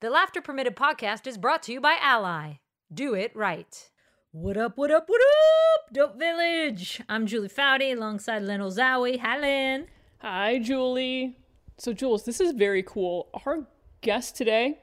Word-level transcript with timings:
The 0.00 0.10
Laughter 0.10 0.40
Permitted 0.40 0.76
podcast 0.76 1.26
is 1.26 1.36
brought 1.36 1.64
to 1.64 1.72
you 1.72 1.80
by 1.80 1.96
Ally. 2.00 2.60
Do 2.94 3.14
it 3.14 3.34
right. 3.34 3.90
What 4.30 4.56
up, 4.56 4.78
what 4.78 4.92
up, 4.92 5.08
what 5.08 5.20
up, 5.20 5.92
Dope 5.92 6.16
Village? 6.16 7.02
I'm 7.08 7.26
Julie 7.26 7.48
Foudy 7.48 7.96
alongside 7.96 8.42
Lynn 8.42 8.60
Ozawi. 8.60 9.18
Hi, 9.18 9.40
Lynn. 9.40 9.88
Hi, 10.18 10.60
Julie. 10.60 11.36
So, 11.78 11.92
Jules, 11.92 12.24
this 12.24 12.40
is 12.40 12.52
very 12.52 12.84
cool. 12.84 13.28
Our 13.44 13.66
guest 14.00 14.36
today, 14.36 14.78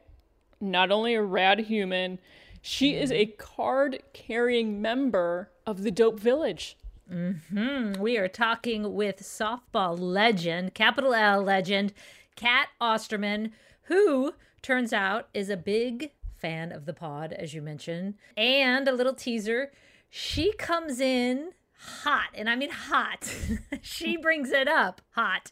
not 0.59 0.91
only 0.91 1.13
a 1.13 1.21
rad 1.21 1.59
human, 1.59 2.19
she 2.61 2.95
is 2.95 3.09
a 3.13 3.27
card 3.27 4.03
carrying 4.11 4.81
member 4.81 5.49
of 5.65 5.83
the 5.83 5.91
Dope 5.91 6.19
Village. 6.19 6.75
Mm-hmm. 7.09 8.01
We 8.01 8.17
are 8.17 8.27
talking 8.27 8.93
with 8.93 9.21
softball 9.21 9.97
legend, 9.97 10.73
capital 10.73 11.13
L 11.13 11.41
legend, 11.41 11.93
Cat 12.35 12.67
Osterman, 12.81 13.53
who 13.83 14.33
turns 14.65 14.93
out 14.93 15.29
is 15.31 15.49
a 15.49 15.57
big 15.57 16.11
fan 16.33 16.71
of 16.71 16.85
the 16.85 16.93
pod, 16.93 17.31
as 17.31 17.53
you 17.53 17.61
mentioned. 17.61 18.15
And 18.35 18.87
a 18.87 18.91
little 18.91 19.13
teaser 19.13 19.71
she 20.09 20.53
comes 20.53 20.99
in 20.99 21.51
hot, 21.77 22.29
and 22.33 22.49
I 22.49 22.55
mean 22.55 22.71
hot. 22.71 23.31
she 23.81 24.17
brings 24.17 24.49
it 24.49 24.67
up 24.67 25.01
hot 25.11 25.51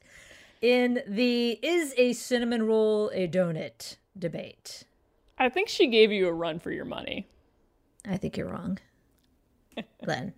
in 0.61 1.03
the 1.05 1.59
is 1.61 1.93
a 1.97 2.13
cinnamon 2.13 2.63
roll 2.63 3.11
a 3.13 3.27
donut 3.27 3.97
debate. 4.17 4.85
I 5.37 5.49
think 5.49 5.67
she 5.67 5.87
gave 5.87 6.11
you 6.11 6.27
a 6.27 6.33
run 6.33 6.59
for 6.59 6.71
your 6.71 6.85
money. 6.85 7.27
I 8.05 8.17
think 8.17 8.35
you're 8.35 8.49
wrong, 8.49 8.79
Glenn. 10.03 10.33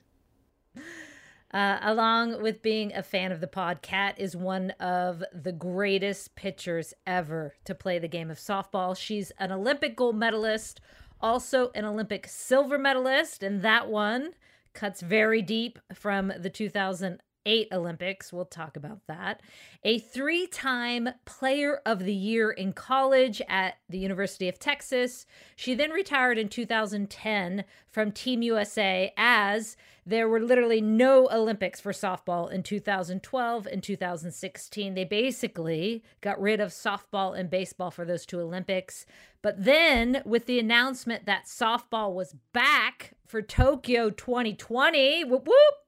Uh, 1.55 1.79
along 1.83 2.41
with 2.41 2.61
being 2.61 2.93
a 2.93 3.01
fan 3.01 3.31
of 3.31 3.39
the 3.39 3.47
pod, 3.47 3.81
Cat 3.81 4.13
is 4.17 4.35
one 4.35 4.71
of 4.71 5.23
the 5.31 5.53
greatest 5.53 6.35
pitchers 6.35 6.93
ever 7.07 7.53
to 7.63 7.73
play 7.73 7.97
the 7.97 8.09
game 8.09 8.29
of 8.29 8.37
softball. 8.37 8.93
She's 8.93 9.31
an 9.39 9.53
Olympic 9.53 9.95
gold 9.95 10.17
medalist, 10.17 10.81
also 11.21 11.71
an 11.73 11.85
Olympic 11.85 12.27
silver 12.27 12.77
medalist, 12.77 13.41
and 13.41 13.61
that 13.61 13.87
one 13.87 14.33
cuts 14.73 14.99
very 14.99 15.41
deep 15.41 15.79
from 15.93 16.33
the 16.37 16.49
2000 16.49 17.21
eight 17.45 17.67
Olympics. 17.71 18.33
We'll 18.33 18.45
talk 18.45 18.75
about 18.75 18.99
that. 19.07 19.41
A 19.83 19.99
three 19.99 20.47
time 20.47 21.09
player 21.25 21.81
of 21.85 21.99
the 21.99 22.13
year 22.13 22.51
in 22.51 22.73
college 22.73 23.41
at 23.47 23.75
the 23.89 23.99
University 23.99 24.49
of 24.49 24.59
Texas. 24.59 25.25
She 25.55 25.73
then 25.75 25.91
retired 25.91 26.37
in 26.37 26.49
2010 26.49 27.63
from 27.89 28.11
Team 28.11 28.41
USA 28.41 29.13
as 29.17 29.77
there 30.05 30.29
were 30.29 30.39
literally 30.39 30.81
no 30.81 31.27
Olympics 31.31 31.81
for 31.81 31.91
softball 31.91 32.51
in 32.51 32.61
2012 32.61 33.67
and 33.67 33.81
2016. 33.81 34.93
They 34.93 35.03
basically 35.03 36.03
got 36.21 36.39
rid 36.39 36.59
of 36.59 36.69
softball 36.69 37.37
and 37.37 37.49
baseball 37.49 37.89
for 37.89 38.05
those 38.05 38.25
two 38.25 38.39
Olympics. 38.39 39.05
But 39.41 39.63
then, 39.63 40.21
with 40.25 40.45
the 40.45 40.59
announcement 40.59 41.25
that 41.25 41.45
softball 41.45 42.13
was 42.13 42.35
back 42.53 43.13
for 43.25 43.41
Tokyo 43.41 44.09
2020, 44.09 45.23
whoop 45.23 45.47
whoop, 45.47 45.84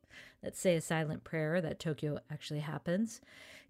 Let's 0.48 0.62
say 0.62 0.78
a 0.78 0.82
silent 0.82 1.26
prayer 1.26 1.60
that 1.60 1.78
Tokyo 1.78 2.20
actually 2.32 2.62
happens. 2.62 3.20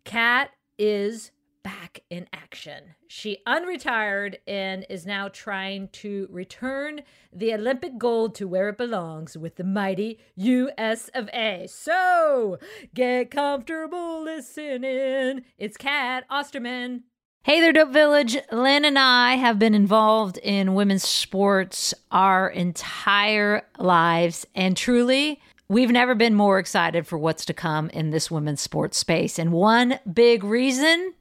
Cat 0.04 0.52
is 0.78 1.32
back 1.64 2.02
in 2.12 2.28
action. 2.32 2.94
She 3.08 3.40
unretired 3.48 4.36
and 4.46 4.86
is 4.88 5.04
now 5.04 5.28
trying 5.28 5.88
to 5.94 6.28
return 6.30 7.02
the 7.34 7.52
Olympic 7.52 7.98
gold 7.98 8.36
to 8.36 8.48
where 8.48 8.70
it 8.70 8.78
belongs 8.78 9.36
with 9.36 9.56
the 9.56 9.64
mighty 9.64 10.20
US 10.36 11.10
of 11.16 11.30
A. 11.30 11.66
So 11.68 12.60
get 12.94 13.32
comfortable 13.32 14.22
listening. 14.24 15.46
It's 15.58 15.78
Cat 15.78 16.26
Osterman. 16.30 17.06
Hey 17.42 17.60
there, 17.60 17.74
Dope 17.74 17.92
Village. 17.92 18.38
Lynn 18.52 18.86
and 18.86 19.00
I 19.00 19.38
have 19.38 19.58
been 19.58 19.74
involved 19.74 20.38
in 20.38 20.76
women's 20.76 21.08
sports 21.08 21.96
our 22.12 22.48
entire 22.50 23.66
lives, 23.80 24.46
and 24.54 24.78
truly, 24.78 25.42
We've 25.70 25.92
never 25.92 26.16
been 26.16 26.34
more 26.34 26.60
excited 26.60 27.06
for 27.06 27.18
what's 27.18 27.44
to 27.46 27.54
come 27.54 27.90
in 27.90 28.12
this 28.12 28.32
women's 28.32 28.62
sports 28.62 28.98
space. 28.98 29.38
And 29.38 29.52
one 29.52 30.00
big 30.12 30.44
reason 30.44 31.14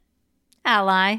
Ally. 0.65 1.19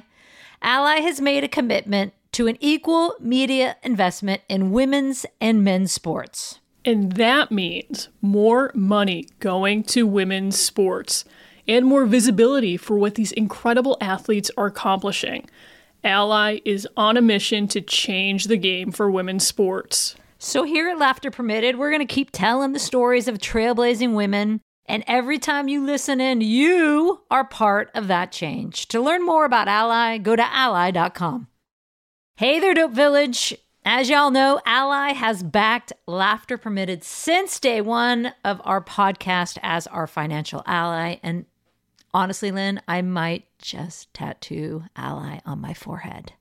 Ally 0.62 1.00
has 1.00 1.22
made 1.22 1.44
a 1.44 1.48
commitment 1.48 2.14
to 2.34 2.48
an 2.48 2.58
equal 2.60 3.16
media 3.20 3.78
investment 3.84 4.42
in 4.50 4.72
women's 4.72 5.26
and 5.42 5.64
men's 5.64 5.92
sports. 5.92 6.60
And 6.86 7.14
that 7.14 7.52
means 7.52 8.10
more 8.22 8.72
money 8.74 9.28
going 9.40 9.84
to 9.86 10.06
women's 10.08 10.60
sports 10.60 11.26
and 11.68 11.86
more 11.86 12.06
visibility 12.06 12.78
for 12.78 12.98
what 12.98 13.16
these 13.16 13.32
incredible 13.34 13.98
athletes 14.00 14.50
are 14.58 14.68
accomplishing. 14.68 15.50
Ally 16.04 16.60
is 16.64 16.88
on 16.96 17.18
a 17.18 17.22
mission 17.22 17.68
to 17.70 17.82
change 17.82 18.46
the 18.46 18.58
game 18.58 18.92
for 18.92 19.12
women's 19.12 19.46
sports. 19.46 20.16
So, 20.40 20.64
here 20.64 20.90
at 20.90 21.00
Laughter 21.00 21.32
Permitted, 21.32 21.78
we're 21.78 21.90
going 21.90 22.06
to 22.06 22.14
keep 22.14 22.30
telling 22.32 22.74
the 22.74 22.80
stories 22.80 23.28
of 23.28 23.40
trailblazing 23.40 24.14
women. 24.14 24.62
And 24.86 25.04
every 25.08 25.40
time 25.40 25.68
you 25.68 25.84
listen 25.84 26.22
in, 26.22 26.42
you 26.42 27.22
are 27.32 27.44
part 27.44 27.90
of 27.96 28.08
that 28.08 28.32
change. 28.32 28.88
To 28.90 29.02
learn 29.02 29.26
more 29.26 29.46
about 29.46 29.68
Ally, 29.68 30.18
go 30.20 30.36
to 30.36 30.46
ally.com. 30.46 31.48
Hey 32.36 32.60
there, 32.60 32.76
Dope 32.76 32.94
Village. 32.94 33.56
As 33.84 34.10
y'all 34.10 34.32
know, 34.32 34.62
Ally 34.66 35.14
has 35.14 35.42
backed 35.42 35.92
Laughter 36.06 36.58
Permitted 36.58 37.04
since 37.04 37.60
day 37.60 37.82
one 37.82 38.34
of 38.46 38.62
our 38.64 38.82
podcast 38.82 39.58
as 39.64 39.88
our 39.88 40.06
financial 40.06 40.62
ally. 40.68 41.16
And 41.24 41.46
honestly, 42.14 42.52
Lynn, 42.52 42.80
I 42.88 43.02
might 43.02 43.46
just 43.60 44.14
tattoo 44.14 44.84
Ally 44.96 45.40
on 45.46 45.62
my 45.62 45.74
forehead. 45.74 46.34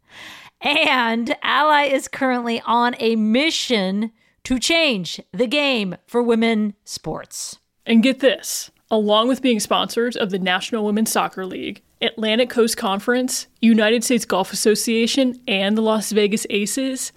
And 0.61 1.37
Ally 1.43 1.84
is 1.84 2.09
currently 2.09 2.61
on 2.65 2.94
a 2.99 3.17
mission 3.17 4.12
to 4.44 4.59
change 4.59 5.21
the 5.33 5.47
game 5.47 5.97
for 6.06 6.22
women 6.22 6.75
sports. 6.84 7.59
And 7.84 8.03
get 8.03 8.21
this 8.21 8.71
along 8.91 9.28
with 9.28 9.43
being 9.43 9.61
sponsors 9.61 10.17
of 10.17 10.31
the 10.31 10.39
National 10.39 10.84
Women's 10.84 11.11
Soccer 11.11 11.44
League, 11.44 11.83
Atlantic 12.00 12.50
Coast 12.50 12.77
Conference, 12.77 13.47
United 13.61 14.05
States 14.05 14.25
Golf 14.25 14.53
Association, 14.53 15.41
and 15.49 15.77
the 15.77 15.83
Las 15.83 16.12
Vegas 16.12 16.47
Aces, 16.50 17.12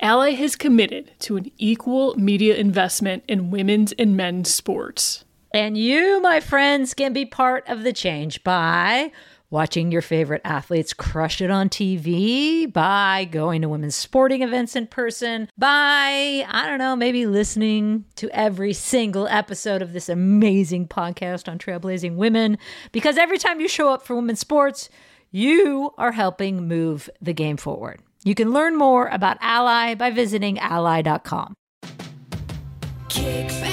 Ally 0.00 0.30
has 0.32 0.56
committed 0.56 1.12
to 1.20 1.36
an 1.36 1.50
equal 1.58 2.16
media 2.16 2.56
investment 2.56 3.22
in 3.28 3.52
women's 3.52 3.92
and 3.92 4.16
men's 4.16 4.52
sports. 4.52 5.24
And 5.54 5.76
you, 5.76 6.20
my 6.20 6.40
friends, 6.40 6.94
can 6.94 7.12
be 7.12 7.24
part 7.24 7.68
of 7.68 7.84
the 7.84 7.92
change 7.92 8.42
by 8.42 9.12
watching 9.52 9.92
your 9.92 10.00
favorite 10.02 10.40
athletes 10.44 10.94
crush 10.94 11.42
it 11.42 11.50
on 11.50 11.68
TV, 11.68 12.72
by 12.72 13.28
going 13.30 13.60
to 13.60 13.68
women's 13.68 13.94
sporting 13.94 14.42
events 14.42 14.74
in 14.74 14.86
person, 14.86 15.48
by, 15.58 16.44
I 16.48 16.66
don't 16.66 16.78
know, 16.78 16.96
maybe 16.96 17.26
listening 17.26 18.06
to 18.16 18.30
every 18.30 18.72
single 18.72 19.28
episode 19.28 19.82
of 19.82 19.92
this 19.92 20.08
amazing 20.08 20.88
podcast 20.88 21.48
on 21.48 21.58
trailblazing 21.58 22.16
women. 22.16 22.56
Because 22.92 23.18
every 23.18 23.36
time 23.38 23.60
you 23.60 23.68
show 23.68 23.92
up 23.92 24.02
for 24.02 24.16
women's 24.16 24.40
sports, 24.40 24.88
you 25.30 25.92
are 25.98 26.12
helping 26.12 26.66
move 26.66 27.10
the 27.20 27.34
game 27.34 27.58
forward. 27.58 28.00
You 28.24 28.34
can 28.34 28.52
learn 28.52 28.76
more 28.76 29.08
about 29.08 29.36
Ally 29.40 29.94
by 29.94 30.10
visiting 30.10 30.58
ally.com. 30.58 31.54
Kick 33.08 33.48
back, 33.48 33.71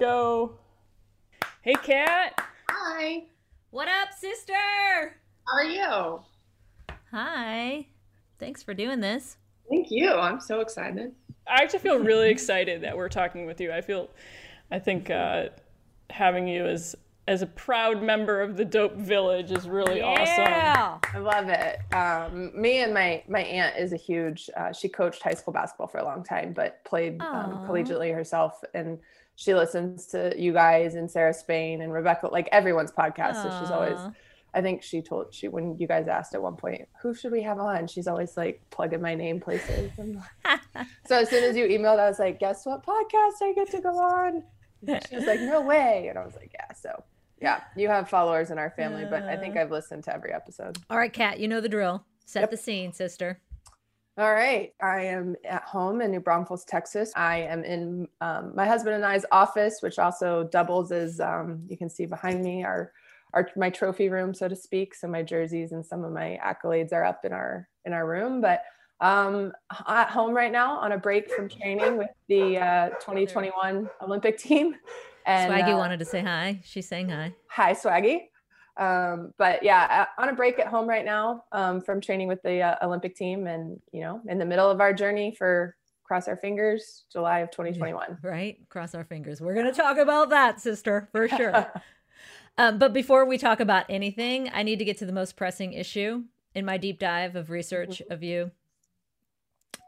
go. 0.00 0.52
Hey, 1.60 1.74
Cat. 1.74 2.42
Hi. 2.70 3.24
What 3.68 3.86
up, 3.86 4.14
sister? 4.18 4.54
How 4.54 5.56
are 5.58 5.64
you? 5.64 6.20
Hi. 7.10 7.86
Thanks 8.38 8.62
for 8.62 8.72
doing 8.72 9.00
this. 9.00 9.36
Thank 9.68 9.90
you. 9.90 10.10
I'm 10.14 10.40
so 10.40 10.60
excited. 10.60 11.12
I 11.46 11.62
actually 11.62 11.80
feel 11.80 11.98
really 11.98 12.30
excited 12.36 12.80
that 12.80 12.96
we're 12.96 13.10
talking 13.10 13.44
with 13.44 13.60
you. 13.60 13.72
I 13.72 13.82
feel 13.82 14.08
I 14.70 14.78
think 14.78 15.10
uh, 15.10 15.50
having 16.08 16.48
you 16.48 16.64
as 16.64 16.96
as 17.28 17.42
a 17.42 17.46
proud 17.46 18.02
member 18.02 18.40
of 18.40 18.56
the 18.56 18.64
Dope 18.64 18.96
Village 18.96 19.52
is 19.52 19.68
really 19.68 19.98
yeah. 19.98 20.96
awesome. 20.98 21.14
I 21.14 21.18
love 21.18 21.48
it. 21.50 21.78
Um, 21.94 22.58
me 22.58 22.78
and 22.78 22.94
my 22.94 23.22
my 23.28 23.42
aunt 23.42 23.76
is 23.76 23.92
a 23.92 23.98
huge. 23.98 24.48
Uh, 24.56 24.72
she 24.72 24.88
coached 24.88 25.22
high 25.22 25.34
school 25.34 25.52
basketball 25.52 25.88
for 25.88 25.98
a 25.98 26.04
long 26.04 26.24
time, 26.24 26.54
but 26.54 26.82
played 26.84 27.20
um, 27.20 27.66
collegiately 27.68 28.14
herself, 28.14 28.64
and 28.72 28.98
she 29.40 29.54
listens 29.54 30.04
to 30.08 30.34
you 30.36 30.52
guys 30.52 30.96
and 30.96 31.10
Sarah 31.10 31.32
Spain 31.32 31.80
and 31.80 31.94
Rebecca, 31.94 32.28
like 32.30 32.46
everyone's 32.52 32.92
podcast. 32.92 33.36
Aww. 33.36 33.42
So 33.44 33.60
she's 33.60 33.70
always. 33.70 33.98
I 34.52 34.60
think 34.60 34.82
she 34.82 35.00
told 35.00 35.32
she 35.32 35.48
when 35.48 35.78
you 35.78 35.86
guys 35.86 36.08
asked 36.08 36.34
at 36.34 36.42
one 36.42 36.56
point, 36.56 36.86
who 37.00 37.14
should 37.14 37.32
we 37.32 37.40
have 37.42 37.58
on? 37.58 37.86
She's 37.86 38.06
always 38.06 38.36
like 38.36 38.60
plugging 38.68 39.00
my 39.00 39.14
name 39.14 39.40
places. 39.40 39.92
so 41.06 41.20
as 41.20 41.30
soon 41.30 41.44
as 41.44 41.56
you 41.56 41.66
emailed, 41.66 41.98
I 41.98 42.08
was 42.08 42.18
like, 42.18 42.38
guess 42.38 42.66
what 42.66 42.84
podcast 42.84 43.40
I 43.42 43.54
get 43.54 43.70
to 43.70 43.80
go 43.80 43.96
on? 43.96 44.42
she 45.08 45.16
was 45.16 45.24
like, 45.24 45.40
no 45.40 45.62
way. 45.62 46.08
And 46.08 46.18
I 46.18 46.24
was 46.26 46.34
like, 46.34 46.50
yeah. 46.52 46.74
So 46.74 47.02
yeah, 47.40 47.62
you 47.76 47.88
have 47.88 48.10
followers 48.10 48.50
in 48.50 48.58
our 48.58 48.70
family, 48.70 49.06
but 49.08 49.22
I 49.22 49.38
think 49.38 49.56
uh. 49.56 49.60
I've 49.60 49.70
listened 49.70 50.04
to 50.04 50.14
every 50.14 50.34
episode. 50.34 50.76
All 50.90 50.98
right, 50.98 51.12
Cat, 51.12 51.40
you 51.40 51.48
know 51.48 51.62
the 51.62 51.68
drill. 51.70 52.04
Set 52.26 52.40
yep. 52.40 52.50
the 52.50 52.58
scene, 52.58 52.92
sister. 52.92 53.40
All 54.20 54.34
right. 54.34 54.74
I 54.82 55.00
am 55.04 55.34
at 55.48 55.62
home 55.62 56.02
in 56.02 56.10
New 56.10 56.20
Braunfels, 56.20 56.66
Texas. 56.66 57.10
I 57.16 57.38
am 57.38 57.64
in 57.64 58.06
um, 58.20 58.52
my 58.54 58.66
husband 58.66 58.96
and 58.96 59.02
I's 59.02 59.24
office, 59.32 59.78
which 59.80 59.98
also 59.98 60.46
doubles 60.52 60.92
as 60.92 61.20
um, 61.20 61.62
you 61.66 61.78
can 61.78 61.88
see 61.88 62.04
behind 62.04 62.44
me, 62.44 62.62
our, 62.62 62.92
our 63.32 63.48
my 63.56 63.70
trophy 63.70 64.10
room, 64.10 64.34
so 64.34 64.46
to 64.46 64.54
speak. 64.54 64.94
So 64.94 65.08
my 65.08 65.22
jerseys 65.22 65.72
and 65.72 65.86
some 65.86 66.04
of 66.04 66.12
my 66.12 66.38
accolades 66.44 66.92
are 66.92 67.02
up 67.02 67.24
in 67.24 67.32
our 67.32 67.66
in 67.86 67.94
our 67.94 68.06
room. 68.06 68.42
But 68.42 68.62
um, 69.00 69.54
at 69.88 70.10
home 70.10 70.34
right 70.34 70.52
now 70.52 70.76
on 70.76 70.92
a 70.92 70.98
break 70.98 71.30
from 71.30 71.48
training 71.48 71.96
with 71.96 72.10
the 72.28 72.58
uh, 72.58 72.88
2021 73.00 73.88
Olympic 74.02 74.36
team. 74.36 74.74
And 75.26 75.52
Swaggy 75.52 75.74
uh, 75.74 75.76
wanted 75.76 75.98
to 75.98 76.06
say 76.06 76.22
hi. 76.22 76.60
She's 76.64 76.88
saying 76.88 77.10
hi. 77.10 77.34
Hi, 77.48 77.74
Swaggy. 77.74 78.30
Um, 78.76 79.32
but 79.38 79.62
yeah, 79.62 80.06
on 80.18 80.28
a 80.28 80.32
break 80.32 80.58
at 80.58 80.66
home 80.66 80.88
right 80.88 81.04
now 81.04 81.44
um, 81.52 81.80
from 81.80 82.00
training 82.00 82.28
with 82.28 82.42
the 82.42 82.62
uh, 82.62 82.76
Olympic 82.82 83.14
team, 83.14 83.46
and 83.46 83.80
you 83.92 84.00
know, 84.00 84.20
in 84.28 84.38
the 84.38 84.46
middle 84.46 84.70
of 84.70 84.80
our 84.80 84.92
journey 84.92 85.34
for 85.36 85.76
cross 86.04 86.26
our 86.28 86.36
fingers, 86.36 87.04
July 87.12 87.40
of 87.40 87.50
2021. 87.50 88.18
Right, 88.22 88.58
cross 88.68 88.94
our 88.94 89.04
fingers. 89.04 89.40
We're 89.40 89.54
gonna 89.54 89.72
talk 89.72 89.96
about 89.96 90.30
that, 90.30 90.60
sister, 90.60 91.08
for 91.12 91.28
sure. 91.36 91.72
um, 92.58 92.78
but 92.78 92.92
before 92.92 93.24
we 93.24 93.38
talk 93.38 93.60
about 93.60 93.84
anything, 93.88 94.50
I 94.52 94.62
need 94.62 94.78
to 94.78 94.84
get 94.84 94.98
to 94.98 95.06
the 95.06 95.12
most 95.12 95.36
pressing 95.36 95.72
issue 95.72 96.24
in 96.54 96.64
my 96.64 96.76
deep 96.76 96.98
dive 96.98 97.36
of 97.36 97.50
research 97.50 98.02
mm-hmm. 98.02 98.12
of 98.12 98.22
you. 98.22 98.50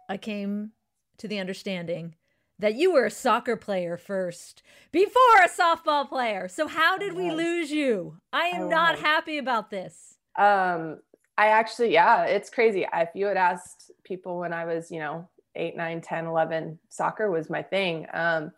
I 0.08 0.17
came 0.17 0.73
to 1.19 1.29
the 1.29 1.38
understanding 1.38 2.14
that 2.62 2.76
you 2.76 2.93
were 2.93 3.06
a 3.06 3.11
soccer 3.11 3.56
player 3.56 3.97
first 3.97 4.62
before 4.93 5.43
a 5.44 5.49
softball 5.49 6.09
player. 6.09 6.47
So 6.47 6.69
how 6.69 6.97
did 6.97 7.14
we 7.14 7.31
lose 7.31 7.73
you? 7.73 8.19
I 8.32 8.47
am 8.47 8.67
I 8.67 8.69
not 8.69 8.99
happy 8.99 9.37
about 9.37 9.70
this. 9.70 10.17
Um 10.38 11.00
I 11.37 11.49
actually 11.49 11.93
yeah, 11.93 12.25
it's 12.25 12.50
crazy. 12.50 12.87
If 12.94 13.11
you 13.14 13.26
had 13.26 13.37
asked 13.37 13.91
people 14.05 14.38
when 14.38 14.53
I 14.53 14.64
was, 14.64 14.91
you 14.91 15.00
know, 15.00 15.29
8, 15.56 15.76
9, 15.76 16.00
10, 16.00 16.26
11, 16.26 16.79
soccer 16.88 17.31
was 17.31 17.50
my 17.50 17.62
thing. 17.62 18.06
Um 18.14 18.53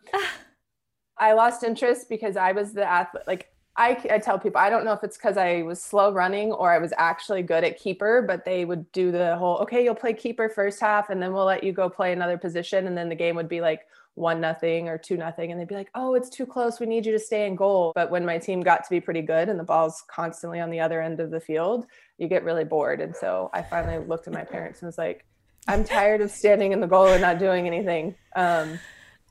I 1.17 1.33
lost 1.33 1.63
interest 1.63 2.07
because 2.07 2.37
I 2.37 2.51
was 2.51 2.73
the 2.73 2.85
athlete 2.85 3.23
like 3.25 3.49
I, 3.77 3.97
I 4.09 4.19
tell 4.19 4.39
people 4.39 4.59
I 4.59 4.69
don't 4.69 4.85
know 4.85 4.93
if 4.93 5.03
it's 5.03 5.17
because 5.17 5.37
I 5.37 5.63
was 5.63 5.83
slow 5.83 6.11
running 6.11 6.51
or 6.51 6.71
I 6.71 6.77
was 6.77 6.93
actually 6.97 7.41
good 7.41 7.63
at 7.63 7.77
keeper, 7.77 8.23
but 8.25 8.45
they 8.45 8.63
would 8.63 8.91
do 8.91 9.11
the 9.11 9.35
whole 9.37 9.57
okay, 9.57 9.83
you'll 9.83 9.95
play 9.95 10.13
keeper 10.13 10.49
first 10.49 10.79
half, 10.79 11.09
and 11.09 11.21
then 11.21 11.33
we'll 11.33 11.45
let 11.45 11.63
you 11.63 11.71
go 11.71 11.89
play 11.89 12.13
another 12.13 12.37
position, 12.37 12.87
and 12.87 12.97
then 12.97 13.09
the 13.09 13.15
game 13.15 13.35
would 13.35 13.49
be 13.49 13.61
like 13.61 13.81
one 14.15 14.39
nothing 14.39 14.87
or 14.87 14.97
two 14.97 15.17
nothing, 15.17 15.51
and 15.51 15.59
they'd 15.59 15.67
be 15.67 15.75
like, 15.75 15.91
oh, 15.93 16.15
it's 16.15 16.29
too 16.29 16.45
close, 16.45 16.79
we 16.79 16.85
need 16.85 17.05
you 17.05 17.11
to 17.11 17.19
stay 17.19 17.45
in 17.45 17.55
goal. 17.55 17.91
But 17.93 18.09
when 18.09 18.25
my 18.25 18.37
team 18.37 18.61
got 18.61 18.83
to 18.85 18.89
be 18.89 19.01
pretty 19.01 19.21
good 19.21 19.49
and 19.49 19.59
the 19.59 19.63
ball's 19.63 20.03
constantly 20.07 20.61
on 20.61 20.69
the 20.69 20.79
other 20.79 21.01
end 21.01 21.19
of 21.19 21.31
the 21.31 21.39
field, 21.41 21.85
you 22.17 22.27
get 22.29 22.43
really 22.45 22.63
bored. 22.63 23.01
And 23.01 23.13
so 23.15 23.49
I 23.53 23.61
finally 23.61 24.03
looked 24.05 24.27
at 24.27 24.33
my 24.33 24.45
parents 24.45 24.81
and 24.81 24.87
was 24.87 24.97
like, 24.97 25.25
I'm 25.67 25.83
tired 25.83 26.21
of 26.21 26.31
standing 26.31 26.71
in 26.71 26.79
the 26.79 26.87
goal 26.87 27.07
and 27.07 27.21
not 27.21 27.39
doing 27.39 27.67
anything. 27.67 28.15
Um, 28.35 28.79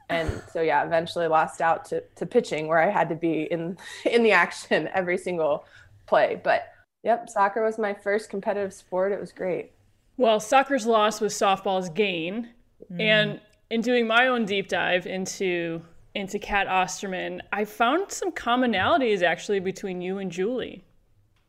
and 0.09 0.43
so 0.53 0.61
yeah 0.61 0.85
eventually 0.85 1.27
lost 1.27 1.61
out 1.61 1.85
to, 1.85 2.03
to 2.15 2.27
pitching 2.27 2.69
where 2.69 2.79
i 2.79 2.91
had 2.91 3.09
to 3.09 3.15
be 3.15 3.45
in 3.51 3.77
in 4.05 4.23
the 4.23 4.33
action 4.33 4.89
every 4.95 5.19
single 5.19 5.65
play. 6.07 6.41
But 6.43 6.69
yep 7.03 7.29
soccer 7.29 7.65
was 7.65 7.79
my 7.79 7.95
first 7.95 8.31
competitive 8.31 8.73
sport. 8.73 9.13
It 9.13 9.21
was 9.21 9.33
great. 9.33 9.73
Well 10.17 10.41
soccer's 10.41 10.87
loss 10.87 11.21
was 11.21 11.35
softball's 11.35 11.89
gain. 11.89 12.51
Mm. 12.93 13.01
and 13.01 13.41
in 13.71 13.81
doing 13.81 14.07
my 14.07 14.27
own 14.27 14.45
deep 14.45 14.69
dive 14.69 15.07
into 15.07 15.81
into 16.15 16.39
cat 16.39 16.67
osterman 16.67 17.41
i 17.53 17.65
found 17.65 18.13
some 18.13 18.31
commonalities 18.31 19.23
actually 19.23 19.61
between 19.61 20.01
you 20.03 20.19
and 20.19 20.31
julie. 20.31 20.85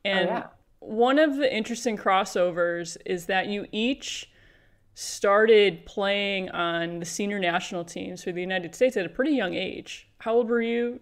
And 0.05 0.29
oh, 0.29 0.31
yeah. 0.31 0.43
one 0.79 1.19
of 1.19 1.35
the 1.35 1.53
interesting 1.53 1.97
crossovers 1.97 2.95
is 3.05 3.25
that 3.25 3.47
you 3.47 3.65
each 3.71 4.29
started 4.95 5.85
playing 5.85 6.49
on 6.51 6.99
the 6.99 7.05
senior 7.05 7.37
national 7.37 7.83
teams 7.83 8.23
for 8.23 8.31
the 8.31 8.41
United 8.41 8.73
States 8.73 8.95
at 8.95 9.05
a 9.05 9.09
pretty 9.09 9.31
young 9.31 9.53
age. 9.53 10.07
How 10.19 10.33
old 10.33 10.49
were 10.49 10.61
you, 10.61 11.01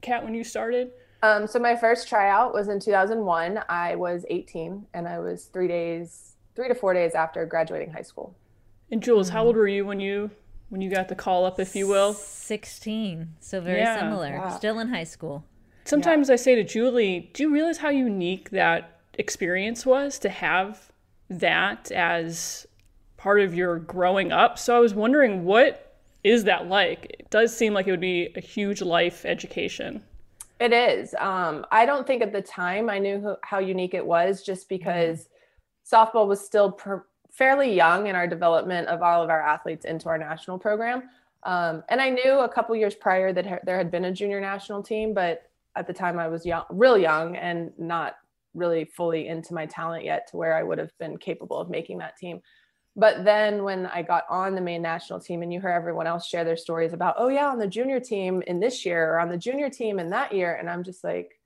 Cat, 0.00 0.24
when 0.24 0.32
you 0.32 0.44
started? 0.44 0.92
Um, 1.24 1.46
so 1.46 1.58
my 1.58 1.76
first 1.76 2.08
tryout 2.08 2.54
was 2.54 2.68
in 2.68 2.80
2001. 2.80 3.60
I 3.68 3.96
was 3.96 4.24
18, 4.30 4.86
and 4.94 5.08
I 5.08 5.18
was 5.18 5.46
three 5.46 5.68
days, 5.68 6.36
three 6.54 6.68
to 6.68 6.74
four 6.74 6.94
days 6.94 7.14
after 7.14 7.44
graduating 7.44 7.90
high 7.90 8.02
school. 8.02 8.34
And 8.90 9.02
Jules, 9.02 9.28
how 9.28 9.44
old 9.44 9.56
were 9.56 9.68
you 9.68 9.84
when 9.84 10.00
you 10.00 10.30
when 10.68 10.80
you 10.80 10.90
got 10.90 11.08
the 11.08 11.14
call 11.14 11.44
up, 11.44 11.60
if 11.60 11.76
you 11.76 11.86
will? 11.86 12.14
16. 12.14 13.34
So 13.40 13.60
very 13.60 13.80
yeah. 13.80 13.98
similar. 13.98 14.28
Yeah. 14.28 14.56
Still 14.56 14.78
in 14.78 14.88
high 14.88 15.04
school. 15.04 15.44
Sometimes 15.84 16.28
yeah. 16.28 16.34
I 16.34 16.36
say 16.36 16.54
to 16.54 16.64
Julie, 16.64 17.30
"Do 17.34 17.42
you 17.42 17.52
realize 17.52 17.78
how 17.78 17.88
unique 17.90 18.50
that 18.50 19.00
experience 19.14 19.84
was 19.84 20.18
to 20.20 20.28
have 20.28 20.92
that 21.28 21.90
as 21.90 22.66
part 23.22 23.40
of 23.40 23.54
your 23.54 23.78
growing 23.78 24.32
up. 24.32 24.58
So 24.58 24.76
I 24.76 24.80
was 24.80 24.94
wondering 24.94 25.44
what 25.44 25.94
is 26.24 26.42
that 26.44 26.66
like? 26.66 27.16
It 27.20 27.30
does 27.30 27.56
seem 27.56 27.72
like 27.72 27.86
it 27.86 27.92
would 27.92 28.00
be 28.00 28.32
a 28.34 28.40
huge 28.40 28.82
life 28.82 29.24
education. 29.24 30.02
It 30.58 30.72
is. 30.72 31.14
Um, 31.20 31.64
I 31.70 31.86
don't 31.86 32.04
think 32.04 32.20
at 32.20 32.32
the 32.32 32.42
time 32.42 32.90
I 32.90 32.98
knew 32.98 33.36
how 33.42 33.60
unique 33.60 33.94
it 33.94 34.04
was 34.04 34.42
just 34.42 34.68
because 34.68 35.28
softball 35.88 36.26
was 36.26 36.44
still 36.44 36.78
fairly 37.30 37.72
young 37.72 38.08
in 38.08 38.16
our 38.16 38.26
development 38.26 38.88
of 38.88 39.02
all 39.02 39.22
of 39.22 39.30
our 39.30 39.40
athletes 39.40 39.84
into 39.84 40.08
our 40.08 40.18
national 40.18 40.58
program. 40.58 41.04
Um, 41.44 41.84
and 41.90 42.00
I 42.00 42.10
knew 42.10 42.40
a 42.40 42.48
couple 42.48 42.74
years 42.74 42.96
prior 42.96 43.32
that 43.32 43.46
ha- 43.46 43.58
there 43.64 43.76
had 43.76 43.92
been 43.92 44.06
a 44.06 44.12
junior 44.12 44.40
national 44.40 44.82
team, 44.82 45.14
but 45.14 45.48
at 45.76 45.86
the 45.86 45.92
time 45.92 46.18
I 46.18 46.26
was 46.26 46.44
young, 46.44 46.64
real 46.70 46.98
young 46.98 47.36
and 47.36 47.72
not 47.78 48.16
really 48.54 48.84
fully 48.84 49.28
into 49.28 49.54
my 49.54 49.66
talent 49.66 50.04
yet 50.04 50.28
to 50.30 50.36
where 50.36 50.56
I 50.56 50.64
would 50.64 50.78
have 50.78 50.96
been 50.98 51.16
capable 51.18 51.58
of 51.58 51.70
making 51.70 51.98
that 51.98 52.16
team 52.16 52.42
but 52.94 53.24
then 53.24 53.64
when 53.64 53.86
I 53.86 54.02
got 54.02 54.24
on 54.28 54.54
the 54.54 54.60
main 54.60 54.82
national 54.82 55.20
team 55.20 55.42
and 55.42 55.52
you 55.52 55.60
hear 55.60 55.70
everyone 55.70 56.06
else 56.06 56.26
share 56.26 56.44
their 56.44 56.56
stories 56.56 56.92
about, 56.92 57.14
oh 57.16 57.28
yeah, 57.28 57.48
on 57.48 57.58
the 57.58 57.66
junior 57.66 58.00
team 58.00 58.42
in 58.46 58.60
this 58.60 58.84
year 58.84 59.14
or 59.14 59.20
on 59.20 59.30
the 59.30 59.38
junior 59.38 59.70
team 59.70 59.98
in 59.98 60.10
that 60.10 60.32
year, 60.32 60.54
and 60.54 60.68
I'm 60.68 60.82
just 60.82 61.02
like, 61.02 61.38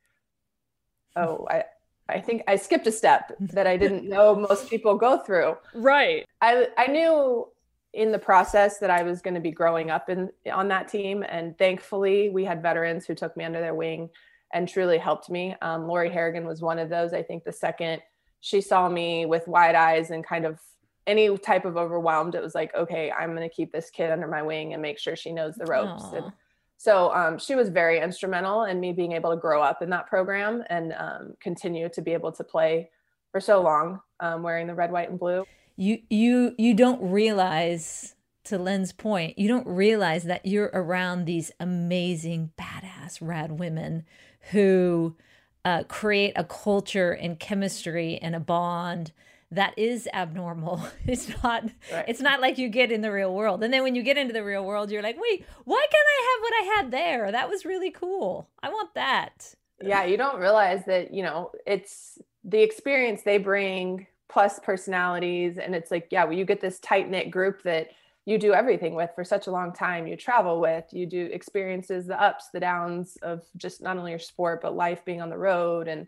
oh, 1.14 1.46
I 1.50 1.64
I 2.08 2.20
think 2.20 2.44
I 2.46 2.54
skipped 2.54 2.86
a 2.86 2.92
step 2.92 3.32
that 3.40 3.66
I 3.66 3.76
didn't 3.84 4.08
know 4.08 4.34
most 4.34 4.70
people 4.70 4.96
go 4.96 5.18
through. 5.18 5.56
Right. 5.74 6.24
I 6.40 6.68
I 6.76 6.88
knew 6.88 7.48
in 7.92 8.12
the 8.12 8.18
process 8.18 8.78
that 8.78 8.90
I 8.90 9.02
was 9.04 9.22
going 9.22 9.34
to 9.34 9.40
be 9.40 9.50
growing 9.50 9.90
up 9.90 10.08
in 10.10 10.30
on 10.52 10.68
that 10.68 10.88
team, 10.88 11.24
and 11.28 11.56
thankfully 11.56 12.28
we 12.28 12.44
had 12.44 12.60
veterans 12.60 13.06
who 13.06 13.14
took 13.14 13.36
me 13.36 13.44
under 13.44 13.60
their 13.60 13.74
wing 13.74 14.10
and 14.52 14.68
truly 14.68 14.98
helped 14.98 15.30
me. 15.30 15.54
Um, 15.62 15.86
Lori 15.86 16.10
Harrigan 16.10 16.44
was 16.44 16.60
one 16.60 16.78
of 16.78 16.88
those. 16.88 17.12
I 17.12 17.22
think 17.22 17.44
the 17.44 17.52
second 17.52 18.02
she 18.40 18.60
saw 18.60 18.88
me 18.88 19.26
with 19.26 19.48
wide 19.48 19.74
eyes 19.74 20.10
and 20.10 20.24
kind 20.24 20.44
of 20.44 20.60
any 21.06 21.36
type 21.38 21.64
of 21.64 21.76
overwhelmed, 21.76 22.34
it 22.34 22.42
was 22.42 22.54
like, 22.54 22.74
okay, 22.74 23.12
I'm 23.12 23.34
going 23.34 23.48
to 23.48 23.54
keep 23.54 23.72
this 23.72 23.90
kid 23.90 24.10
under 24.10 24.26
my 24.26 24.42
wing 24.42 24.72
and 24.72 24.82
make 24.82 24.98
sure 24.98 25.16
she 25.16 25.32
knows 25.32 25.54
the 25.54 25.66
ropes. 25.66 26.04
And 26.12 26.32
so 26.76 27.12
um, 27.14 27.38
she 27.38 27.54
was 27.54 27.68
very 27.68 28.00
instrumental 28.00 28.64
in 28.64 28.80
me 28.80 28.92
being 28.92 29.12
able 29.12 29.30
to 29.30 29.36
grow 29.36 29.62
up 29.62 29.82
in 29.82 29.90
that 29.90 30.06
program 30.08 30.64
and 30.68 30.92
um, 30.98 31.34
continue 31.40 31.88
to 31.90 32.02
be 32.02 32.12
able 32.12 32.32
to 32.32 32.44
play 32.44 32.90
for 33.32 33.40
so 33.40 33.62
long, 33.62 34.00
um, 34.20 34.42
wearing 34.42 34.66
the 34.66 34.74
red, 34.74 34.90
white, 34.90 35.10
and 35.10 35.18
blue. 35.18 35.44
You 35.76 36.00
you 36.08 36.54
you 36.56 36.74
don't 36.74 37.02
realize, 37.02 38.14
to 38.44 38.58
Lynn's 38.58 38.92
point, 38.92 39.38
you 39.38 39.46
don't 39.46 39.66
realize 39.66 40.24
that 40.24 40.46
you're 40.46 40.70
around 40.72 41.24
these 41.24 41.50
amazing, 41.60 42.52
badass, 42.58 43.18
rad 43.20 43.58
women 43.58 44.04
who 44.52 45.16
uh, 45.64 45.82
create 45.84 46.32
a 46.36 46.44
culture 46.44 47.12
and 47.12 47.38
chemistry 47.38 48.18
and 48.18 48.34
a 48.34 48.40
bond 48.40 49.12
that 49.50 49.78
is 49.78 50.08
abnormal. 50.12 50.86
It's 51.06 51.28
not 51.42 51.64
right. 51.92 52.04
it's 52.08 52.20
not 52.20 52.40
like 52.40 52.58
you 52.58 52.68
get 52.68 52.90
in 52.90 53.00
the 53.00 53.12
real 53.12 53.34
world. 53.34 53.62
And 53.62 53.72
then 53.72 53.82
when 53.82 53.94
you 53.94 54.02
get 54.02 54.16
into 54.16 54.32
the 54.32 54.44
real 54.44 54.64
world, 54.64 54.90
you're 54.90 55.02
like, 55.02 55.20
"Wait, 55.20 55.44
why 55.64 55.86
can't 55.90 56.06
I 56.18 56.30
have 56.30 56.42
what 56.42 56.54
I 56.54 56.76
had 56.76 56.90
there? 56.90 57.32
That 57.32 57.48
was 57.48 57.64
really 57.64 57.90
cool. 57.90 58.48
I 58.62 58.68
want 58.68 58.94
that." 58.94 59.54
Yeah, 59.80 60.04
you 60.04 60.16
don't 60.16 60.40
realize 60.40 60.84
that, 60.86 61.12
you 61.12 61.22
know, 61.22 61.50
it's 61.66 62.18
the 62.44 62.62
experience 62.62 63.22
they 63.22 63.38
bring 63.38 64.06
plus 64.28 64.58
personalities 64.58 65.58
and 65.58 65.74
it's 65.74 65.90
like, 65.90 66.08
yeah, 66.10 66.24
well, 66.24 66.32
you 66.32 66.44
get 66.44 66.60
this 66.60 66.78
tight-knit 66.80 67.30
group 67.30 67.62
that 67.62 67.90
you 68.24 68.38
do 68.38 68.54
everything 68.54 68.94
with 68.94 69.10
for 69.14 69.22
such 69.22 69.46
a 69.46 69.50
long 69.50 69.72
time. 69.72 70.06
You 70.06 70.16
travel 70.16 70.60
with, 70.60 70.84
you 70.92 71.06
do 71.06 71.28
experiences, 71.32 72.06
the 72.06 72.20
ups, 72.20 72.48
the 72.52 72.60
downs 72.60 73.16
of 73.22 73.42
just 73.56 73.82
not 73.82 73.98
only 73.98 74.10
your 74.10 74.18
sport 74.18 74.62
but 74.62 74.74
life 74.74 75.04
being 75.04 75.20
on 75.20 75.30
the 75.30 75.38
road 75.38 75.88
and 75.88 76.06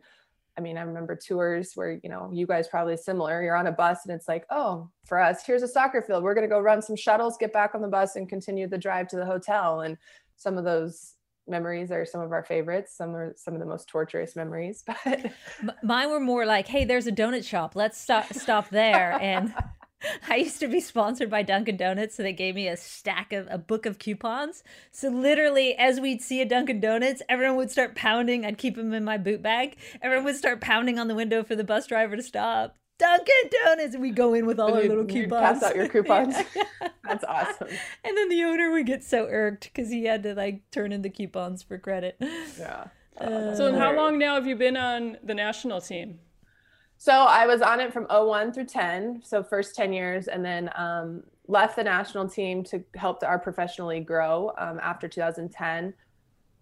I 0.59 0.61
mean, 0.61 0.77
I 0.77 0.81
remember 0.81 1.15
tours 1.15 1.73
where, 1.77 2.01
you 2.03 2.11
know, 2.11 2.31
you 2.33 2.45
guys 2.45 2.67
probably 2.67 2.97
similar. 2.97 3.41
You're 3.43 3.55
on 3.55 3.69
a 3.69 3.73
bus 3.73 4.01
and 4.05 4.13
it's 4.13 4.27
like, 4.27 4.45
oh, 4.51 4.91
for 5.07 5.21
us, 5.21 5.47
here's 5.47 5.63
a 5.63 5.69
soccer 5.69 6.03
field. 6.03 6.25
We're 6.25 6.35
going 6.35 6.49
to 6.49 6.53
go 6.53 6.59
run 6.59 6.83
some 6.83 6.97
shuttles, 6.97 7.37
get 7.39 7.53
back 7.53 7.77
on 7.77 7.81
the 7.81 7.87
bus 7.87 8.17
and 8.17 8.29
continue 8.29 8.67
the 8.67 8.77
drive 8.77 9.07
to 9.09 9.17
the 9.17 9.25
hotel. 9.25 9.83
And 9.83 9.97
some 10.37 10.59
of 10.59 10.65
those 10.65 11.15
memories 11.47 11.93
are 11.93 12.05
some 12.05 12.21
of 12.21 12.33
our 12.33 12.43
favorites. 12.43 12.97
Some 12.97 13.15
are 13.15 13.35
some 13.37 13.55
of 13.55 13.61
the 13.61 13.67
most 13.67 13.89
torturous 13.89 14.35
memories, 14.35 14.83
but 15.05 15.33
mine 15.83 16.11
were 16.11 16.21
more 16.21 16.45
like, 16.45 16.67
hey, 16.67 16.85
there's 16.85 17.07
a 17.07 17.13
donut 17.13 17.45
shop. 17.45 17.77
Let's 17.77 17.99
stop 17.99 18.33
stop 18.33 18.69
there 18.71 19.13
and 19.21 19.55
I 20.29 20.37
used 20.37 20.61
to 20.61 20.69
be 20.69 20.81
sponsored 20.81 21.31
by 21.31 21.43
Dunkin' 21.43 21.77
Donuts, 21.77 22.15
so 22.15 22.23
they 22.23 22.33
gave 22.33 22.55
me 22.55 22.69
a 22.69 22.77
stack 22.77 23.33
of 23.33 23.47
a 23.51 23.59
book 23.59 23.87
of 23.87 23.99
coupons. 23.99 24.63
So 24.91 25.09
literally, 25.09 25.75
as 25.75 26.01
we'd 26.01 26.23
see 26.23 26.41
a 26.41 26.45
Dunkin' 26.45 26.81
Donuts, 26.81 27.23
everyone 27.29 27.57
would 27.57 27.71
start 27.71 27.95
pounding. 27.95 28.45
I'd 28.45 28.59
keep 28.59 28.77
them 28.77 28.93
in 28.93 29.05
my 29.05 29.19
boot 29.19 29.43
bag. 29.43 29.77
Everyone 30.03 30.25
would 30.27 30.37
start 30.37 30.61
pounding 30.61 30.99
on 30.99 31.09
the 31.09 31.15
window 31.15 31.43
for 31.43 31.57
the 31.57 31.65
bus 31.65 31.87
driver 31.87 32.17
to 32.17 32.23
stop. 32.23 32.77
Dunkin' 32.99 33.51
Donuts, 33.65 33.95
and 33.95 34.03
we 34.03 34.11
go 34.11 34.35
in 34.35 34.47
with 34.47 34.59
all 34.59 34.75
our 34.75 34.83
little 34.83 35.05
coupons. 35.05 35.61
Pass 35.61 35.63
out 35.63 35.77
your 35.77 35.89
coupons. 35.89 36.35
That's 37.05 37.25
awesome. 37.25 37.69
And 38.05 38.17
then 38.17 38.29
the 38.29 38.43
owner 38.45 38.71
would 38.71 38.87
get 38.87 39.05
so 39.05 39.27
irked 39.27 39.71
because 39.73 39.91
he 39.91 40.05
had 40.05 40.23
to 40.25 40.35
like 40.35 40.69
turn 40.71 40.93
in 40.93 41.03
the 41.03 41.11
coupons 41.11 41.63
for 41.63 41.79
credit. 41.79 42.17
Yeah. 42.59 42.89
Uh, 43.21 43.55
so, 43.55 43.77
how 43.77 43.95
long 43.95 44.19
now 44.19 44.35
have 44.35 44.47
you 44.47 44.57
been 44.57 44.77
on 44.77 45.19
the 45.23 45.35
national 45.35 45.81
team? 45.81 46.21
So 47.01 47.13
I 47.13 47.47
was 47.47 47.63
on 47.63 47.79
it 47.79 47.93
from 47.93 48.07
01 48.11 48.53
through 48.53 48.67
10, 48.67 49.23
so 49.25 49.45
first 49.45 49.77
10 49.77 49.93
years, 49.93 50.27
and 50.27 50.45
then 50.45 50.69
um, 50.75 51.23
left 51.47 51.77
the 51.77 51.85
national 51.85 52.29
team 52.29 52.65
to 52.65 52.83
help 52.97 53.23
our 53.23 53.39
professional 53.39 53.87
league 53.89 54.07
grow 54.07 54.53
um, 54.59 54.81
after 54.83 55.07
2010. 55.07 55.95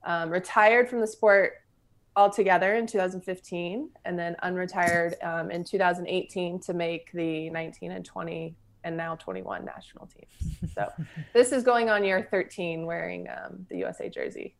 Um, 0.04 0.30
retired 0.30 0.90
from 0.90 1.00
the 1.00 1.06
sport 1.06 1.54
altogether 2.16 2.74
in 2.74 2.86
2015, 2.86 3.88
and 4.04 4.18
then 4.18 4.36
unretired 4.44 5.14
um, 5.24 5.50
in 5.50 5.64
2018 5.64 6.60
to 6.60 6.74
make 6.74 7.10
the 7.12 7.48
19 7.48 7.92
and 7.92 8.04
20 8.04 8.54
and 8.84 8.96
now 8.96 9.16
21 9.16 9.64
national 9.64 10.06
teams. 10.06 10.58
So 10.74 10.92
this 11.32 11.50
is 11.50 11.64
going 11.64 11.88
on 11.88 12.04
year 12.04 12.28
13 12.30 12.84
wearing 12.84 13.26
um, 13.30 13.66
the 13.70 13.78
USA 13.78 14.10
jersey. 14.10 14.54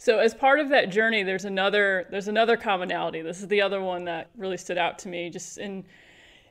So 0.00 0.18
as 0.18 0.32
part 0.32 0.60
of 0.60 0.70
that 0.70 0.88
journey, 0.88 1.24
there's 1.24 1.44
another 1.44 2.06
there's 2.10 2.26
another 2.26 2.56
commonality. 2.56 3.20
This 3.20 3.42
is 3.42 3.48
the 3.48 3.60
other 3.60 3.82
one 3.82 4.06
that 4.06 4.30
really 4.34 4.56
stood 4.56 4.78
out 4.78 4.98
to 5.00 5.08
me, 5.08 5.28
just 5.28 5.58
in 5.58 5.84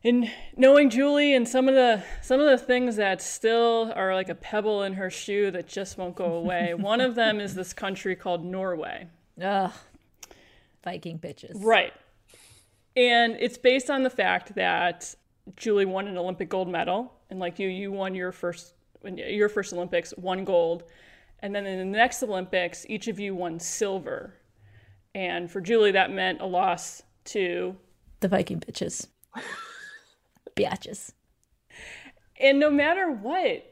in 0.03 0.29
knowing 0.55 0.91
Julie 0.91 1.33
and 1.33 1.49
some 1.49 1.67
of 1.67 1.73
the 1.73 2.03
some 2.21 2.39
of 2.39 2.45
the 2.45 2.63
things 2.63 2.97
that 2.97 3.23
still 3.23 3.91
are 3.95 4.13
like 4.13 4.29
a 4.29 4.35
pebble 4.35 4.83
in 4.83 4.93
her 4.93 5.09
shoe 5.09 5.49
that 5.49 5.67
just 5.67 5.97
won't 5.97 6.13
go 6.13 6.33
away. 6.33 6.73
one 6.77 7.01
of 7.01 7.15
them 7.15 7.39
is 7.39 7.55
this 7.55 7.73
country 7.73 8.15
called 8.15 8.45
Norway. 8.45 9.07
Ugh, 9.43 9.71
Viking 10.83 11.17
bitches. 11.17 11.53
Right, 11.55 11.93
and 12.95 13.35
it's 13.39 13.57
based 13.57 13.89
on 13.89 14.03
the 14.03 14.11
fact 14.11 14.53
that 14.53 15.15
Julie 15.55 15.85
won 15.85 16.07
an 16.07 16.19
Olympic 16.19 16.49
gold 16.49 16.69
medal, 16.69 17.11
and 17.31 17.39
like 17.39 17.57
you, 17.57 17.67
you 17.67 17.91
won 17.91 18.13
your 18.13 18.31
first 18.31 18.75
your 19.03 19.49
first 19.49 19.73
Olympics, 19.73 20.13
won 20.17 20.45
gold 20.45 20.83
and 21.41 21.55
then 21.55 21.65
in 21.65 21.91
the 21.91 21.97
next 21.97 22.21
Olympics, 22.23 22.85
each 22.89 23.07
of 23.07 23.19
you 23.19 23.35
won 23.35 23.59
silver. 23.59 24.35
And 25.15 25.49
for 25.49 25.61
Julie, 25.61 25.91
that 25.91 26.11
meant 26.11 26.41
a 26.41 26.45
loss 26.45 27.01
to 27.25 27.75
the 28.19 28.27
Viking 28.27 28.59
bitches. 28.59 29.07
Biatches. 30.55 31.13
And 32.39 32.59
no 32.59 32.69
matter 32.69 33.11
what, 33.11 33.65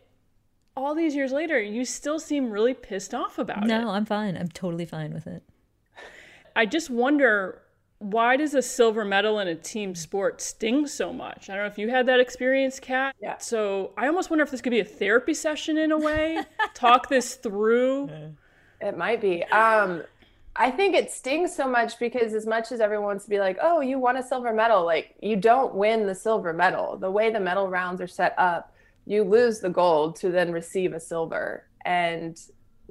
all 0.75 0.93
these 0.93 1.15
years 1.15 1.31
later, 1.31 1.59
you 1.59 1.85
still 1.85 2.19
seem 2.19 2.51
really 2.51 2.73
pissed 2.73 3.13
off 3.13 3.37
about 3.37 3.65
no, 3.65 3.77
it. 3.77 3.81
No, 3.81 3.89
I'm 3.89 4.05
fine. 4.05 4.37
I'm 4.37 4.49
totally 4.49 4.85
fine 4.85 5.13
with 5.13 5.27
it. 5.27 5.43
I 6.55 6.65
just 6.65 6.89
wonder 6.89 7.61
why 7.99 8.37
does 8.37 8.53
a 8.53 8.61
silver 8.61 9.03
medal 9.03 9.39
in 9.39 9.47
a 9.47 9.55
team 9.55 9.95
sport 9.95 10.39
sting 10.39 10.85
so 10.85 11.11
much? 11.11 11.49
I 11.49 11.55
don't 11.55 11.63
know 11.63 11.71
if 11.71 11.77
you 11.77 11.89
had 11.89 12.05
that 12.07 12.19
experience, 12.19 12.79
Cat. 12.79 13.15
Yeah. 13.21 13.37
So 13.39 13.91
I 13.97 14.07
almost 14.07 14.29
wonder 14.29 14.43
if 14.43 14.51
this 14.51 14.61
could 14.61 14.71
be 14.71 14.79
a 14.79 14.85
therapy 14.85 15.33
session 15.33 15.77
in 15.77 15.91
a 15.91 15.97
way. 15.97 16.43
Talk 16.75 17.09
this 17.09 17.35
through. 17.35 18.09
It 18.81 18.97
might 18.97 19.19
be. 19.19 19.43
Um, 19.45 20.03
I 20.55 20.69
think 20.69 20.95
it 20.95 21.11
stings 21.11 21.55
so 21.55 21.67
much 21.67 21.97
because 21.99 22.33
as 22.33 22.45
much 22.45 22.71
as 22.71 22.81
everyone 22.81 23.05
wants 23.05 23.23
to 23.25 23.29
be 23.29 23.39
like, 23.39 23.57
oh, 23.61 23.81
you 23.81 23.97
won 23.97 24.17
a 24.17 24.23
silver 24.23 24.53
medal, 24.53 24.85
like 24.85 25.15
you 25.21 25.35
don't 25.35 25.73
win 25.73 26.05
the 26.05 26.15
silver 26.15 26.53
medal. 26.53 26.97
The 26.97 27.09
way 27.09 27.31
the 27.31 27.39
medal 27.39 27.67
rounds 27.67 27.99
are 27.99 28.07
set 28.07 28.35
up, 28.37 28.75
you 29.05 29.23
lose 29.23 29.59
the 29.59 29.69
gold 29.69 30.15
to 30.17 30.29
then 30.29 30.51
receive 30.51 30.93
a 30.93 30.99
silver. 30.99 31.65
And 31.85 32.39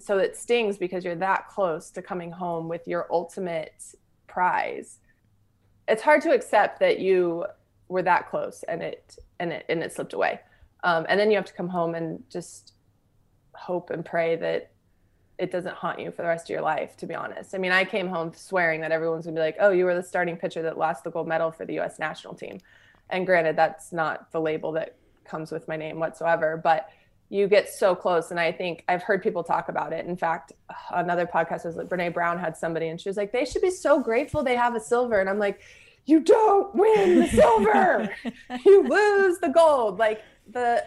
so 0.01 0.19
it 0.19 0.37
stings 0.37 0.79
because 0.79 1.05
you're 1.05 1.15
that 1.17 1.49
close 1.49 1.91
to 1.91 2.03
coming 2.03 2.33
home 2.33 2.69
with 2.69 2.87
your 2.89 3.07
ultimate 3.11 3.95
prize 4.37 4.99
it's 5.89 6.03
hard 6.03 6.23
to 6.23 6.33
accept 6.33 6.81
that 6.81 6.99
you 6.99 7.45
were 7.89 8.03
that 8.03 8.29
close 8.29 8.65
and 8.69 8.83
it 8.83 9.19
and 9.39 9.53
it 9.53 9.65
and 9.69 9.83
it 9.83 9.93
slipped 9.93 10.13
away. 10.13 10.41
Um, 10.83 11.07
and 11.09 11.19
then 11.19 11.31
you 11.31 11.37
have 11.37 11.45
to 11.47 11.53
come 11.53 11.69
home 11.69 11.95
and 11.95 12.23
just 12.31 12.73
hope 13.55 13.91
and 13.91 14.05
pray 14.05 14.37
that 14.37 14.71
it 15.39 15.51
doesn't 15.51 15.75
haunt 15.75 16.01
you 16.01 16.11
for 16.11 16.23
the 16.23 16.29
rest 16.29 16.47
of 16.47 16.51
your 16.51 16.63
life 16.63 16.97
to 16.99 17.07
be 17.07 17.15
honest. 17.15 17.55
I 17.55 17.59
mean 17.59 17.73
i 17.73 17.85
came 17.85 18.09
home 18.09 18.33
swearing 18.35 18.81
that 18.81 18.93
everyone's 18.93 19.27
gonna 19.27 19.37
be 19.37 19.41
like 19.41 19.57
oh 19.61 19.71
you 19.71 19.85
were 19.85 19.95
the 19.95 20.03
starting 20.03 20.37
pitcher 20.37 20.63
that 20.63 20.79
lost 20.79 21.05
the 21.05 21.11
gold 21.11 21.29
medal 21.29 21.51
for 21.51 21.65
the 21.65 21.79
us 21.79 21.99
national 21.99 22.35
team. 22.35 22.59
And 23.11 23.27
granted 23.27 23.57
that's 23.57 23.93
not 23.93 24.33
the 24.33 24.41
label 24.41 24.73
that 24.73 24.97
comes 25.25 25.51
with 25.51 25.69
my 25.69 25.77
name 25.77 25.99
whatsoever 25.99 26.57
but 26.57 26.91
you 27.29 27.49
get 27.49 27.69
so 27.69 27.95
close. 27.95 28.31
And 28.31 28.39
I 28.39 28.53
think 28.53 28.85
I've 28.89 29.03
heard 29.03 29.23
people 29.23 29.43
talk 29.43 29.69
about 29.69 29.93
it. 29.93 30.07
In 30.07 30.17
fact, 30.17 30.53
another 30.91 31.27
podcast 31.27 31.65
was 31.65 31.77
like 31.77 31.89
Brene 31.89 32.15
Brown 32.15 32.39
had 32.39 32.57
somebody 32.57 32.89
and 32.89 33.01
she 33.01 33.09
was 33.09 33.17
like, 33.17 33.33
they 33.33 33.45
should 33.45 33.63
be 33.63 33.71
so 33.71 34.01
grateful 34.01 34.43
they 34.43 34.57
have 34.57 34.77
a 34.77 34.81
silver. 34.81 35.21
And 35.21 35.29
I'm 35.29 35.39
like, 35.39 35.61
you 36.05 36.21
don't 36.21 36.73
win 36.75 37.21
the 37.21 37.27
silver. 37.27 38.09
you 38.65 38.83
lose 38.85 39.39
the 39.39 39.49
gold. 39.49 39.99
Like 39.99 40.23
the 40.51 40.85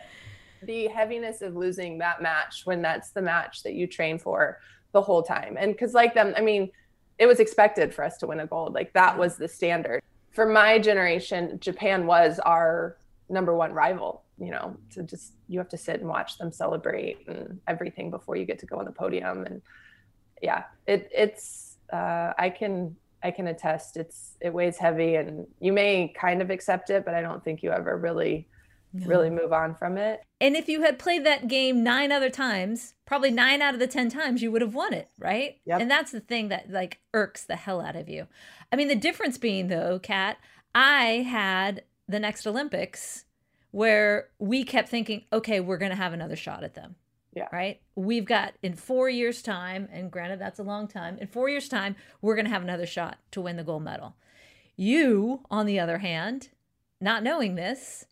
the 0.63 0.87
heaviness 0.87 1.41
of 1.41 1.55
losing 1.55 1.97
that 1.99 2.21
match 2.21 2.65
when 2.65 2.81
that's 2.81 3.11
the 3.11 3.21
match 3.21 3.63
that 3.63 3.75
you 3.75 3.87
train 3.87 4.19
for 4.19 4.59
the 4.91 5.01
whole 5.01 5.23
time. 5.23 5.55
And 5.57 5.77
cuz 5.77 5.93
like 5.93 6.13
them, 6.13 6.33
I 6.37 6.41
mean, 6.41 6.71
it 7.17 7.27
was 7.27 7.39
expected 7.39 7.93
for 7.93 8.03
us 8.03 8.17
to 8.17 8.27
win 8.27 8.39
a 8.39 8.47
gold. 8.47 8.73
Like 8.73 8.93
that 8.93 9.17
was 9.17 9.35
the 9.35 9.47
standard. 9.47 10.01
For 10.31 10.45
my 10.45 10.79
generation, 10.79 11.59
Japan 11.59 12.05
was 12.05 12.39
our 12.39 12.97
number 13.29 13.53
one 13.53 13.73
rival 13.73 14.23
you 14.39 14.51
know 14.51 14.75
to 14.91 15.03
just 15.03 15.33
you 15.47 15.59
have 15.59 15.69
to 15.69 15.77
sit 15.77 15.99
and 15.99 16.07
watch 16.07 16.37
them 16.37 16.51
celebrate 16.51 17.27
and 17.27 17.59
everything 17.67 18.09
before 18.09 18.35
you 18.35 18.45
get 18.45 18.59
to 18.59 18.65
go 18.65 18.77
on 18.77 18.85
the 18.85 18.91
podium 18.91 19.45
and 19.45 19.61
yeah 20.41 20.63
it 20.87 21.09
it's 21.13 21.77
uh, 21.91 22.33
i 22.37 22.49
can 22.49 22.95
i 23.23 23.31
can 23.31 23.47
attest 23.47 23.97
it's 23.97 24.37
it 24.41 24.53
weighs 24.53 24.77
heavy 24.77 25.15
and 25.15 25.45
you 25.59 25.73
may 25.73 26.13
kind 26.19 26.41
of 26.41 26.49
accept 26.49 26.89
it 26.89 27.03
but 27.05 27.13
i 27.13 27.21
don't 27.21 27.43
think 27.43 27.61
you 27.61 27.71
ever 27.71 27.97
really 27.97 28.47
no. 28.93 29.07
really 29.07 29.29
move 29.29 29.51
on 29.51 29.75
from 29.75 29.97
it 29.97 30.21
and 30.39 30.55
if 30.55 30.69
you 30.69 30.81
had 30.81 30.97
played 30.97 31.25
that 31.25 31.47
game 31.47 31.83
nine 31.83 32.11
other 32.11 32.29
times 32.29 32.93
probably 33.05 33.31
nine 33.31 33.61
out 33.61 33.73
of 33.73 33.79
the 33.79 33.87
ten 33.87 34.09
times 34.09 34.41
you 34.41 34.51
would 34.51 34.61
have 34.61 34.73
won 34.73 34.93
it 34.93 35.09
right 35.17 35.57
yep. 35.65 35.81
and 35.81 35.91
that's 35.91 36.11
the 36.11 36.21
thing 36.21 36.47
that 36.47 36.71
like 36.71 36.99
irks 37.13 37.43
the 37.43 37.55
hell 37.55 37.81
out 37.81 37.95
of 37.95 38.07
you 38.07 38.25
i 38.71 38.75
mean 38.75 38.87
the 38.87 38.95
difference 38.95 39.37
being 39.37 39.67
though 39.67 39.99
cat 39.99 40.37
i 40.73 41.25
had 41.29 41.83
the 42.07 42.19
next 42.19 42.47
olympics 42.47 43.25
where 43.71 44.29
we 44.39 44.63
kept 44.63 44.89
thinking, 44.89 45.25
okay, 45.31 45.59
we're 45.59 45.77
going 45.77 45.91
to 45.91 45.95
have 45.95 46.13
another 46.13 46.35
shot 46.35 46.63
at 46.63 46.75
them. 46.75 46.95
Yeah. 47.35 47.47
Right. 47.53 47.79
We've 47.95 48.25
got 48.25 48.53
in 48.63 48.73
four 48.73 49.07
years' 49.07 49.43
time, 49.43 49.87
and 49.91 50.11
granted, 50.11 50.39
that's 50.39 50.59
a 50.59 50.63
long 50.63 50.87
time. 50.87 51.17
In 51.19 51.27
four 51.27 51.47
years' 51.47 51.69
time, 51.69 51.95
we're 52.21 52.35
going 52.35 52.45
to 52.45 52.51
have 52.51 52.63
another 52.63 52.87
shot 52.87 53.19
to 53.31 53.41
win 53.41 53.55
the 53.55 53.63
gold 53.63 53.83
medal. 53.83 54.15
You, 54.75 55.41
on 55.51 55.67
the 55.67 55.79
other 55.79 55.99
hand, 55.99 56.49
not 56.99 57.21
knowing 57.21 57.55
this, 57.55 58.05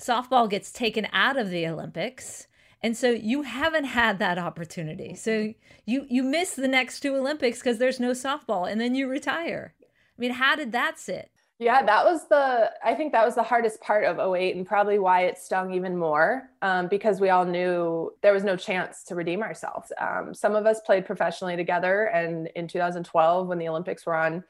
softball 0.00 0.48
gets 0.48 0.72
taken 0.72 1.06
out 1.12 1.36
of 1.36 1.50
the 1.50 1.66
Olympics. 1.66 2.46
And 2.82 2.96
so 2.96 3.10
you 3.10 3.42
haven't 3.42 3.84
had 3.84 4.18
that 4.18 4.38
opportunity. 4.38 5.14
So 5.14 5.54
you 5.86 6.06
you 6.08 6.22
miss 6.22 6.54
the 6.54 6.68
next 6.68 7.00
two 7.00 7.16
Olympics 7.16 7.58
because 7.58 7.78
there's 7.78 8.00
no 8.00 8.10
softball, 8.10 8.70
and 8.70 8.80
then 8.80 8.94
you 8.94 9.08
retire. 9.08 9.74
I 9.82 10.20
mean, 10.20 10.32
how 10.32 10.54
did 10.56 10.72
that 10.72 10.98
sit? 10.98 11.30
Yeah, 11.60 11.84
that 11.84 12.04
was 12.04 12.26
the, 12.28 12.72
I 12.84 12.94
think 12.94 13.12
that 13.12 13.24
was 13.24 13.36
the 13.36 13.42
hardest 13.42 13.80
part 13.80 14.04
of 14.04 14.18
08 14.34 14.56
and 14.56 14.66
probably 14.66 14.98
why 14.98 15.22
it 15.22 15.38
stung 15.38 15.72
even 15.72 15.96
more 15.96 16.50
um, 16.62 16.88
because 16.88 17.20
we 17.20 17.30
all 17.30 17.44
knew 17.44 18.12
there 18.22 18.32
was 18.32 18.42
no 18.42 18.56
chance 18.56 19.04
to 19.04 19.14
redeem 19.14 19.40
ourselves. 19.42 19.92
Um, 20.00 20.34
some 20.34 20.56
of 20.56 20.66
us 20.66 20.80
played 20.80 21.06
professionally 21.06 21.54
together. 21.54 22.06
And 22.06 22.48
in 22.56 22.66
2012, 22.66 23.46
when 23.46 23.58
the 23.58 23.68
Olympics 23.68 24.04
were 24.04 24.16
on 24.16 24.42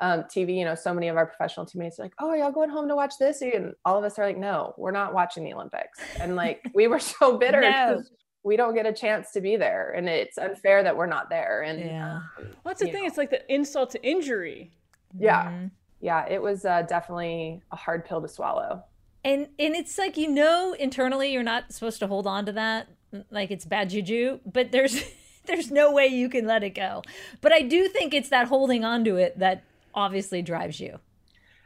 um, 0.00 0.24
TV, 0.24 0.56
you 0.58 0.64
know, 0.64 0.74
so 0.74 0.92
many 0.92 1.06
of 1.06 1.16
our 1.16 1.26
professional 1.26 1.64
teammates 1.64 2.00
are 2.00 2.02
like, 2.02 2.14
oh, 2.18 2.34
y'all 2.34 2.50
going 2.50 2.70
home 2.70 2.88
to 2.88 2.96
watch 2.96 3.14
this? 3.20 3.40
And 3.40 3.74
all 3.84 3.96
of 3.96 4.02
us 4.02 4.18
are 4.18 4.26
like, 4.26 4.38
no, 4.38 4.74
we're 4.76 4.90
not 4.90 5.14
watching 5.14 5.44
the 5.44 5.54
Olympics. 5.54 6.00
And 6.18 6.34
like, 6.34 6.68
we 6.74 6.88
were 6.88 7.00
so 7.00 7.38
bitter. 7.38 7.60
no. 7.60 8.02
We 8.44 8.56
don't 8.56 8.74
get 8.74 8.86
a 8.86 8.92
chance 8.92 9.32
to 9.32 9.40
be 9.40 9.56
there, 9.56 9.90
and 9.90 10.08
it's 10.08 10.38
unfair 10.38 10.84
that 10.84 10.96
we're 10.96 11.06
not 11.06 11.28
there. 11.28 11.62
And 11.62 11.80
yeah, 11.80 12.14
um, 12.14 12.22
well, 12.38 12.54
that's 12.66 12.80
the 12.80 12.86
thing. 12.86 13.02
Know. 13.02 13.08
It's 13.08 13.18
like 13.18 13.30
the 13.30 13.52
insult 13.52 13.90
to 13.90 14.02
injury. 14.02 14.70
Yeah. 15.18 15.50
Mm-hmm 15.50 15.66
yeah, 16.00 16.26
it 16.28 16.40
was 16.40 16.64
uh, 16.64 16.82
definitely 16.82 17.62
a 17.72 17.76
hard 17.76 18.04
pill 18.04 18.20
to 18.22 18.28
swallow. 18.28 18.84
And 19.24 19.48
and 19.58 19.74
it's 19.74 19.98
like 19.98 20.16
you 20.16 20.28
know 20.28 20.74
internally 20.78 21.32
you're 21.32 21.42
not 21.42 21.72
supposed 21.72 21.98
to 22.00 22.06
hold 22.06 22.26
on 22.26 22.46
to 22.46 22.52
that, 22.52 22.88
like 23.30 23.50
it's 23.50 23.64
bad 23.64 23.90
juju, 23.90 24.40
but 24.46 24.70
there's 24.72 25.02
there's 25.46 25.70
no 25.70 25.92
way 25.92 26.06
you 26.06 26.28
can 26.28 26.46
let 26.46 26.62
it 26.62 26.74
go. 26.74 27.02
But 27.40 27.52
I 27.52 27.62
do 27.62 27.88
think 27.88 28.14
it's 28.14 28.28
that 28.28 28.48
holding 28.48 28.84
on 28.84 29.04
to 29.04 29.16
it 29.16 29.38
that 29.38 29.64
obviously 29.94 30.42
drives 30.42 30.78
you. 30.78 30.98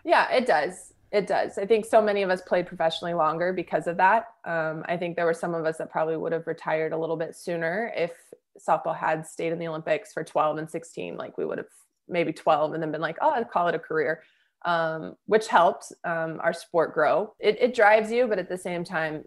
Yeah, 0.04 0.30
it 0.30 0.46
does. 0.46 0.94
It 1.10 1.26
does. 1.26 1.58
I 1.58 1.66
think 1.66 1.84
so 1.84 2.00
many 2.00 2.22
of 2.22 2.30
us 2.30 2.40
played 2.40 2.66
professionally 2.66 3.12
longer 3.12 3.52
because 3.52 3.86
of 3.86 3.98
that. 3.98 4.28
Um, 4.46 4.82
I 4.88 4.96
think 4.96 5.14
there 5.14 5.26
were 5.26 5.34
some 5.34 5.54
of 5.54 5.66
us 5.66 5.76
that 5.76 5.90
probably 5.90 6.16
would 6.16 6.32
have 6.32 6.46
retired 6.46 6.92
a 6.92 6.98
little 6.98 7.18
bit 7.18 7.36
sooner 7.36 7.92
if 7.94 8.12
softball 8.58 8.96
had 8.96 9.26
stayed 9.26 9.52
in 9.52 9.58
the 9.58 9.68
Olympics 9.68 10.12
for 10.12 10.24
12 10.24 10.56
and 10.56 10.70
16. 10.70 11.16
Like 11.16 11.36
we 11.36 11.44
would 11.44 11.58
have 11.58 11.66
maybe 12.12 12.32
12 12.32 12.74
and 12.74 12.82
then 12.82 12.92
been 12.92 13.00
like, 13.00 13.16
oh, 13.20 13.30
I'd 13.30 13.50
call 13.50 13.68
it 13.68 13.74
a 13.74 13.78
career. 13.78 14.22
um, 14.64 15.16
which 15.26 15.48
helped 15.48 15.92
um, 16.04 16.38
our 16.40 16.52
sport 16.52 16.94
grow. 16.94 17.34
It, 17.40 17.56
it, 17.60 17.74
drives 17.74 18.12
you, 18.12 18.26
but 18.28 18.38
at 18.38 18.48
the 18.48 18.56
same 18.56 18.84
time, 18.84 19.24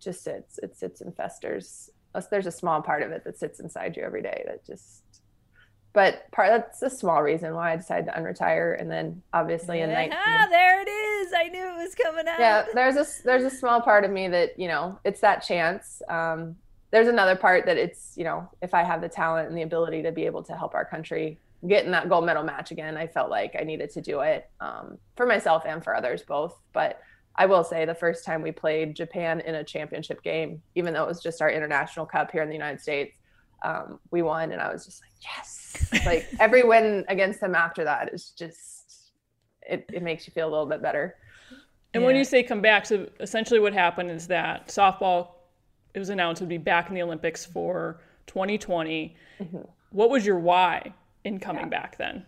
just 0.00 0.24
sits. 0.24 0.58
It 0.62 0.76
sits 0.76 1.00
and 1.00 1.14
festers. 1.14 1.90
There's 2.30 2.46
a 2.46 2.52
small 2.52 2.82
part 2.82 3.02
of 3.02 3.10
it 3.12 3.24
that 3.24 3.38
sits 3.38 3.60
inside 3.60 3.96
you 3.96 4.02
every 4.02 4.22
day 4.22 4.44
that 4.46 4.64
just. 4.64 5.02
But 5.94 6.30
part 6.30 6.48
that's 6.48 6.80
a 6.80 6.88
small 6.88 7.22
reason 7.22 7.54
why 7.54 7.74
I 7.74 7.76
decided 7.76 8.06
to 8.06 8.18
unretire, 8.18 8.80
and 8.80 8.90
then 8.90 9.20
obviously 9.34 9.78
yeah, 9.78 9.84
in 9.84 9.90
19, 9.90 10.50
there 10.50 10.80
it 10.80 10.88
is. 10.88 11.32
I 11.36 11.48
knew 11.48 11.68
it 11.68 11.76
was 11.76 11.94
coming 11.94 12.26
out. 12.26 12.40
Yeah, 12.40 12.64
there's 12.72 12.96
a 12.96 13.04
there's 13.24 13.44
a 13.44 13.54
small 13.54 13.82
part 13.82 14.06
of 14.06 14.10
me 14.10 14.26
that 14.28 14.58
you 14.58 14.68
know 14.68 14.98
it's 15.04 15.20
that 15.20 15.42
chance. 15.42 16.00
Um, 16.08 16.56
there's 16.92 17.08
another 17.08 17.36
part 17.36 17.66
that 17.66 17.76
it's 17.76 18.14
you 18.16 18.24
know 18.24 18.48
if 18.62 18.72
I 18.72 18.84
have 18.84 19.02
the 19.02 19.08
talent 19.10 19.48
and 19.48 19.56
the 19.56 19.62
ability 19.62 20.02
to 20.04 20.12
be 20.12 20.24
able 20.24 20.42
to 20.44 20.56
help 20.56 20.74
our 20.74 20.86
country 20.86 21.38
get 21.68 21.84
in 21.84 21.92
that 21.92 22.08
gold 22.08 22.26
medal 22.26 22.42
match 22.42 22.70
again, 22.70 22.96
I 22.96 23.06
felt 23.06 23.30
like 23.30 23.54
I 23.58 23.62
needed 23.62 23.90
to 23.90 24.00
do 24.00 24.20
it 24.20 24.50
um, 24.60 24.98
for 25.16 25.26
myself 25.26 25.64
and 25.66 25.82
for 25.82 25.94
others 25.94 26.22
both. 26.22 26.58
But 26.72 27.00
I 27.36 27.46
will 27.46 27.64
say 27.64 27.84
the 27.84 27.94
first 27.94 28.24
time 28.24 28.42
we 28.42 28.52
played 28.52 28.96
Japan 28.96 29.40
in 29.40 29.54
a 29.54 29.64
championship 29.64 30.22
game, 30.22 30.60
even 30.74 30.92
though 30.92 31.04
it 31.04 31.08
was 31.08 31.22
just 31.22 31.40
our 31.40 31.50
international 31.50 32.04
cup 32.04 32.30
here 32.30 32.42
in 32.42 32.48
the 32.48 32.54
United 32.54 32.80
States, 32.80 33.14
um, 33.64 34.00
we 34.10 34.22
won, 34.22 34.50
and 34.50 34.60
I 34.60 34.72
was 34.72 34.84
just 34.84 35.02
like, 35.02 35.12
yes! 35.22 35.88
like 36.06 36.28
every 36.40 36.64
win 36.64 37.04
against 37.08 37.40
them 37.40 37.54
after 37.54 37.84
that 37.84 38.12
is 38.12 38.30
just 38.30 39.12
it, 39.62 39.88
it 39.92 40.02
makes 40.02 40.26
you 40.26 40.32
feel 40.32 40.48
a 40.48 40.50
little 40.50 40.66
bit 40.66 40.82
better. 40.82 41.14
And 41.94 42.02
yeah. 42.02 42.06
when 42.06 42.16
you 42.16 42.24
say 42.24 42.42
come 42.42 42.60
back, 42.60 42.86
so 42.86 43.08
essentially 43.20 43.60
what 43.60 43.72
happened 43.72 44.10
is 44.10 44.26
that 44.26 44.66
softball, 44.66 45.28
it 45.94 46.00
was 46.00 46.08
announced 46.08 46.40
would 46.40 46.48
be 46.48 46.58
back 46.58 46.88
in 46.88 46.94
the 46.94 47.02
Olympics 47.02 47.46
for 47.46 48.00
2020. 48.26 49.14
Mm-hmm. 49.40 49.58
What 49.90 50.10
was 50.10 50.26
your 50.26 50.40
why 50.40 50.92
in 51.24 51.38
coming 51.38 51.64
yeah. 51.64 51.68
back 51.68 51.98
then? 51.98 52.24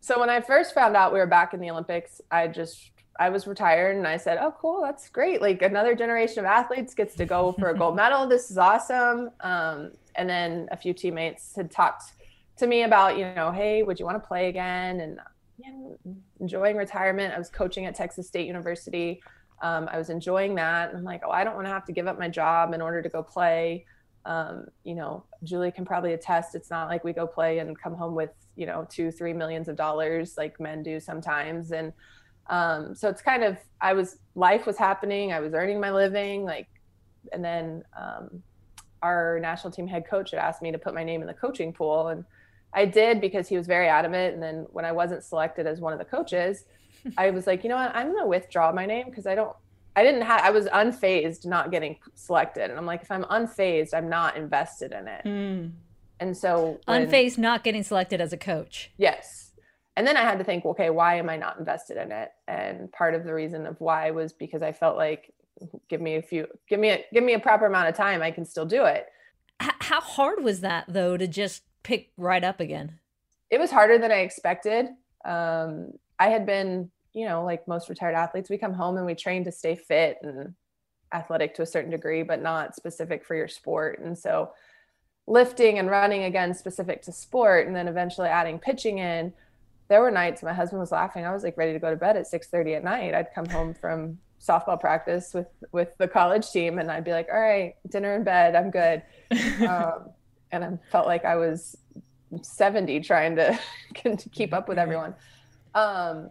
So 0.00 0.18
when 0.18 0.30
I 0.30 0.40
first 0.40 0.74
found 0.74 0.96
out 0.96 1.12
we 1.12 1.18
were 1.18 1.26
back 1.26 1.54
in 1.54 1.60
the 1.60 1.70
Olympics, 1.70 2.20
I 2.30 2.48
just 2.48 2.90
I 3.20 3.28
was 3.28 3.46
retired 3.46 3.96
and 3.96 4.06
I 4.06 4.16
said, 4.16 4.38
"Oh, 4.40 4.54
cool, 4.58 4.80
that's 4.82 5.08
great! 5.08 5.40
Like 5.40 5.62
another 5.62 5.94
generation 5.94 6.40
of 6.40 6.44
athletes 6.46 6.94
gets 6.94 7.14
to 7.16 7.24
go 7.24 7.52
for 7.58 7.70
a 7.70 7.74
gold 7.78 7.96
medal. 7.96 8.26
This 8.26 8.50
is 8.50 8.58
awesome." 8.58 9.30
Um, 9.40 9.92
and 10.16 10.28
then 10.28 10.68
a 10.70 10.76
few 10.76 10.92
teammates 10.92 11.54
had 11.54 11.70
talked 11.70 12.12
to 12.56 12.66
me 12.66 12.82
about, 12.82 13.16
you 13.16 13.32
know, 13.34 13.50
hey, 13.50 13.82
would 13.82 13.98
you 13.98 14.04
want 14.04 14.22
to 14.22 14.26
play 14.26 14.48
again? 14.48 15.00
And 15.00 15.18
know, 15.70 15.98
enjoying 16.40 16.76
retirement. 16.76 17.34
I 17.34 17.38
was 17.38 17.48
coaching 17.48 17.86
at 17.86 17.94
Texas 17.94 18.26
State 18.26 18.46
University. 18.46 19.22
Um, 19.62 19.88
I 19.92 19.98
was 19.98 20.10
enjoying 20.10 20.54
that. 20.56 20.88
And 20.88 20.98
I'm 20.98 21.04
like, 21.04 21.22
oh, 21.24 21.30
I 21.30 21.44
don't 21.44 21.54
want 21.54 21.66
to 21.66 21.72
have 21.72 21.84
to 21.86 21.92
give 21.92 22.06
up 22.06 22.18
my 22.18 22.28
job 22.28 22.74
in 22.74 22.80
order 22.80 23.02
to 23.02 23.08
go 23.08 23.22
play 23.22 23.84
um, 24.24 24.66
you 24.84 24.94
know, 24.94 25.24
Julie 25.42 25.72
can 25.72 25.84
probably 25.84 26.12
attest. 26.12 26.54
It's 26.54 26.70
not 26.70 26.88
like 26.88 27.04
we 27.04 27.12
go 27.12 27.26
play 27.26 27.58
and 27.58 27.78
come 27.78 27.94
home 27.94 28.14
with, 28.14 28.30
you 28.56 28.66
know, 28.66 28.86
two, 28.88 29.10
three 29.10 29.32
millions 29.32 29.68
of 29.68 29.76
dollars 29.76 30.36
like 30.36 30.60
men 30.60 30.82
do 30.82 31.00
sometimes. 31.00 31.72
And 31.72 31.92
um, 32.48 32.94
so 32.94 33.08
it's 33.08 33.22
kind 33.22 33.42
of, 33.42 33.56
I 33.80 33.94
was, 33.94 34.18
life 34.34 34.66
was 34.66 34.76
happening. 34.76 35.32
I 35.32 35.40
was 35.40 35.54
earning 35.54 35.80
my 35.80 35.90
living. 35.90 36.44
Like, 36.44 36.68
and 37.32 37.44
then 37.44 37.82
um, 37.98 38.42
our 39.02 39.38
national 39.40 39.72
team 39.72 39.86
head 39.86 40.06
coach 40.08 40.30
had 40.30 40.40
asked 40.40 40.62
me 40.62 40.70
to 40.70 40.78
put 40.78 40.94
my 40.94 41.04
name 41.04 41.20
in 41.20 41.26
the 41.26 41.34
coaching 41.34 41.72
pool. 41.72 42.08
And 42.08 42.24
I 42.74 42.84
did 42.84 43.20
because 43.20 43.48
he 43.48 43.56
was 43.56 43.66
very 43.66 43.88
adamant. 43.88 44.34
And 44.34 44.42
then 44.42 44.66
when 44.70 44.84
I 44.84 44.92
wasn't 44.92 45.24
selected 45.24 45.66
as 45.66 45.80
one 45.80 45.92
of 45.92 45.98
the 45.98 46.04
coaches, 46.04 46.64
I 47.18 47.30
was 47.30 47.46
like, 47.46 47.64
you 47.64 47.70
know 47.70 47.76
what, 47.76 47.94
I'm 47.94 48.12
going 48.12 48.22
to 48.22 48.28
withdraw 48.28 48.70
my 48.70 48.86
name 48.86 49.06
because 49.06 49.26
I 49.26 49.34
don't, 49.34 49.54
I 49.94 50.02
didn't 50.02 50.22
have 50.22 50.40
I 50.42 50.50
was 50.50 50.66
unfazed 50.66 51.46
not 51.46 51.70
getting 51.70 51.98
selected. 52.14 52.70
And 52.70 52.78
I'm 52.78 52.86
like, 52.86 53.02
if 53.02 53.10
I'm 53.10 53.24
unfazed, 53.24 53.94
I'm 53.94 54.08
not 54.08 54.36
invested 54.36 54.92
in 54.92 55.08
it. 55.08 55.24
Mm. 55.24 55.72
And 56.20 56.36
so 56.36 56.80
when, 56.86 57.06
unfazed 57.06 57.38
not 57.38 57.64
getting 57.64 57.82
selected 57.82 58.20
as 58.20 58.32
a 58.32 58.36
coach. 58.36 58.90
Yes. 58.96 59.52
And 59.96 60.06
then 60.06 60.16
I 60.16 60.22
had 60.22 60.38
to 60.38 60.44
think, 60.44 60.64
okay, 60.64 60.88
why 60.88 61.16
am 61.16 61.28
I 61.28 61.36
not 61.36 61.58
invested 61.58 61.98
in 61.98 62.12
it? 62.12 62.30
And 62.48 62.90
part 62.92 63.14
of 63.14 63.24
the 63.24 63.34
reason 63.34 63.66
of 63.66 63.80
why 63.80 64.10
was 64.10 64.32
because 64.32 64.62
I 64.62 64.72
felt 64.72 64.96
like 64.96 65.32
give 65.88 66.00
me 66.00 66.16
a 66.16 66.22
few 66.22 66.46
give 66.68 66.80
me 66.80 66.90
a 66.90 67.04
give 67.12 67.22
me 67.22 67.34
a 67.34 67.38
proper 67.38 67.66
amount 67.66 67.88
of 67.88 67.94
time, 67.94 68.22
I 68.22 68.30
can 68.30 68.44
still 68.44 68.66
do 68.66 68.84
it. 68.84 69.06
How 69.60 70.00
hard 70.00 70.42
was 70.42 70.60
that 70.60 70.86
though 70.88 71.16
to 71.16 71.26
just 71.26 71.62
pick 71.82 72.12
right 72.16 72.42
up 72.42 72.60
again? 72.60 72.98
It 73.50 73.60
was 73.60 73.70
harder 73.70 73.98
than 73.98 74.10
I 74.10 74.20
expected. 74.20 74.86
Um, 75.24 75.92
I 76.18 76.28
had 76.28 76.46
been 76.46 76.90
you 77.12 77.26
know, 77.26 77.44
like 77.44 77.68
most 77.68 77.88
retired 77.88 78.14
athletes, 78.14 78.50
we 78.50 78.58
come 78.58 78.72
home 78.72 78.96
and 78.96 79.06
we 79.06 79.14
train 79.14 79.44
to 79.44 79.52
stay 79.52 79.76
fit 79.76 80.18
and 80.22 80.54
athletic 81.12 81.54
to 81.54 81.62
a 81.62 81.66
certain 81.66 81.90
degree, 81.90 82.22
but 82.22 82.40
not 82.40 82.74
specific 82.74 83.24
for 83.24 83.34
your 83.34 83.48
sport. 83.48 84.00
And 84.00 84.18
so 84.18 84.52
lifting 85.26 85.78
and 85.78 85.90
running 85.90 86.24
again 86.24 86.54
specific 86.54 87.02
to 87.02 87.12
sport 87.12 87.66
and 87.66 87.76
then 87.76 87.86
eventually 87.86 88.28
adding 88.28 88.58
pitching 88.58 88.98
in 88.98 89.32
there 89.88 90.00
were 90.00 90.10
nights 90.10 90.42
my 90.42 90.54
husband 90.54 90.80
was 90.80 90.90
laughing. 90.90 91.26
I 91.26 91.32
was 91.32 91.44
like 91.44 91.56
ready 91.58 91.74
to 91.74 91.78
go 91.78 91.90
to 91.90 91.96
bed 91.96 92.16
at 92.16 92.24
6.30 92.24 92.78
at 92.78 92.84
night. 92.84 93.14
I'd 93.14 93.34
come 93.34 93.46
home 93.46 93.74
from 93.74 94.18
softball 94.40 94.80
practice 94.80 95.34
with 95.34 95.48
with 95.70 95.90
the 95.98 96.08
college 96.08 96.50
team 96.50 96.80
and 96.80 96.90
i'd 96.90 97.04
be 97.04 97.12
like 97.12 97.28
all 97.32 97.38
right 97.40 97.74
dinner 97.90 98.16
in 98.16 98.24
bed. 98.24 98.56
I'm 98.56 98.70
good. 98.70 99.02
Um, 99.68 100.10
and 100.50 100.64
i 100.64 100.78
felt 100.90 101.06
like 101.06 101.24
i 101.24 101.36
was 101.36 101.76
70 102.42 103.00
trying 103.00 103.36
to, 103.36 103.58
to 104.16 104.28
keep 104.30 104.54
up 104.54 104.68
with 104.68 104.78
everyone. 104.78 105.14
Um, 105.74 106.30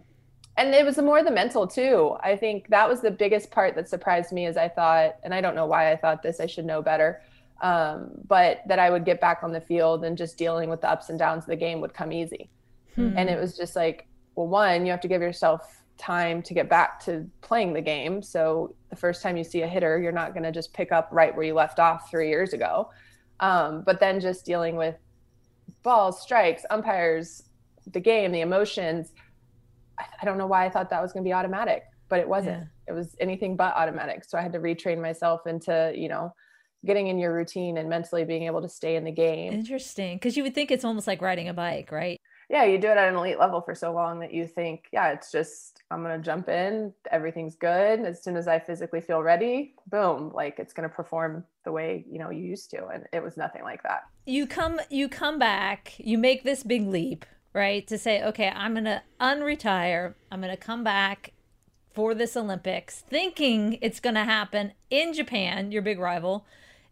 and 0.57 0.73
it 0.73 0.85
was 0.85 0.97
more 0.97 1.23
the 1.23 1.31
mental 1.31 1.65
too. 1.65 2.15
I 2.21 2.35
think 2.35 2.67
that 2.69 2.87
was 2.87 3.01
the 3.01 3.11
biggest 3.11 3.51
part 3.51 3.75
that 3.75 3.89
surprised 3.89 4.31
me 4.31 4.45
as 4.45 4.57
i 4.57 4.67
thought 4.67 5.15
and 5.23 5.33
i 5.33 5.41
don't 5.41 5.55
know 5.55 5.65
why 5.65 5.91
i 5.91 5.95
thought 5.95 6.21
this 6.21 6.39
i 6.39 6.45
should 6.45 6.65
know 6.65 6.81
better 6.81 7.21
um, 7.61 8.11
but 8.27 8.61
that 8.67 8.79
i 8.79 8.89
would 8.89 9.05
get 9.05 9.21
back 9.21 9.43
on 9.43 9.51
the 9.51 9.61
field 9.61 10.03
and 10.03 10.17
just 10.17 10.37
dealing 10.37 10.69
with 10.69 10.81
the 10.81 10.89
ups 10.89 11.09
and 11.09 11.19
downs 11.19 11.43
of 11.43 11.49
the 11.49 11.55
game 11.55 11.81
would 11.81 11.93
come 11.93 12.11
easy. 12.11 12.49
Hmm. 12.95 13.13
and 13.15 13.29
it 13.29 13.39
was 13.39 13.55
just 13.55 13.75
like 13.75 14.07
well 14.35 14.47
one 14.47 14.85
you 14.85 14.91
have 14.91 15.01
to 15.01 15.07
give 15.07 15.21
yourself 15.21 15.81
time 16.01 16.41
to 16.41 16.53
get 16.53 16.67
back 16.67 16.99
to 16.99 17.29
playing 17.41 17.73
the 17.73 17.81
game. 17.81 18.23
So 18.23 18.75
the 18.89 18.95
first 18.95 19.21
time 19.21 19.37
you 19.37 19.43
see 19.43 19.61
a 19.61 19.67
hitter 19.67 19.99
you're 19.99 20.11
not 20.11 20.33
going 20.33 20.43
to 20.43 20.51
just 20.51 20.73
pick 20.73 20.91
up 20.91 21.07
right 21.11 21.33
where 21.33 21.45
you 21.45 21.53
left 21.53 21.79
off 21.79 22.09
three 22.09 22.27
years 22.27 22.53
ago. 22.53 22.89
Um, 23.39 23.83
but 23.85 23.99
then 23.99 24.19
just 24.19 24.45
dealing 24.45 24.75
with 24.75 24.95
balls 25.83 26.21
strikes 26.21 26.65
umpires 26.69 27.43
the 27.91 27.99
game 27.99 28.31
the 28.31 28.41
emotions 28.41 29.13
I 30.21 30.25
don't 30.25 30.37
know 30.37 30.47
why 30.47 30.65
I 30.65 30.69
thought 30.69 30.89
that 30.89 31.01
was 31.01 31.13
going 31.13 31.23
to 31.23 31.27
be 31.27 31.33
automatic, 31.33 31.83
but 32.09 32.19
it 32.19 32.27
wasn't. 32.27 32.59
Yeah. 32.59 32.93
It 32.93 32.93
was 32.93 33.15
anything 33.19 33.55
but 33.55 33.75
automatic. 33.75 34.23
So 34.25 34.37
I 34.37 34.41
had 34.41 34.53
to 34.53 34.59
retrain 34.59 35.01
myself 35.01 35.47
into, 35.47 35.93
you 35.95 36.09
know, 36.09 36.33
getting 36.85 37.07
in 37.07 37.19
your 37.19 37.33
routine 37.33 37.77
and 37.77 37.89
mentally 37.89 38.25
being 38.25 38.43
able 38.43 38.61
to 38.61 38.69
stay 38.69 38.95
in 38.95 39.03
the 39.03 39.11
game. 39.11 39.53
Interesting. 39.53 40.17
Because 40.17 40.35
you 40.35 40.43
would 40.43 40.55
think 40.55 40.71
it's 40.71 40.83
almost 40.83 41.07
like 41.07 41.21
riding 41.21 41.47
a 41.47 41.53
bike, 41.53 41.91
right? 41.91 42.19
Yeah, 42.49 42.65
you 42.65 42.79
do 42.79 42.87
it 42.87 42.97
at 42.97 43.07
an 43.07 43.15
elite 43.15 43.39
level 43.39 43.61
for 43.61 43.73
so 43.73 43.93
long 43.93 44.19
that 44.19 44.33
you 44.33 44.45
think, 44.45 44.87
yeah, 44.91 45.11
it's 45.11 45.31
just, 45.31 45.83
I'm 45.89 46.03
going 46.03 46.19
to 46.19 46.25
jump 46.25 46.49
in. 46.49 46.91
Everything's 47.09 47.55
good. 47.55 48.01
As 48.01 48.21
soon 48.21 48.35
as 48.35 48.45
I 48.45 48.59
physically 48.59 48.99
feel 48.99 49.21
ready, 49.21 49.75
boom, 49.87 50.31
like 50.33 50.59
it's 50.59 50.73
going 50.73 50.89
to 50.89 50.93
perform 50.93 51.45
the 51.63 51.71
way, 51.71 52.03
you 52.11 52.19
know, 52.19 52.29
you 52.29 52.43
used 52.43 52.69
to. 52.71 52.87
And 52.87 53.05
it 53.13 53.23
was 53.23 53.37
nothing 53.37 53.63
like 53.63 53.83
that. 53.83 54.01
You 54.25 54.47
come, 54.47 54.81
you 54.89 55.07
come 55.07 55.39
back, 55.39 55.93
you 55.97 56.17
make 56.17 56.43
this 56.43 56.63
big 56.63 56.85
leap 56.87 57.25
right? 57.53 57.85
To 57.87 57.97
say, 57.97 58.23
okay, 58.23 58.49
I'm 58.49 58.73
going 58.73 58.85
to 58.85 59.01
unretire. 59.19 60.15
I'm 60.31 60.41
going 60.41 60.51
to 60.51 60.57
come 60.57 60.83
back 60.83 61.33
for 61.93 62.13
this 62.13 62.37
Olympics, 62.37 63.01
thinking 63.01 63.77
it's 63.81 63.99
going 63.99 64.15
to 64.15 64.23
happen 64.23 64.73
in 64.89 65.13
Japan, 65.13 65.71
your 65.71 65.81
big 65.81 65.99
rival, 65.99 66.45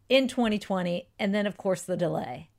in 0.09 0.27
2020. 0.27 1.07
And 1.17 1.33
then, 1.33 1.47
of 1.47 1.57
course, 1.57 1.81
the 1.81 1.97
delay. 1.97 2.49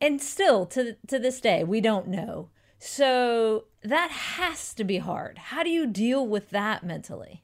And 0.00 0.20
still, 0.20 0.66
to, 0.66 0.96
to 1.06 1.18
this 1.18 1.40
day, 1.40 1.64
we 1.64 1.80
don't 1.80 2.08
know. 2.08 2.50
So 2.78 3.64
that 3.82 4.10
has 4.10 4.72
to 4.74 4.84
be 4.84 4.98
hard. 4.98 5.38
How 5.38 5.62
do 5.62 5.70
you 5.70 5.86
deal 5.86 6.26
with 6.26 6.50
that 6.50 6.84
mentally? 6.84 7.42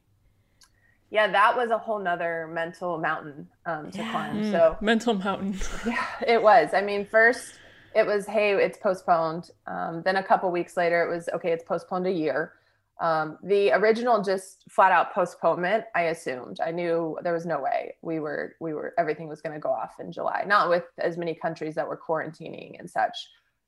Yeah, 1.09 1.27
that 1.27 1.55
was 1.55 1.69
a 1.69 1.77
whole 1.77 1.99
nother 1.99 2.49
mental 2.51 2.97
mountain 2.97 3.47
um, 3.65 3.91
to 3.91 3.97
yeah. 3.99 4.11
climb. 4.11 4.43
Mm, 4.43 4.51
so 4.51 4.77
mental 4.81 5.13
mountain. 5.13 5.55
yeah, 5.85 6.05
it 6.27 6.41
was. 6.41 6.73
I 6.73 6.81
mean, 6.81 7.05
first 7.05 7.53
it 7.95 8.05
was 8.05 8.27
hey 8.27 8.51
it's 8.51 8.77
postponed. 8.77 9.51
Um, 9.65 10.01
then 10.03 10.17
a 10.17 10.23
couple 10.23 10.51
weeks 10.51 10.77
later 10.77 11.03
it 11.03 11.09
was 11.09 11.29
okay 11.33 11.51
it's 11.51 11.63
postponed 11.63 12.05
a 12.05 12.11
year. 12.11 12.53
Um, 13.01 13.37
the 13.43 13.71
original 13.71 14.21
just 14.21 14.63
flat 14.69 14.93
out 14.93 15.13
postponement 15.13 15.83
i 15.95 16.03
assumed. 16.03 16.59
I 16.65 16.71
knew 16.71 17.17
there 17.23 17.33
was 17.33 17.45
no 17.45 17.59
way 17.59 17.95
we 18.01 18.19
were 18.19 18.55
we 18.59 18.73
were 18.73 18.93
everything 18.97 19.27
was 19.27 19.41
going 19.41 19.53
to 19.53 19.59
go 19.59 19.69
off 19.69 19.95
in 19.99 20.11
july 20.11 20.43
not 20.45 20.69
with 20.69 20.83
as 20.99 21.17
many 21.17 21.33
countries 21.33 21.75
that 21.75 21.87
were 21.87 21.97
quarantining 21.97 22.77
and 22.79 22.89
such. 22.89 23.17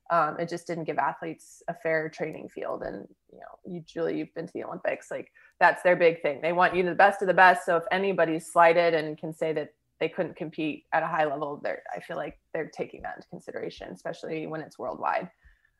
Um, 0.10 0.38
it 0.40 0.48
just 0.48 0.68
didn't 0.68 0.86
give 0.86 0.98
athletes 0.98 1.62
a 1.68 1.74
fair 1.74 2.08
training 2.08 2.48
field. 2.50 2.84
And 2.84 3.08
you 3.32 3.40
know 3.40 3.74
you 3.74 3.82
julie 3.82 4.18
you've 4.18 4.34
been 4.34 4.48
to 4.48 4.54
the 4.54 4.64
olympics 4.66 5.10
like 5.10 5.32
that's 5.60 5.84
their 5.84 5.96
big 5.96 6.22
thing. 6.22 6.42
They 6.42 6.54
want 6.54 6.76
you 6.76 6.84
the 6.84 6.96
best 6.96 7.22
of 7.22 7.28
the 7.30 7.34
best. 7.34 7.66
So 7.66 7.78
if 7.78 7.84
anybody's 7.92 8.52
slighted 8.52 8.94
and 8.94 9.18
can 9.18 9.34
say 9.34 9.54
that 9.54 9.70
they 10.00 10.10
couldn't 10.10 10.36
compete 10.36 10.86
at 10.94 11.04
a 11.04 11.08
high 11.08 11.26
level 11.26 11.60
they're 11.64 11.82
i 11.96 12.00
feel 12.00 12.18
like 12.18 12.40
they're 12.54 12.70
taking 12.70 13.02
that 13.02 13.16
into 13.18 13.28
consideration 13.30 13.90
especially 13.94 14.48
when 14.48 14.62
it's 14.62 14.80
worldwide 14.80 15.30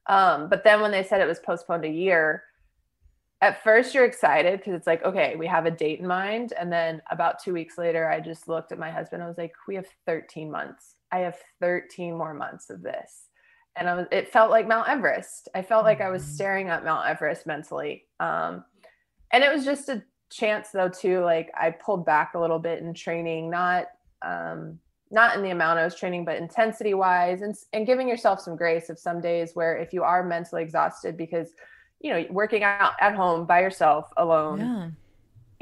um, 0.10 0.48
but 0.48 0.64
then 0.64 0.80
when 0.82 0.92
they 0.92 1.04
said 1.04 1.20
it 1.20 1.28
was 1.28 1.40
postponed 1.40 1.84
a 1.86 1.90
year 1.90 2.44
at 3.42 3.64
first 3.64 3.94
you're 3.94 4.06
excited 4.06 4.60
because 4.60 4.74
it's 4.74 4.88
like 4.88 5.04
okay 5.04 5.36
we 5.36 5.46
have 5.46 5.66
a 5.66 5.72
date 5.72 6.00
in 6.00 6.08
mind 6.08 6.54
and 6.60 6.72
then 6.72 7.02
about 7.12 7.42
two 7.44 7.54
weeks 7.54 7.78
later 7.78 8.10
i 8.10 8.20
just 8.20 8.48
looked 8.48 8.72
at 8.72 8.80
my 8.80 8.90
husband 8.90 9.22
i 9.22 9.28
was 9.28 9.38
like 9.38 9.54
we 9.68 9.76
have 9.76 9.88
13 10.06 10.50
months 10.50 10.96
i 11.12 11.20
have 11.20 11.38
13 11.62 12.18
more 12.18 12.34
months 12.34 12.70
of 12.70 12.82
this 12.82 13.28
and 13.80 13.88
I 13.88 13.94
was, 13.94 14.08
it 14.12 14.30
felt 14.30 14.50
like 14.50 14.68
Mount 14.68 14.90
Everest. 14.90 15.50
I 15.54 15.62
felt 15.62 15.86
like 15.86 16.02
I 16.02 16.10
was 16.10 16.24
Mhm. 16.24 16.30
staring 16.30 16.70
at 16.70 16.84
Mount 16.84 17.08
Everest 17.08 17.46
mentally. 17.46 18.08
Um, 18.20 18.66
and 19.32 19.44
it 19.44 19.54
was 19.54 19.66
just 19.66 19.88
a 19.90 20.04
chance 20.32 20.72
though 20.72 20.90
too. 20.90 21.20
Like 21.20 21.52
I 21.54 21.72
pulled 21.72 22.06
back 22.06 22.34
a 22.34 22.40
little 22.40 22.60
bit 22.60 22.82
in 22.82 22.94
training, 22.96 23.50
not 23.50 23.88
um, 24.26 24.80
not 25.10 25.36
in 25.36 25.44
the 25.44 25.52
amount 25.52 25.80
I 25.80 25.86
was 25.86 25.96
training, 25.96 26.26
but 26.26 26.38
intensity 26.38 26.94
wise, 26.94 27.42
and 27.42 27.56
and 27.74 27.86
giving 27.86 28.08
yourself 28.08 28.40
some 28.42 28.56
grace 28.56 28.90
of 28.90 29.00
some 29.00 29.22
days 29.22 29.52
where 29.54 29.78
if 29.78 29.94
you 29.94 30.04
are 30.04 30.24
mentally 30.24 30.62
exhausted 30.64 31.16
because 31.18 31.50
you 32.00 32.12
know 32.12 32.26
working 32.30 32.64
out 32.64 32.94
at 33.00 33.16
home 33.16 33.46
by 33.46 33.62
yourself 33.62 34.10
alone 34.18 34.60
Yeah. 34.60 34.90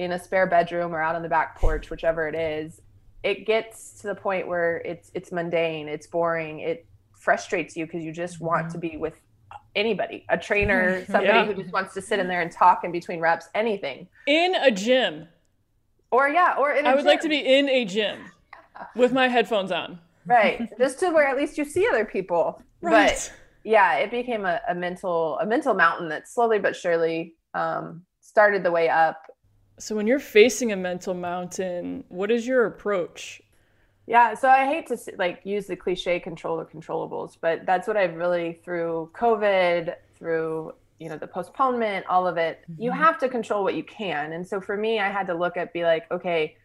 in 0.06 0.12
a 0.14 0.20
spare 0.20 0.48
bedroom 0.48 0.94
or 0.94 1.02
out 1.02 1.16
on 1.16 1.22
the 1.22 1.30
back 1.30 1.60
porch, 1.60 1.90
whichever 1.90 2.28
it 2.28 2.36
is, 2.36 2.82
it 3.24 3.46
gets 3.46 4.00
to 4.02 4.08
the 4.08 4.16
point 4.16 4.48
where 4.48 4.78
it's 4.78 5.12
it's 5.14 5.32
mundane, 5.32 5.88
it's 5.88 6.08
boring, 6.08 6.60
it 6.60 6.86
frustrates 7.20 7.76
you 7.78 7.86
because 7.86 8.04
you 8.04 8.12
just 8.12 8.42
want 8.42 8.70
to 8.72 8.78
be 8.78 8.98
with 8.98 9.14
anybody, 9.76 10.26
a 10.30 10.38
trainer, 10.38 11.06
somebody 11.10 11.28
Yeah. 11.40 11.46
who 11.46 11.54
just 11.54 11.72
wants 11.74 11.94
to 11.94 12.02
sit 12.02 12.20
in 12.20 12.28
there 12.28 12.42
and 12.42 12.52
talk 12.52 12.84
in 12.84 12.92
between 12.92 13.20
reps, 13.20 13.48
anything. 13.54 14.08
In 14.26 14.56
a 14.56 14.72
gym. 14.72 15.28
Or 16.12 16.30
yeah, 16.30 16.56
or 16.58 16.72
in 16.72 16.86
a 16.86 16.90
I 16.90 16.96
would 16.96 17.06
like 17.06 17.22
to 17.22 17.30
be 17.30 17.40
in 17.40 17.68
a 17.70 17.84
gym 17.86 18.20
with 18.96 19.12
my 19.14 19.28
headphones 19.28 19.72
on. 19.72 20.00
right, 20.28 20.62
just 20.78 21.00
to 21.00 21.10
where 21.12 21.28
at 21.28 21.38
least 21.38 21.58
you 21.58 21.66
see 21.66 21.88
other 21.88 22.06
people. 22.06 22.62
But 22.82 23.32
yeah, 23.64 23.96
it 23.98 24.12
became 24.12 24.46
a, 24.46 24.60
a 24.70 24.76
mental 24.76 25.40
a 25.40 25.46
mental 25.46 25.74
mountain 25.74 26.10
that 26.10 26.28
slowly 26.28 26.60
but 26.60 26.76
surely 26.76 27.36
um, 27.54 28.04
started 28.22 28.64
the 28.64 28.72
way 28.72 28.90
up 28.90 29.22
So 29.80 29.96
when 29.96 30.06
you're 30.08 30.20
facing 30.20 30.72
a 30.72 30.76
mental 30.76 31.14
mountain, 31.14 32.04
what 32.10 32.30
is 32.32 32.46
your 32.48 32.66
approach? 32.66 33.42
Yeah, 34.08 34.36
so 34.36 34.50
I 34.50 34.66
hate 34.68 34.88
to 34.88 34.98
like 35.18 35.42
use 35.46 35.66
the 35.66 35.76
cliche 35.76 36.20
control 36.20 36.58
the 36.58 36.66
controllables, 36.66 37.38
but 37.42 37.66
that's 37.66 37.88
what 37.88 37.98
I've 37.98 38.16
really 38.16 38.62
through 38.64 39.12
COVID, 39.16 39.96
through 40.18 40.74
you 41.00 41.10
know 41.10 41.18
the 41.18 41.28
postponement, 41.28 42.06
all 42.08 42.28
of 42.28 42.38
it. 42.38 42.60
You 42.78 42.92
Mhm. 42.92 42.92
have 42.92 43.18
to 43.20 43.30
control 43.30 43.64
what 43.64 43.74
you 43.76 43.84
can, 43.84 44.34
and 44.34 44.48
so 44.48 44.62
for 44.62 44.78
me, 44.78 45.00
I 45.00 45.10
had 45.10 45.26
to 45.28 45.34
look 45.34 45.58
at 45.58 45.74
be 45.74 45.84
like, 45.84 46.04
okay, 46.12 46.56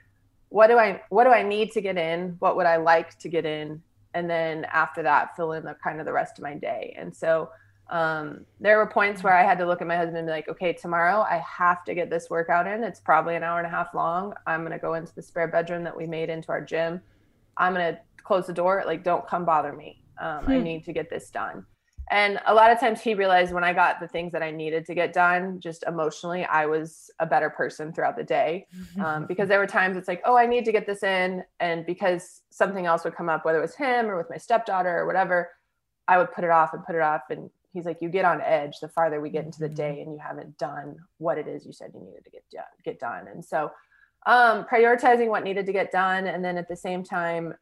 what 0.50 0.68
do 0.68 0.78
I 0.78 1.02
what 1.10 1.24
do 1.24 1.30
I 1.30 1.42
need 1.44 1.72
to 1.72 1.82
get 1.82 1.98
in? 1.98 2.36
What 2.40 2.56
would 2.56 2.66
I 2.66 2.76
like 2.78 3.18
to 3.20 3.30
get 3.30 3.46
in? 3.46 3.82
And 4.14 4.30
then 4.30 4.66
after 4.66 5.02
that, 5.04 5.36
fill 5.36 5.52
in 5.52 5.64
the 5.64 5.76
kind 5.82 6.00
of 6.00 6.06
the 6.06 6.12
rest 6.12 6.38
of 6.38 6.44
my 6.44 6.54
day. 6.54 6.94
And 6.98 7.16
so 7.16 7.50
um, 7.90 8.46
there 8.60 8.78
were 8.78 8.86
points 8.88 9.22
where 9.24 9.34
I 9.36 9.44
had 9.44 9.58
to 9.58 9.66
look 9.66 9.80
at 9.82 9.88
my 9.88 9.96
husband 9.96 10.18
and 10.18 10.26
be 10.28 10.32
like, 10.32 10.48
okay, 10.48 10.72
tomorrow 10.74 11.22
I 11.22 11.42
have 11.58 11.84
to 11.86 11.94
get 11.94 12.10
this 12.10 12.30
workout 12.30 12.66
in. 12.68 12.84
It's 12.84 13.00
probably 13.00 13.36
an 13.36 13.44
hour 13.44 13.58
and 13.58 13.66
a 13.66 13.70
half 13.70 13.94
long. 13.94 14.34
I'm 14.46 14.62
gonna 14.64 14.78
go 14.78 14.94
into 14.94 15.14
the 15.14 15.22
spare 15.22 15.48
bedroom 15.48 15.84
that 15.84 15.96
we 15.96 16.06
made 16.06 16.30
into 16.30 16.50
our 16.50 16.64
gym. 16.64 17.02
I'm 17.56 17.72
gonna 17.74 18.00
close 18.24 18.46
the 18.46 18.52
door. 18.54 18.84
Like, 18.86 19.04
don't 19.04 19.28
come 19.28 19.44
bother 19.44 19.72
me. 19.72 20.02
Um, 20.20 20.48
I 20.48 20.58
Hmm. 20.58 20.62
need 20.62 20.84
to 20.86 20.92
get 20.92 21.10
this 21.10 21.30
done. 21.30 21.66
And 22.10 22.40
a 22.46 22.52
lot 22.54 22.72
of 22.72 22.80
times 22.80 23.00
he 23.00 23.14
realized 23.14 23.52
when 23.52 23.62
I 23.62 23.72
got 23.72 24.00
the 24.00 24.08
things 24.08 24.32
that 24.32 24.42
I 24.42 24.50
needed 24.50 24.84
to 24.86 24.94
get 24.94 25.12
done, 25.12 25.60
just 25.60 25.84
emotionally, 25.86 26.44
I 26.44 26.66
was 26.66 27.08
a 27.20 27.26
better 27.26 27.48
person 27.50 27.92
throughout 27.92 28.16
the 28.16 28.24
day. 28.24 28.66
Um, 29.00 29.26
because 29.26 29.48
there 29.48 29.60
were 29.60 29.66
times 29.66 29.96
it's 29.96 30.08
like, 30.08 30.20
oh, 30.24 30.36
I 30.36 30.46
need 30.46 30.64
to 30.64 30.72
get 30.72 30.86
this 30.86 31.02
in. 31.04 31.44
And 31.60 31.86
because 31.86 32.42
something 32.50 32.84
else 32.84 33.04
would 33.04 33.14
come 33.14 33.28
up, 33.28 33.44
whether 33.44 33.58
it 33.58 33.62
was 33.62 33.76
him 33.76 34.06
or 34.06 34.16
with 34.16 34.28
my 34.28 34.38
stepdaughter 34.38 34.98
or 34.98 35.06
whatever, 35.06 35.50
I 36.08 36.18
would 36.18 36.32
put 36.32 36.42
it 36.42 36.50
off 36.50 36.74
and 36.74 36.84
put 36.84 36.96
it 36.96 37.00
off. 37.00 37.22
And 37.30 37.48
he's 37.72 37.84
like, 37.84 38.02
you 38.02 38.08
get 38.08 38.24
on 38.24 38.40
edge 38.40 38.80
the 38.80 38.88
farther 38.88 39.20
we 39.20 39.30
get 39.30 39.44
into 39.44 39.60
the 39.60 39.68
Mhm. 39.68 39.76
day 39.76 40.00
and 40.00 40.12
you 40.12 40.18
haven't 40.18 40.58
done 40.58 40.96
what 41.18 41.38
it 41.38 41.46
is 41.46 41.64
you 41.64 41.72
said 41.72 41.92
you 41.94 42.00
needed 42.00 42.24
to 42.24 42.30
get 42.30 42.42
done, 42.50 42.64
get 42.84 42.98
done. 42.98 43.28
And 43.28 43.44
so 43.44 43.70
um, 44.26 44.64
prioritizing 44.64 45.28
what 45.28 45.44
needed 45.44 45.64
to 45.66 45.72
get 45.72 45.92
done. 45.92 46.26
And 46.26 46.44
then 46.44 46.58
at 46.58 46.68
the 46.68 46.76
same 46.76 47.02
time, 47.04 47.54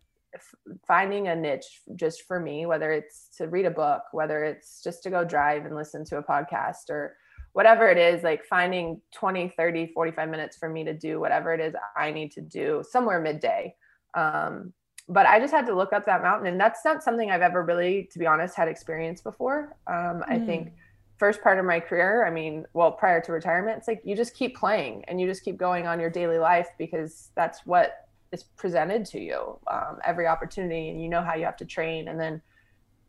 finding 0.86 1.28
a 1.28 1.36
niche 1.36 1.80
just 1.96 2.22
for 2.22 2.40
me, 2.40 2.66
whether 2.66 2.92
it's 2.92 3.28
to 3.38 3.48
read 3.48 3.66
a 3.66 3.70
book, 3.70 4.02
whether 4.12 4.44
it's 4.44 4.82
just 4.82 5.02
to 5.02 5.10
go 5.10 5.24
drive 5.24 5.64
and 5.66 5.74
listen 5.74 6.04
to 6.06 6.18
a 6.18 6.22
podcast 6.22 6.90
or 6.90 7.16
whatever 7.52 7.88
it 7.88 7.98
is, 7.98 8.22
like 8.22 8.44
finding 8.44 9.00
20, 9.14 9.48
30, 9.56 9.92
45 9.92 10.28
minutes 10.28 10.56
for 10.56 10.68
me 10.68 10.84
to 10.84 10.92
do 10.92 11.18
whatever 11.18 11.52
it 11.54 11.60
is 11.60 11.74
I 11.96 12.10
need 12.10 12.30
to 12.32 12.40
do 12.40 12.84
somewhere 12.88 13.20
midday. 13.20 13.74
Um, 14.14 14.72
but 15.08 15.26
I 15.26 15.40
just 15.40 15.54
had 15.54 15.66
to 15.66 15.74
look 15.74 15.92
up 15.92 16.04
that 16.06 16.22
mountain. 16.22 16.48
And 16.48 16.60
that's 16.60 16.84
not 16.84 17.02
something 17.02 17.30
I've 17.30 17.42
ever 17.42 17.64
really, 17.64 18.08
to 18.12 18.18
be 18.18 18.26
honest, 18.26 18.54
had 18.54 18.68
experience 18.68 19.22
before. 19.22 19.76
Um, 19.86 20.22
I 20.28 20.38
think 20.38 20.74
first 21.16 21.42
part 21.42 21.58
of 21.58 21.64
my 21.64 21.80
career, 21.80 22.26
I 22.26 22.30
mean, 22.30 22.64
well, 22.74 22.92
prior 22.92 23.20
to 23.22 23.32
retirement, 23.32 23.78
it's 23.78 23.88
like 23.88 24.02
you 24.04 24.14
just 24.14 24.34
keep 24.34 24.56
playing 24.56 25.04
and 25.08 25.20
you 25.20 25.26
just 25.26 25.44
keep 25.44 25.56
going 25.56 25.86
on 25.86 25.98
your 25.98 26.10
daily 26.10 26.38
life 26.38 26.68
because 26.78 27.30
that's 27.34 27.66
what 27.66 28.07
is 28.32 28.42
presented 28.42 29.04
to 29.06 29.20
you 29.20 29.58
um, 29.70 29.98
every 30.04 30.26
opportunity, 30.26 30.90
and 30.90 31.02
you 31.02 31.08
know 31.08 31.22
how 31.22 31.34
you 31.34 31.44
have 31.44 31.56
to 31.56 31.64
train. 31.64 32.08
And 32.08 32.20
then 32.20 32.42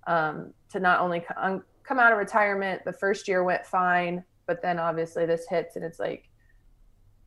um, 0.08 0.54
to 0.72 0.80
not 0.80 1.00
only 1.00 1.22
come, 1.22 1.64
come 1.84 2.00
out 2.00 2.12
of 2.12 2.18
retirement, 2.18 2.84
the 2.86 2.94
first 2.94 3.28
year 3.28 3.44
went 3.44 3.66
fine, 3.66 4.24
but 4.48 4.62
then 4.62 4.80
obviously 4.80 5.26
this 5.26 5.46
hits, 5.50 5.76
and 5.76 5.86
it's 5.86 6.00
like 6.00 6.30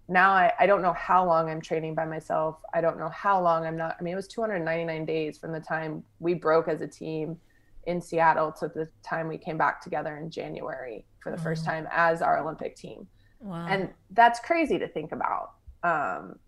now 0.09 0.33
I, 0.33 0.53
I 0.59 0.67
don't 0.67 0.83
know 0.83 0.93
how 0.93 1.27
long 1.27 1.49
I'm 1.49 1.61
training 1.61 1.95
by 1.95 2.05
myself. 2.05 2.59
I 2.75 2.81
don't 2.81 2.99
know 2.99 3.11
how 3.11 3.43
long 3.43 3.65
I'm 3.65 3.77
not. 3.77 3.97
I 3.99 4.03
mean, 4.03 4.13
it 4.13 4.17
was 4.17 4.29
299 4.29 5.05
days 5.05 5.39
from 5.39 5.53
the 5.53 5.61
time 5.61 6.03
we 6.19 6.35
broke 6.35 6.69
as 6.69 6.81
a 6.81 6.87
team 6.87 7.39
in 7.85 8.01
Seattle 8.01 8.53
to 8.53 8.69
the 8.69 8.89
time 9.03 9.29
we 9.29 9.39
came 9.39 9.59
back 9.59 9.81
together 9.81 10.17
in 10.17 10.31
January 10.31 11.05
for 11.21 11.31
the 11.31 11.39
first 11.39 11.65
time 11.65 11.89
as 11.91 12.23
our 12.23 12.39
Olympic 12.39 12.77
team. 12.77 13.07
Wow. 13.41 13.67
And 13.69 13.91
that's 14.11 14.39
crazy 14.41 14.79
to 14.79 14.87
think 14.87 15.13
about. 15.13 15.55
Um, 15.83 16.39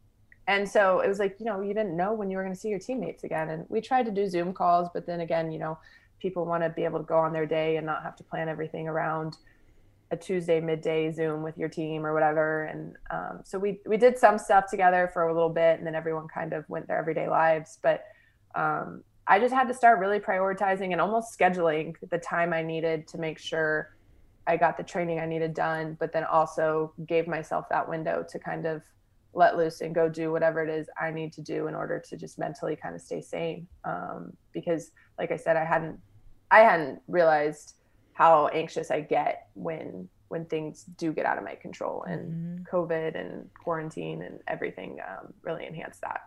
and 0.47 0.69
so 0.69 1.01
it 1.01 1.09
was 1.09 1.19
like, 1.19 1.37
you 1.39 1.47
know, 1.47 1.61
you 1.63 1.73
didn't 1.73 1.97
know 1.97 2.13
when 2.13 2.31
you 2.31 2.37
were 2.37 2.43
going 2.43 2.55
to 2.55 2.61
see 2.61 2.69
your 2.69 2.79
teammates 2.79 3.25
again. 3.25 3.49
And 3.51 3.67
we 3.69 3.81
tried 3.81 4.05
to 4.07 4.13
do 4.13 4.29
Zoom 4.29 4.53
calls, 4.53 4.89
but 4.93 5.07
then 5.07 5.21
again, 5.21 5.51
you 5.51 5.59
know, 5.59 5.79
people 6.21 6.45
want 6.45 6.63
to 6.63 6.71
be 6.71 6.85
able 6.85 6.99
to 6.99 7.05
go 7.05 7.19
on 7.19 7.33
their 7.33 7.47
day 7.47 7.77
and 7.77 7.87
not 7.87 8.03
have 8.03 8.17
to 8.17 8.25
plan 8.25 8.49
everything 8.49 8.87
around 8.89 9.37
a 10.11 10.17
Tuesday 10.17 10.61
midday 10.61 11.11
Zoom 11.11 11.43
with 11.43 11.57
your 11.57 11.69
team 11.69 12.05
or 12.05 12.13
whatever. 12.13 12.65
And 12.65 12.97
um, 13.11 13.41
so 13.45 13.59
we 13.59 13.81
we 13.87 13.97
did 13.97 14.19
some 14.19 14.39
stuff 14.39 14.71
together 14.71 15.11
for 15.13 15.29
a 15.29 15.35
little 15.35 15.49
bit, 15.49 15.79
and 15.79 15.87
then 15.87 15.95
everyone 15.95 16.29
kind 16.29 16.53
of 16.53 16.69
went 16.69 16.87
their 16.89 16.99
everyday 16.99 17.29
lives. 17.29 17.79
But 17.83 18.05
um, 18.55 19.03
I 19.27 19.39
just 19.39 19.55
had 19.55 19.67
to 19.69 19.75
start 19.75 19.99
really 19.99 20.21
prioritizing 20.21 20.93
and 20.93 21.01
almost 21.01 21.39
scheduling 21.39 21.95
the 22.11 22.19
time 22.19 22.53
I 22.53 22.63
needed 22.63 23.09
to 23.09 23.19
make 23.19 23.39
sure 23.39 23.97
I 24.47 24.59
got 24.59 24.77
the 24.77 24.83
training 24.83 25.21
I 25.21 25.27
needed 25.27 25.55
done, 25.55 25.97
but 25.99 26.13
then 26.13 26.25
also 26.25 26.93
gave 27.07 27.27
myself 27.27 27.67
that 27.71 27.89
window 27.89 28.25
to 28.29 28.39
kind 28.39 28.67
of 28.67 28.83
let 29.35 29.57
loose 29.57 29.81
and 29.81 29.95
go 29.95 30.09
do 30.09 30.31
whatever 30.33 30.63
it 30.63 30.71
is 30.71 30.89
I 31.01 31.11
need 31.11 31.33
to 31.35 31.43
do 31.43 31.67
in 31.67 31.75
order 31.75 32.03
to 32.09 32.17
just 32.17 32.39
mentally 32.39 32.77
kind 32.77 32.95
of 32.95 33.01
stay 33.01 33.21
sane. 33.21 33.67
Um, 33.85 34.33
because, 34.53 34.91
like 35.19 35.33
I 35.33 35.37
said, 35.37 35.57
I 35.57 35.65
hadn't 35.65 35.99
I 36.51 36.61
hadn't 36.61 37.01
realized 37.09 37.75
how 38.13 38.49
anxious 38.49 38.91
I 38.91 39.01
get 39.01 39.49
when 39.55 40.09
when 40.29 40.47
things 40.47 40.85
do 40.97 41.13
get 41.13 41.27
out 41.27 41.39
of 41.39 41.45
my 41.45 41.55
control, 41.55 42.03
and 42.05 42.61
Mhm. 42.61 42.69
COVID 42.69 43.15
and 43.21 43.51
quarantine 43.63 44.23
and 44.23 44.41
everything 44.49 44.99
um, 45.07 45.33
really 45.43 45.67
enhanced 45.67 46.01
that. 46.01 46.23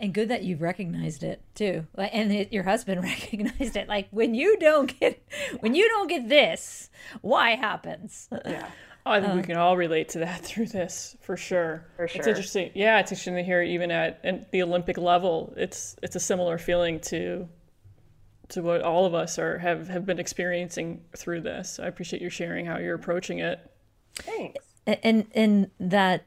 And 0.00 0.14
good 0.14 0.28
that 0.28 0.44
you've 0.44 0.62
recognized 0.62 1.24
it 1.24 1.42
too, 1.56 1.86
and 1.96 2.32
it, 2.32 2.52
your 2.52 2.62
husband 2.62 3.02
recognized 3.14 3.76
it. 3.76 3.88
Like 3.88 4.08
when 4.10 4.34
you 4.34 4.56
don't 4.58 4.98
get, 4.98 5.20
when 5.60 5.74
you 5.74 5.88
don't 5.88 6.08
get 6.08 6.28
this, 6.28 6.88
why 7.20 7.56
happens? 7.56 8.28
Yeah. 8.44 8.70
Oh, 9.06 9.12
I 9.12 9.20
think 9.20 9.34
we 9.34 9.40
uh. 9.40 9.44
can 9.44 9.56
all 9.56 9.76
relate 9.76 10.10
to 10.10 10.20
that 10.20 10.40
through 10.44 10.66
this 10.66 11.16
for 11.20 11.36
sure. 11.36 11.86
For 11.96 12.08
sure. 12.08 12.18
It's 12.18 12.26
interesting. 12.26 12.70
Yeah, 12.74 12.98
it's 13.00 13.12
interesting 13.12 13.36
to 13.36 13.42
hear 13.42 13.62
even 13.62 13.90
at, 13.90 14.20
at 14.24 14.50
the 14.50 14.62
Olympic 14.62 14.98
level, 14.98 15.52
it's 15.56 15.96
it's 16.02 16.16
a 16.16 16.20
similar 16.20 16.58
feeling 16.58 17.00
to 17.00 17.48
to 18.50 18.62
what 18.62 18.82
all 18.82 19.04
of 19.04 19.14
us 19.14 19.38
are 19.38 19.58
have, 19.58 19.88
have 19.88 20.06
been 20.06 20.18
experiencing 20.18 21.02
through 21.16 21.42
this. 21.42 21.78
I 21.78 21.86
appreciate 21.86 22.22
you 22.22 22.30
sharing 22.30 22.64
how 22.64 22.78
you're 22.78 22.94
approaching 22.94 23.40
it. 23.40 23.60
Thanks. 24.14 24.64
And 24.86 25.26
and 25.34 25.70
that 25.78 26.24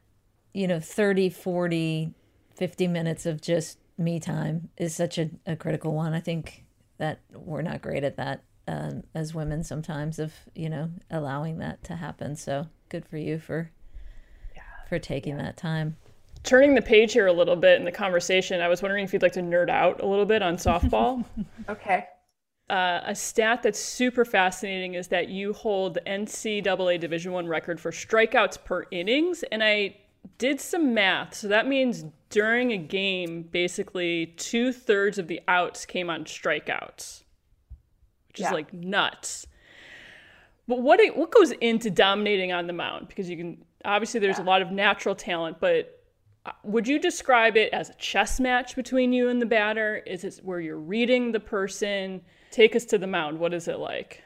you 0.53 0.67
know 0.67 0.79
30 0.79 1.29
40 1.29 2.13
50 2.55 2.88
minutes 2.88 3.25
of 3.25 3.41
just 3.41 3.77
me 3.97 4.19
time 4.19 4.69
is 4.77 4.95
such 4.95 5.17
a, 5.17 5.29
a 5.45 5.55
critical 5.55 5.93
one 5.93 6.13
i 6.13 6.19
think 6.19 6.65
that 6.97 7.19
we're 7.34 7.62
not 7.62 7.81
great 7.81 8.03
at 8.03 8.17
that 8.17 8.43
um, 8.67 9.04
as 9.15 9.34
women 9.34 9.63
sometimes 9.63 10.19
of 10.19 10.34
you 10.56 10.69
know 10.69 10.89
allowing 11.10 11.58
that 11.60 11.84
to 11.84 11.95
happen 11.95 12.36
so 12.36 12.67
good 12.89 13.06
for 13.06 13.17
you 13.17 13.39
for 13.39 13.71
for 14.88 15.00
taking 15.00 15.38
that 15.38 15.58
time 15.58 15.95
Turning 16.43 16.74
the 16.74 16.82
page 16.82 17.13
here 17.13 17.28
a 17.28 17.34
little 17.34 17.56
bit 17.56 17.78
in 17.78 17.86
the 17.86 17.91
conversation, 17.91 18.62
I 18.62 18.67
was 18.67 18.82
wondering 18.82 19.04
if 19.06 19.13
you'd 19.13 19.21
like 19.21 19.34
to 19.34 19.41
nerd 19.41 19.69
out 19.69 20.02
a 20.02 20.08
little 20.08 20.26
bit 20.26 20.41
on 20.41 20.58
softball. 20.58 21.24
Okay. 21.69 22.08
uh, 22.69 23.02
a 23.06 23.13
stat 23.15 23.62
that's 23.62 23.80
super 23.80 24.26
fascinating 24.26 24.95
is 24.95 25.08
that 25.10 25.30
you 25.30 25.54
hold 25.54 25.93
the 25.93 26.02
NCAA 26.02 27.00
Division 27.00 27.32
One 27.32 27.47
record 27.47 27.80
for 27.80 27.91
strikeouts 27.91 28.63
per 28.63 28.86
innings, 28.91 29.43
and 29.52 29.63
I 29.63 29.97
did 30.39 30.60
some 30.60 30.93
math. 30.95 31.36
So 31.36 31.47
that 31.47 31.67
means 31.67 32.06
during 32.30 32.71
a 32.71 32.78
game, 32.78 33.43
basically 33.43 34.34
two 34.38 34.74
thirds 34.74 35.19
of 35.19 35.28
the 35.28 35.41
outs 35.47 35.86
came 35.86 36.10
on 36.10 36.26
strikeouts, 36.26 37.24
which 38.32 38.39
Yeah. 38.39 38.48
is 38.48 38.54
like 38.54 38.74
nuts. 38.74 39.46
But 40.67 40.82
what 40.82 41.00
it, 41.00 41.17
what 41.17 41.32
goes 41.32 41.52
into 41.52 41.89
dominating 41.89 42.54
on 42.54 42.65
the 42.67 42.74
mound? 42.74 43.10
Because 43.10 43.30
you 43.30 43.36
can 43.36 43.65
obviously 43.84 44.20
there's 44.20 44.39
a 44.39 44.44
lot 44.44 44.62
of 44.62 44.72
natural 44.72 45.15
talent, 45.15 45.60
but 45.60 45.98
Uh, 46.44 46.52
would 46.63 46.88
you 46.88 46.98
describe 46.98 47.56
it 47.56 47.72
as 47.72 47.91
a 47.91 47.94
chess 47.96 48.39
match 48.39 48.76
between 48.76 49.13
you 49.13 49.30
and 49.30 49.39
the 49.39 49.46
batter? 49.46 49.98
Is 50.08 50.24
it 50.24 50.39
where 50.44 50.60
you're 50.60 50.80
reading 50.80 51.32
the 51.32 51.39
person? 51.39 52.20
Take 52.50 52.76
us 52.76 52.84
to 52.86 52.98
the 52.98 53.06
mound. 53.06 53.38
What 53.38 53.54
is 53.54 53.67
it 53.67 53.78
like? 53.78 54.24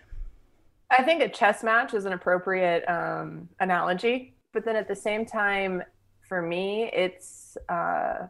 I 0.90 1.04
think 1.04 1.22
a 1.22 1.28
chess 1.28 1.62
match 1.62 1.94
is 1.94 2.06
an 2.06 2.14
appropriate 2.14 2.86
um, 2.88 3.50
analogy, 3.60 4.34
but 4.54 4.64
then 4.64 4.78
at 4.78 4.88
the 4.88 4.96
same 4.96 5.26
time, 5.26 5.84
for 6.30 6.42
me, 6.42 6.90
it's 6.94 7.58
uh, 7.68 8.28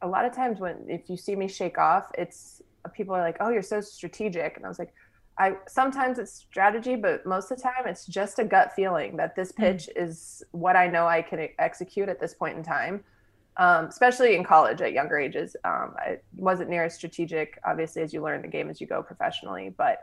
a 0.00 0.08
lot 0.08 0.24
of 0.24 0.32
times 0.34 0.58
when 0.58 0.76
if 0.88 1.10
you 1.10 1.18
see 1.18 1.36
me 1.36 1.48
shake 1.48 1.76
off, 1.76 2.10
it's 2.16 2.62
people 2.94 3.14
are 3.14 3.22
like, 3.22 3.36
"Oh, 3.40 3.50
you're 3.50 3.62
so 3.62 3.80
strategic," 3.80 4.56
and 4.56 4.64
I 4.64 4.68
was 4.68 4.78
like, 4.78 4.92
I 5.38 5.54
sometimes 5.66 6.18
it's 6.18 6.32
strategy, 6.32 6.96
but 6.96 7.24
most 7.24 7.50
of 7.50 7.56
the 7.56 7.62
time 7.62 7.86
it's 7.86 8.06
just 8.06 8.38
a 8.38 8.44
gut 8.44 8.72
feeling 8.74 9.16
that 9.16 9.34
this 9.34 9.52
hmm. 9.52 9.62
pitch 9.62 9.88
mm. 9.88 10.04
is 10.04 10.42
what 10.52 10.76
I 10.76 10.86
know 10.88 11.06
I 11.06 11.22
can 11.22 11.48
execute 11.58 12.08
at 12.08 12.20
this 12.20 12.34
point 12.34 12.56
in 12.56 12.62
time. 12.62 13.04
Um, 13.58 13.86
especially 13.86 14.34
in 14.34 14.44
college 14.44 14.80
at 14.80 14.92
younger 14.92 15.18
ages, 15.18 15.56
um, 15.64 15.94
I 15.98 16.18
wasn't 16.36 16.70
near 16.70 16.84
as 16.84 16.94
strategic, 16.94 17.58
obviously, 17.66 18.00
as 18.00 18.14
you 18.14 18.22
learn 18.22 18.40
the 18.40 18.48
game 18.48 18.70
as 18.70 18.80
you 18.80 18.86
go 18.86 19.02
professionally. 19.02 19.74
But 19.76 19.98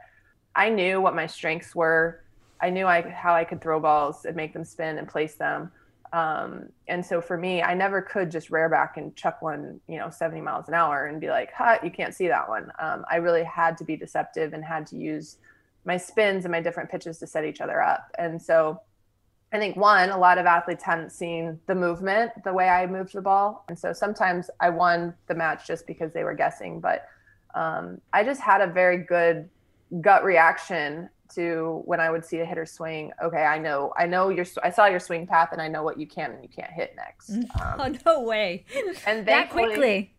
I 0.56 0.70
knew 0.70 1.02
what 1.02 1.16
my 1.16 1.26
strengths 1.26 1.74
were. 1.74 2.22
I 2.62 2.70
knew 2.70 2.86
I, 2.86 3.02
how 3.02 3.34
I 3.34 3.44
could 3.44 3.60
throw 3.60 3.80
balls 3.80 4.26
and 4.26 4.36
make 4.36 4.54
them 4.54 4.64
spin 4.64 5.00
and 5.00 5.08
place 5.08 5.34
them. 5.34 5.72
Um, 6.12 6.70
and 6.88 7.06
so 7.06 7.22
for 7.22 7.38
me, 7.38 7.62
I 7.62 7.74
never 7.74 8.02
could 8.02 8.32
just 8.32 8.50
rear 8.50 8.68
back 8.68 8.98
and 8.98 9.16
chuck 9.16 9.42
one, 9.42 9.80
you 9.88 9.98
know, 9.98 10.10
70 10.10 10.42
miles 10.42 10.68
an 10.68 10.74
hour 10.74 11.06
and 11.06 11.22
be 11.22 11.30
like, 11.30 11.52
"Ha, 11.54 11.80
you 11.84 11.92
can't 11.92 12.16
see 12.16 12.28
that 12.28 12.50
one." 12.50 12.72
Um, 12.80 13.06
I 13.10 13.18
really 13.18 13.44
had 13.44 13.78
to 13.78 13.84
be 13.84 13.96
deceptive 13.96 14.54
and 14.54 14.64
had 14.64 14.88
to 14.88 14.98
use 14.98 15.38
my 15.86 15.98
spins 15.98 16.46
and 16.46 16.52
my 16.52 16.62
different 16.62 16.90
pitches 16.90 17.20
to 17.20 17.28
set 17.28 17.46
each 17.46 17.62
other 17.62 17.82
up. 17.82 18.10
And 18.18 18.42
so 18.42 18.82
I 19.52 19.60
think 19.60 19.78
one, 19.78 20.10
a 20.10 20.18
lot 20.18 20.38
of 20.38 20.46
athletes 20.46 20.84
hadn't 20.84 21.12
seen 21.12 21.60
the 21.68 21.76
movement, 21.76 22.32
the 22.44 22.54
way 22.54 22.70
I 22.70 22.86
moved 22.86 23.14
the 23.14 23.22
ball, 23.22 23.66
and 23.68 23.78
so 23.78 23.94
sometimes 23.94 24.50
I 24.60 24.70
won 24.70 25.14
the 25.28 25.36
match 25.36 25.66
just 25.68 25.88
because 25.88 26.12
they 26.12 26.24
were 26.24 26.36
guessing. 26.36 26.80
But 26.80 27.08
um, 27.56 28.00
I 28.14 28.24
just 28.24 28.42
had 28.42 28.62
a 28.62 28.68
very 28.68 28.98
good 28.98 29.50
gut 30.02 30.24
reaction 30.24 31.10
to 31.36 31.82
when 31.86 32.00
I 32.00 32.10
would 32.10 32.26
see 32.26 32.40
a 32.40 32.46
hitter 32.46 32.66
swing. 32.66 33.12
Okay, 33.24 33.44
I 33.44 33.58
know, 33.58 33.94
I 33.98 34.06
know 34.06 34.30
your, 34.30 34.46
I 34.64 34.70
saw 34.70 34.86
your 34.86 35.00
swing 35.00 35.28
path, 35.28 35.50
and 35.52 35.62
I 35.62 35.68
know 35.68 35.84
what 35.84 36.00
you 36.00 36.08
can 36.08 36.32
and 36.32 36.44
you 36.44 36.50
can't 36.50 36.72
hit 36.72 36.96
next. 36.96 37.32
Um, 37.60 37.76
oh 37.80 37.96
no 38.06 38.22
way! 38.22 38.66
And 39.06 39.26
that 39.28 39.50
quickly. 39.50 40.14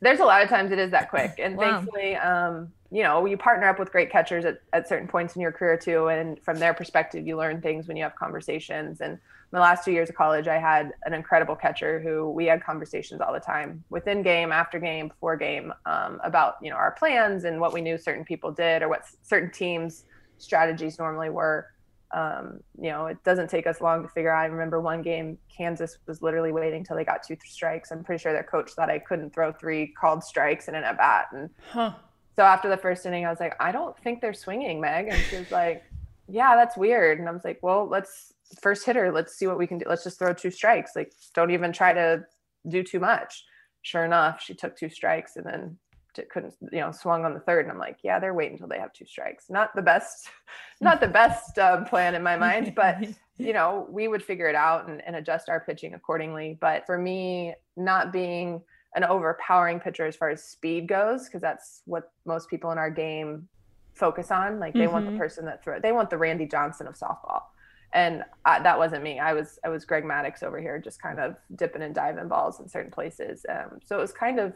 There's 0.00 0.20
a 0.20 0.24
lot 0.24 0.42
of 0.42 0.48
times 0.48 0.72
it 0.72 0.78
is 0.78 0.90
that 0.90 1.08
quick, 1.08 1.36
and 1.38 1.56
wow. 1.58 1.78
thankfully, 1.78 2.16
um, 2.16 2.72
you 2.90 3.02
know, 3.02 3.24
you 3.24 3.36
partner 3.36 3.66
up 3.68 3.78
with 3.78 3.90
great 3.90 4.10
catchers 4.10 4.44
at, 4.44 4.60
at 4.72 4.88
certain 4.88 5.08
points 5.08 5.34
in 5.36 5.42
your 5.42 5.52
career 5.52 5.76
too, 5.76 6.08
and 6.08 6.40
from 6.42 6.58
their 6.58 6.74
perspective, 6.74 7.26
you 7.26 7.36
learn 7.36 7.60
things 7.60 7.88
when 7.88 7.96
you 7.96 8.02
have 8.02 8.14
conversations. 8.14 9.00
And 9.00 9.18
my 9.52 9.60
last 9.60 9.84
two 9.84 9.92
years 9.92 10.08
of 10.08 10.14
college, 10.14 10.48
I 10.48 10.58
had 10.58 10.92
an 11.04 11.14
incredible 11.14 11.56
catcher 11.56 12.00
who 12.00 12.30
we 12.30 12.46
had 12.46 12.62
conversations 12.62 13.20
all 13.20 13.32
the 13.32 13.40
time, 13.40 13.82
within 13.90 14.22
game, 14.22 14.52
after 14.52 14.78
game, 14.78 15.08
before 15.08 15.36
game, 15.36 15.72
um, 15.86 16.20
about 16.24 16.56
you 16.62 16.70
know 16.70 16.76
our 16.76 16.92
plans 16.92 17.44
and 17.44 17.60
what 17.60 17.72
we 17.72 17.80
knew 17.80 17.96
certain 17.98 18.24
people 18.24 18.52
did 18.52 18.82
or 18.82 18.88
what 18.88 19.04
certain 19.22 19.50
teams 19.50 20.04
strategies 20.38 20.98
normally 20.98 21.30
were. 21.30 21.66
Um, 22.12 22.60
you 22.80 22.90
know, 22.90 23.06
it 23.06 23.22
doesn't 23.24 23.50
take 23.50 23.66
us 23.66 23.80
long 23.80 24.02
to 24.02 24.08
figure 24.08 24.32
out. 24.32 24.42
I 24.42 24.46
remember 24.46 24.80
one 24.80 25.02
game, 25.02 25.38
Kansas 25.54 25.98
was 26.06 26.22
literally 26.22 26.52
waiting 26.52 26.84
till 26.84 26.96
they 26.96 27.04
got 27.04 27.22
two 27.26 27.36
strikes. 27.44 27.90
I'm 27.90 28.04
pretty 28.04 28.22
sure 28.22 28.32
their 28.32 28.44
coach 28.44 28.70
thought 28.72 28.88
I 28.88 29.00
couldn't 29.00 29.34
throw 29.34 29.52
three 29.52 29.88
called 29.88 30.22
strikes 30.22 30.68
in 30.68 30.74
an 30.76 30.84
at 30.84 30.96
bat. 30.96 31.26
And 31.32 31.50
huh. 31.70 31.94
so 32.36 32.42
after 32.42 32.68
the 32.68 32.76
first 32.76 33.04
inning, 33.06 33.26
I 33.26 33.30
was 33.30 33.40
like, 33.40 33.54
I 33.60 33.72
don't 33.72 33.98
think 33.98 34.20
they're 34.20 34.34
swinging, 34.34 34.80
Meg. 34.80 35.08
And 35.08 35.20
she 35.24 35.36
was 35.36 35.50
like, 35.50 35.84
Yeah, 36.28 36.54
that's 36.54 36.76
weird. 36.76 37.18
And 37.18 37.28
I 37.28 37.32
was 37.32 37.44
like, 37.44 37.58
Well, 37.60 37.88
let's 37.88 38.32
first 38.60 38.86
hitter, 38.86 39.10
let's 39.12 39.36
see 39.36 39.46
what 39.46 39.58
we 39.58 39.66
can 39.66 39.78
do. 39.78 39.86
Let's 39.88 40.04
just 40.04 40.18
throw 40.18 40.32
two 40.32 40.50
strikes. 40.50 40.92
Like, 40.94 41.12
don't 41.34 41.50
even 41.50 41.72
try 41.72 41.92
to 41.92 42.24
do 42.68 42.82
too 42.82 43.00
much. 43.00 43.44
Sure 43.82 44.04
enough, 44.04 44.42
she 44.42 44.54
took 44.54 44.76
two 44.76 44.88
strikes 44.88 45.36
and 45.36 45.44
then 45.46 45.76
couldn't 46.30 46.54
you 46.72 46.80
know 46.80 46.92
swung 46.92 47.24
on 47.24 47.34
the 47.34 47.40
third 47.40 47.64
and 47.64 47.72
i'm 47.72 47.78
like 47.78 47.98
yeah 48.02 48.18
they're 48.18 48.34
waiting 48.34 48.54
until 48.54 48.68
they 48.68 48.78
have 48.78 48.92
two 48.92 49.06
strikes 49.06 49.50
not 49.50 49.74
the 49.74 49.82
best 49.82 50.28
not 50.80 51.00
the 51.00 51.08
best 51.08 51.58
um, 51.58 51.84
plan 51.84 52.14
in 52.14 52.22
my 52.22 52.36
mind 52.36 52.74
but 52.74 52.98
you 53.38 53.52
know 53.52 53.86
we 53.90 54.08
would 54.08 54.22
figure 54.22 54.48
it 54.48 54.54
out 54.54 54.88
and, 54.88 55.04
and 55.06 55.16
adjust 55.16 55.48
our 55.48 55.60
pitching 55.60 55.94
accordingly 55.94 56.56
but 56.60 56.84
for 56.86 56.98
me 56.98 57.54
not 57.76 58.12
being 58.12 58.62
an 58.94 59.04
overpowering 59.04 59.78
pitcher 59.78 60.06
as 60.06 60.16
far 60.16 60.30
as 60.30 60.42
speed 60.42 60.88
goes 60.88 61.26
because 61.26 61.42
that's 61.42 61.82
what 61.84 62.12
most 62.24 62.48
people 62.48 62.70
in 62.70 62.78
our 62.78 62.90
game 62.90 63.48
focus 63.94 64.30
on 64.30 64.58
like 64.58 64.74
they 64.74 64.80
mm-hmm. 64.80 64.92
want 64.92 65.04
the 65.04 65.10
mm-hmm. 65.10 65.20
person 65.20 65.44
that 65.44 65.62
throw 65.62 65.80
they 65.80 65.92
want 65.92 66.10
the 66.10 66.18
randy 66.18 66.46
johnson 66.46 66.86
of 66.86 66.94
softball 66.94 67.42
and 67.92 68.24
I, 68.44 68.60
that 68.60 68.78
wasn't 68.78 69.02
me. 69.02 69.18
I 69.18 69.32
was 69.32 69.58
I 69.64 69.68
was 69.68 69.84
Greg 69.84 70.04
Maddux 70.04 70.42
over 70.42 70.60
here, 70.60 70.78
just 70.78 71.00
kind 71.00 71.18
of 71.18 71.36
dipping 71.54 71.82
and 71.82 71.94
diving 71.94 72.28
balls 72.28 72.60
in 72.60 72.68
certain 72.68 72.90
places. 72.90 73.46
Um, 73.48 73.80
so 73.84 73.96
it 73.96 74.00
was 74.00 74.12
kind 74.12 74.38
of 74.38 74.52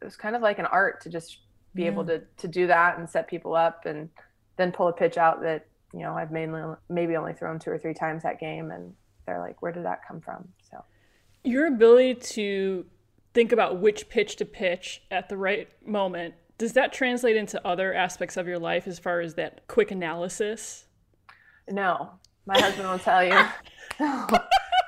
it 0.00 0.04
was 0.04 0.16
kind 0.16 0.36
of 0.36 0.42
like 0.42 0.58
an 0.58 0.66
art 0.66 1.00
to 1.02 1.08
just 1.08 1.38
be 1.74 1.82
yeah. 1.82 1.90
able 1.90 2.04
to 2.06 2.22
to 2.38 2.48
do 2.48 2.66
that 2.66 2.98
and 2.98 3.08
set 3.08 3.28
people 3.28 3.54
up 3.54 3.86
and 3.86 4.08
then 4.56 4.72
pull 4.72 4.88
a 4.88 4.92
pitch 4.92 5.16
out 5.16 5.42
that 5.42 5.66
you 5.92 6.00
know 6.00 6.14
I've 6.14 6.30
mainly 6.30 6.62
maybe 6.88 7.16
only 7.16 7.32
thrown 7.32 7.58
two 7.58 7.70
or 7.70 7.78
three 7.78 7.94
times 7.94 8.22
that 8.22 8.40
game 8.40 8.70
and 8.70 8.92
they're 9.26 9.40
like 9.40 9.60
where 9.62 9.72
did 9.72 9.84
that 9.84 10.06
come 10.06 10.20
from? 10.20 10.48
So. 10.70 10.84
Your 11.44 11.66
ability 11.66 12.14
to 12.14 12.86
think 13.34 13.52
about 13.52 13.80
which 13.80 14.08
pitch 14.08 14.36
to 14.36 14.44
pitch 14.44 15.02
at 15.10 15.28
the 15.28 15.36
right 15.36 15.68
moment 15.86 16.34
does 16.58 16.72
that 16.72 16.92
translate 16.92 17.36
into 17.36 17.64
other 17.66 17.92
aspects 17.92 18.36
of 18.36 18.48
your 18.48 18.58
life 18.58 18.86
as 18.86 18.98
far 18.98 19.20
as 19.20 19.34
that 19.34 19.68
quick 19.68 19.90
analysis? 19.90 20.86
No. 21.68 22.12
My 22.46 22.58
husband 22.58 22.88
will 22.88 22.98
tell 22.98 23.22
you 23.22 23.38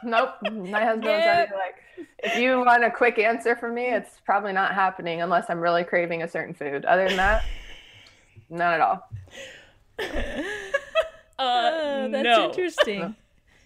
nope 0.05 0.31
my 0.43 0.85
husband 0.85 1.05
will 1.05 1.21
tell 1.21 1.47
like 1.57 1.77
if 2.19 2.37
you 2.37 2.59
want 2.65 2.85
a 2.85 2.91
quick 2.91 3.19
answer 3.19 3.57
from 3.57 3.75
me, 3.75 3.87
it's 3.87 4.21
probably 4.25 4.53
not 4.53 4.75
happening 4.75 5.23
unless 5.23 5.47
I'm 5.49 5.61
really 5.61 5.85
craving 5.85 6.23
a 6.23 6.29
certain 6.29 6.55
food. 6.55 6.85
Other 6.85 7.09
than 7.09 7.17
that, 7.17 7.45
none 8.51 8.75
at 8.75 8.81
all. 8.81 9.09
Uh, 11.41 11.43
uh, 11.43 12.09
that's 12.09 12.25
no. 12.25 12.49
interesting. 12.49 13.15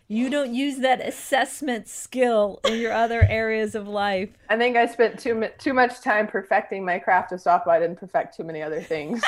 You 0.07 0.29
don't 0.29 0.53
use 0.55 0.81
that 0.81 1.01
assessment 1.01 1.89
skill 1.89 2.61
in 2.67 2.79
your 2.79 2.93
other 2.93 3.23
areas 3.23 3.75
of 3.75 3.89
life. 3.89 4.29
I 4.51 4.59
think 4.59 4.77
I 4.77 4.85
spent 4.85 5.19
too 5.19 5.49
too 5.57 5.73
much 5.73 6.03
time 6.03 6.27
perfecting 6.27 6.85
my 6.85 6.99
craft 6.99 7.33
of 7.33 7.41
softball. 7.41 7.69
I 7.69 7.79
didn't 7.79 7.97
perfect 7.97 8.37
too 8.37 8.45
many 8.45 8.61
other 8.61 8.83
things. 8.83 9.23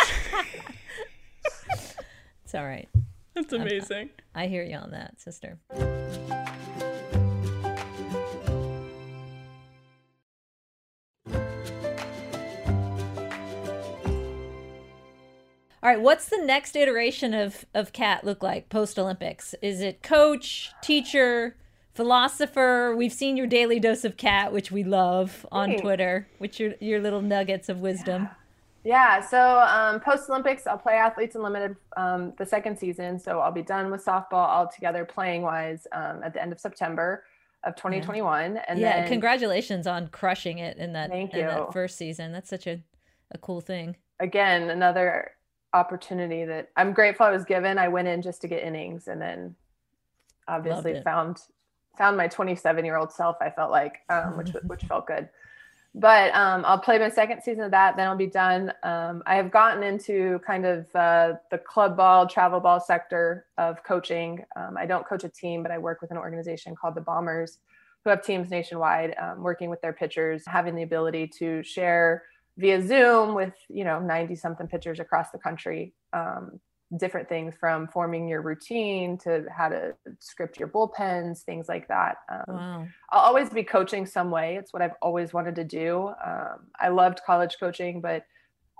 it's 2.44 2.54
all 2.54 2.66
right. 2.66 2.90
That's 3.32 3.54
amazing. 3.54 4.10
I 4.34 4.46
hear 4.46 4.62
you 4.62 4.76
on 4.76 4.90
that, 4.90 5.18
sister. 5.22 5.56
All 15.84 15.90
right, 15.90 16.00
what's 16.00 16.30
the 16.30 16.38
next 16.38 16.76
iteration 16.76 17.34
of 17.34 17.66
of 17.74 17.92
Cat 17.92 18.24
look 18.24 18.42
like 18.42 18.70
post 18.70 18.98
Olympics? 18.98 19.54
Is 19.60 19.82
it 19.82 20.02
coach, 20.02 20.72
teacher, 20.80 21.56
philosopher? 21.92 22.96
We've 22.96 23.12
seen 23.12 23.36
your 23.36 23.46
daily 23.46 23.78
dose 23.78 24.02
of 24.02 24.16
Cat, 24.16 24.50
which 24.50 24.72
we 24.72 24.82
love 24.82 25.44
on 25.52 25.68
Thanks. 25.68 25.82
Twitter, 25.82 26.26
which 26.38 26.58
your 26.58 26.72
your 26.80 27.02
little 27.02 27.20
nuggets 27.20 27.68
of 27.68 27.80
wisdom. 27.80 28.30
Yeah. 28.82 29.18
yeah 29.18 29.20
so 29.20 29.38
um, 29.38 30.00
post 30.00 30.30
Olympics, 30.30 30.66
I'll 30.66 30.78
play 30.78 30.94
Athletes 30.94 31.36
Unlimited 31.36 31.76
um, 31.98 32.32
the 32.38 32.46
second 32.46 32.78
season. 32.78 33.18
So 33.18 33.40
I'll 33.40 33.52
be 33.52 33.60
done 33.60 33.90
with 33.90 34.02
softball 34.02 34.48
altogether, 34.48 35.04
playing 35.04 35.42
wise, 35.42 35.86
um, 35.92 36.22
at 36.24 36.32
the 36.32 36.40
end 36.40 36.50
of 36.50 36.58
September 36.58 37.24
of 37.62 37.76
2021. 37.76 38.56
And 38.68 38.80
yeah, 38.80 39.00
then, 39.00 39.08
congratulations 39.08 39.86
on 39.86 40.08
crushing 40.08 40.60
it 40.60 40.78
in 40.78 40.94
that, 40.94 41.12
in 41.12 41.28
that 41.30 41.74
first 41.74 41.98
season. 41.98 42.32
That's 42.32 42.48
such 42.48 42.66
a, 42.66 42.80
a 43.32 43.36
cool 43.36 43.60
thing. 43.60 43.96
Again, 44.18 44.70
another 44.70 45.32
opportunity 45.74 46.44
that 46.44 46.70
I'm 46.76 46.92
grateful 46.92 47.26
I 47.26 47.30
was 47.30 47.44
given. 47.44 47.78
I 47.78 47.88
went 47.88 48.08
in 48.08 48.22
just 48.22 48.40
to 48.42 48.48
get 48.48 48.62
innings 48.62 49.08
and 49.08 49.20
then 49.20 49.56
obviously 50.48 51.00
found 51.02 51.38
found 51.98 52.16
my 52.16 52.28
27 52.28 52.84
year 52.84 52.96
old 52.96 53.12
self. 53.12 53.36
I 53.40 53.50
felt 53.50 53.70
like, 53.70 54.00
um, 54.08 54.36
which 54.36 54.50
which 54.66 54.84
felt 54.84 55.06
good. 55.06 55.28
But 55.96 56.34
um, 56.34 56.64
I'll 56.66 56.78
play 56.78 56.98
my 56.98 57.08
second 57.08 57.42
season 57.42 57.62
of 57.62 57.70
that. 57.70 57.96
Then 57.96 58.08
I'll 58.08 58.16
be 58.16 58.26
done. 58.26 58.72
Um, 58.82 59.22
I 59.26 59.36
have 59.36 59.52
gotten 59.52 59.84
into 59.84 60.40
kind 60.44 60.66
of 60.66 60.86
uh, 60.94 61.34
the 61.52 61.58
club 61.58 61.96
ball, 61.96 62.26
travel 62.26 62.58
ball 62.58 62.80
sector 62.80 63.46
of 63.58 63.82
coaching. 63.84 64.44
Um, 64.56 64.76
I 64.76 64.86
don't 64.86 65.06
coach 65.06 65.22
a 65.22 65.28
team, 65.28 65.62
but 65.62 65.70
I 65.70 65.78
work 65.78 66.02
with 66.02 66.10
an 66.10 66.16
organization 66.16 66.74
called 66.74 66.96
the 66.96 67.00
Bombers, 67.00 67.58
who 68.02 68.10
have 68.10 68.24
teams 68.24 68.50
nationwide, 68.50 69.14
um, 69.22 69.44
working 69.44 69.70
with 69.70 69.80
their 69.82 69.92
pitchers, 69.92 70.42
having 70.46 70.74
the 70.74 70.82
ability 70.82 71.28
to 71.38 71.62
share 71.62 72.24
via 72.56 72.86
Zoom 72.86 73.34
with 73.34 73.54
you 73.68 73.84
know 73.84 73.98
90 73.98 74.36
something 74.36 74.66
pitchers 74.66 75.00
across 75.00 75.30
the 75.30 75.38
country. 75.38 75.94
Um, 76.12 76.60
different 76.98 77.28
things 77.28 77.54
from 77.58 77.88
forming 77.88 78.28
your 78.28 78.40
routine 78.40 79.18
to 79.18 79.44
how 79.50 79.68
to 79.68 79.94
script 80.20 80.58
your 80.58 80.68
bullpens, 80.68 81.40
things 81.40 81.66
like 81.68 81.88
that. 81.88 82.18
Um, 82.30 82.54
wow. 82.54 82.86
I'll 83.10 83.22
always 83.22 83.50
be 83.50 83.64
coaching 83.64 84.06
some 84.06 84.30
way. 84.30 84.56
It's 84.56 84.72
what 84.72 84.82
I've 84.82 84.94
always 85.02 85.32
wanted 85.32 85.56
to 85.56 85.64
do. 85.64 86.12
Um, 86.24 86.66
I 86.78 86.88
loved 86.88 87.20
college 87.26 87.56
coaching, 87.58 88.00
but 88.00 88.24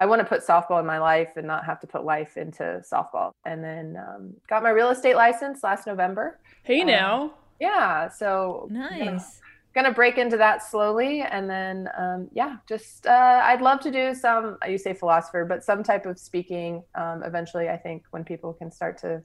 I 0.01 0.07
want 0.07 0.21
to 0.21 0.27
put 0.27 0.47
softball 0.47 0.79
in 0.81 0.87
my 0.87 0.99
life 0.99 1.31
and 1.37 1.47
not 1.47 1.65
have 1.65 1.81
to 1.81 1.87
put 1.87 2.05
life 2.05 2.37
into 2.37 2.83
softball. 2.93 3.33
And 3.47 3.65
then 3.65 3.97
um, 3.97 4.35
got 4.49 4.63
my 4.63 4.71
real 4.71 4.91
estate 4.91 5.17
license 5.17 5.65
last 5.65 5.87
November. 5.87 6.39
Hey 6.63 6.83
um, 6.83 6.87
now. 6.89 7.35
Yeah. 7.61 8.09
So 8.11 8.69
nice 8.71 9.41
gonna 9.75 9.93
break 9.93 10.19
into 10.19 10.37
that 10.37 10.63
slowly, 10.63 11.23
and 11.23 11.51
then 11.51 11.89
um, 11.99 12.29
yeah, 12.33 12.57
just 12.69 13.07
uh, 13.07 13.43
I'd 13.45 13.61
love 13.61 13.81
to 13.81 13.91
do 13.91 14.15
some. 14.15 14.57
You 14.69 14.79
say 14.79 14.95
philosopher, 14.95 15.45
but 15.45 15.65
some 15.65 15.83
type 15.83 16.07
of 16.07 16.19
speaking. 16.19 16.83
Um, 16.95 17.23
eventually, 17.25 17.69
I 17.69 17.77
think 17.77 18.05
when 18.11 18.25
people 18.25 18.53
can 18.53 18.71
start 18.71 18.99
to 18.99 19.23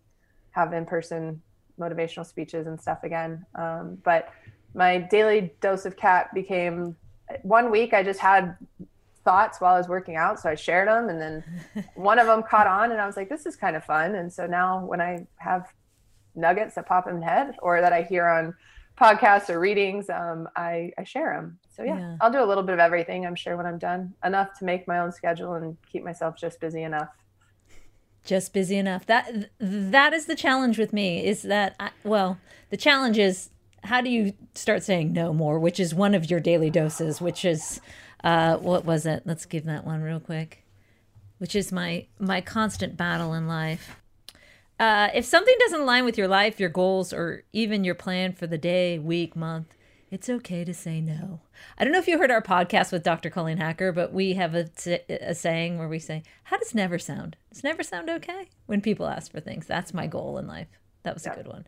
have 0.52 0.74
in-person 0.74 1.42
motivational 1.80 2.26
speeches 2.26 2.68
and 2.68 2.80
stuff 2.80 3.04
again. 3.04 3.46
Um, 3.56 3.98
but 4.04 4.30
my 4.74 4.98
daily 4.98 5.54
dose 5.62 5.86
of 5.86 5.96
cat 5.96 6.34
became 6.34 6.96
one 7.44 7.72
week. 7.72 7.94
I 7.94 8.04
just 8.04 8.20
had 8.20 8.58
thoughts 9.24 9.62
while 9.62 9.76
I 9.76 9.78
was 9.78 9.88
working 9.88 10.16
out, 10.16 10.40
so 10.40 10.50
I 10.50 10.56
shared 10.56 10.88
them, 10.88 11.10
and 11.10 11.22
then 11.22 11.44
one 11.96 12.18
of 12.18 12.26
them 12.26 12.42
caught 12.44 12.68
on, 12.68 12.92
and 12.92 13.00
I 13.00 13.06
was 13.06 13.16
like, 13.16 13.30
"This 13.30 13.46
is 13.46 13.56
kind 13.56 13.76
of 13.76 13.84
fun." 13.86 14.16
And 14.16 14.34
so 14.34 14.48
now, 14.48 14.84
when 14.84 15.00
I 15.00 15.28
have 15.38 15.72
nuggets 16.36 16.76
that 16.76 16.88
pop 16.88 17.08
in 17.08 17.20
my 17.20 17.26
head 17.26 17.56
or 17.62 17.82
that 17.82 17.94
I 17.94 18.04
hear 18.04 18.28
on 18.28 18.56
podcasts 19.00 19.50
or 19.50 19.60
readings, 19.60 20.10
um, 20.10 20.48
I, 20.56 20.92
I 20.98 21.04
share 21.04 21.34
them. 21.34 21.58
So 21.70 21.84
yeah, 21.84 21.98
yeah, 21.98 22.18
I'll 22.20 22.32
do 22.32 22.44
a 22.44 22.46
little 22.46 22.64
bit 22.64 22.74
of 22.74 22.80
everything. 22.80 23.26
I'm 23.26 23.36
sure 23.36 23.56
when 23.56 23.66
I'm 23.66 23.78
done, 23.78 24.14
enough 24.24 24.58
to 24.60 24.66
make 24.66 24.88
my 24.88 25.00
own 25.00 25.12
schedule 25.12 25.54
and 25.54 25.78
keep 25.92 26.04
myself 26.04 26.36
just 26.38 26.60
busy 26.60 26.84
enough. 26.84 27.10
Just 28.26 28.54
busy 28.54 28.78
enough. 28.78 29.06
That 29.06 29.50
that 29.60 30.14
is 30.14 30.26
the 30.26 30.36
challenge 30.36 30.78
with 30.78 30.92
me. 30.92 31.26
Is 31.26 31.44
that 31.44 31.76
I, 31.80 31.92
well, 32.04 32.38
the 32.70 32.78
challenge 32.78 33.18
is 33.18 33.50
how 33.86 34.02
do 34.02 34.10
you 34.10 34.34
start 34.54 34.84
saying 34.84 35.14
no 35.14 35.34
more, 35.34 35.58
which 35.58 35.80
is 35.80 35.96
one 35.96 36.14
of 36.14 36.30
your 36.30 36.42
daily 36.42 36.70
doses, 36.70 37.22
which 37.22 37.46
is 37.46 37.80
uh, 38.24 38.58
what 38.58 38.84
was 38.84 39.06
it? 39.06 39.24
Let's 39.26 39.46
give 39.46 39.66
that 39.66 39.86
one 39.86 40.02
real 40.02 40.20
quick. 40.20 40.66
Which 41.38 41.56
is 41.56 41.72
my 41.72 42.08
my 42.20 42.42
constant 42.42 42.98
battle 42.98 43.34
in 43.34 43.48
life. 43.48 43.96
Uh, 44.80 45.10
if 45.14 45.26
something 45.26 45.56
doesn't 45.60 45.82
align 45.82 46.06
with 46.06 46.18
your 46.18 46.28
life, 46.28 46.60
your 46.60 46.70
goals, 46.70 47.12
or 47.12 47.44
even 47.52 47.84
your 47.84 47.96
plan 47.96 48.32
for 48.32 48.48
the 48.48 48.58
day, 48.58 48.98
week, 48.98 49.36
month, 49.36 49.76
it's 50.10 50.30
okay 50.30 50.64
to 50.64 50.74
say 50.74 51.02
no. 51.02 51.42
I 51.78 51.84
don't 51.84 51.94
know 51.94 52.00
if 52.00 52.08
you 52.08 52.18
heard 52.18 52.32
our 52.32 52.42
podcast 52.42 52.92
with 52.92 53.04
Dr. 53.04 53.30
Colleen 53.30 53.58
Hacker, 53.58 53.92
but 53.92 54.14
we 54.14 54.34
have 54.34 54.56
a, 54.56 54.70
a 55.10 55.36
saying 55.36 55.78
where 55.78 55.90
we 55.90 56.00
say, 56.00 56.24
How 56.46 56.58
does 56.58 56.74
never 56.74 56.98
sound? 56.98 57.36
Does 57.52 57.64
never 57.64 57.84
sound 57.84 58.10
okay? 58.10 58.48
When 58.66 58.82
people 58.82 59.08
ask 59.08 59.32
for 59.32 59.40
things. 59.40 59.68
That's 59.68 59.94
my 59.94 60.08
goal 60.08 60.38
in 60.38 60.48
life. 60.48 60.68
That 61.04 61.14
was 61.14 61.26
yeah. 61.26 61.34
a 61.34 61.36
good 61.36 61.48
one. 61.48 61.68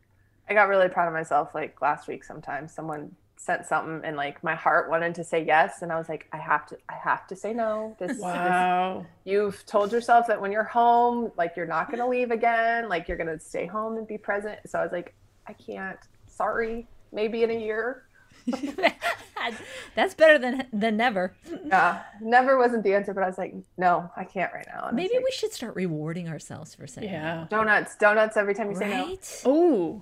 I 0.50 0.54
got 0.54 0.70
really 0.70 0.90
proud 0.90 1.08
of 1.08 1.14
myself 1.14 1.54
like 1.54 1.82
last 1.82 2.08
week 2.08 2.24
sometimes. 2.24 2.74
Someone 2.74 3.16
sent 3.42 3.66
something 3.66 4.02
and 4.04 4.16
like 4.16 4.44
my 4.44 4.54
heart 4.54 4.88
wanted 4.88 5.16
to 5.16 5.24
say 5.24 5.44
yes 5.44 5.82
and 5.82 5.92
I 5.92 5.98
was 5.98 6.08
like 6.08 6.28
I 6.32 6.38
have 6.38 6.68
to 6.68 6.78
I 6.88 6.94
have 7.04 7.26
to 7.28 7.36
say 7.36 7.54
no. 7.54 7.96
This 7.98 8.20
wow. 8.20 9.00
This, 9.00 9.34
you've 9.34 9.66
told 9.66 9.92
yourself 9.92 10.28
that 10.28 10.40
when 10.40 10.52
you're 10.52 10.64
home 10.64 11.32
like 11.38 11.56
you're 11.58 11.66
not 11.66 11.88
going 11.88 12.00
to 12.00 12.08
leave 12.08 12.30
again, 12.30 12.88
like 12.88 13.08
you're 13.08 13.18
going 13.18 13.36
to 13.36 13.44
stay 13.44 13.66
home 13.66 13.98
and 13.98 14.08
be 14.08 14.20
present. 14.20 14.60
So 14.68 14.78
I 14.78 14.84
was 14.84 14.92
like 14.92 15.16
I 15.48 15.54
can't. 15.54 15.98
Sorry. 16.28 16.88
Maybe 17.12 17.42
in 17.42 17.50
a 17.50 17.60
year. 17.60 18.04
That's 19.96 20.14
better 20.14 20.38
than 20.38 20.68
than 20.72 20.96
never. 20.96 21.36
Yeah, 21.66 22.04
never 22.22 22.60
wasn't 22.60 22.84
the 22.84 22.94
answer, 22.94 23.14
but 23.14 23.24
I 23.24 23.28
was 23.28 23.40
like, 23.40 23.56
no, 23.76 24.10
I 24.16 24.24
can't 24.24 24.54
right 24.54 24.68
now. 24.68 24.90
Maybe 24.94 25.16
we 25.18 25.32
should 25.32 25.52
start 25.52 25.76
rewarding 25.76 26.30
ourselves 26.30 26.76
for 26.76 26.86
saying 26.86 27.10
yeah. 27.10 27.48
Donuts, 27.50 27.96
donuts 27.96 28.38
every 28.38 28.54
time 28.54 28.72
you 28.72 28.78
right? 28.78 29.24
say 29.26 29.50
no. 29.50 29.52
Oh, 29.52 30.02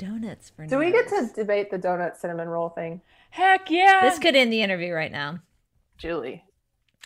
donuts 0.00 0.50
for 0.50 0.62
now. 0.62 0.68
Do 0.68 0.78
we 0.78 0.90
get 0.90 1.08
to 1.08 1.30
debate 1.34 1.70
the 1.70 1.78
donut 1.78 2.16
cinnamon 2.16 2.48
roll 2.48 2.70
thing? 2.70 3.00
Heck 3.30 3.70
yeah. 3.70 4.00
This 4.02 4.18
could 4.18 4.34
end 4.34 4.52
the 4.52 4.62
interview 4.62 4.92
right 4.92 5.12
now. 5.12 5.40
Julie. 5.98 6.42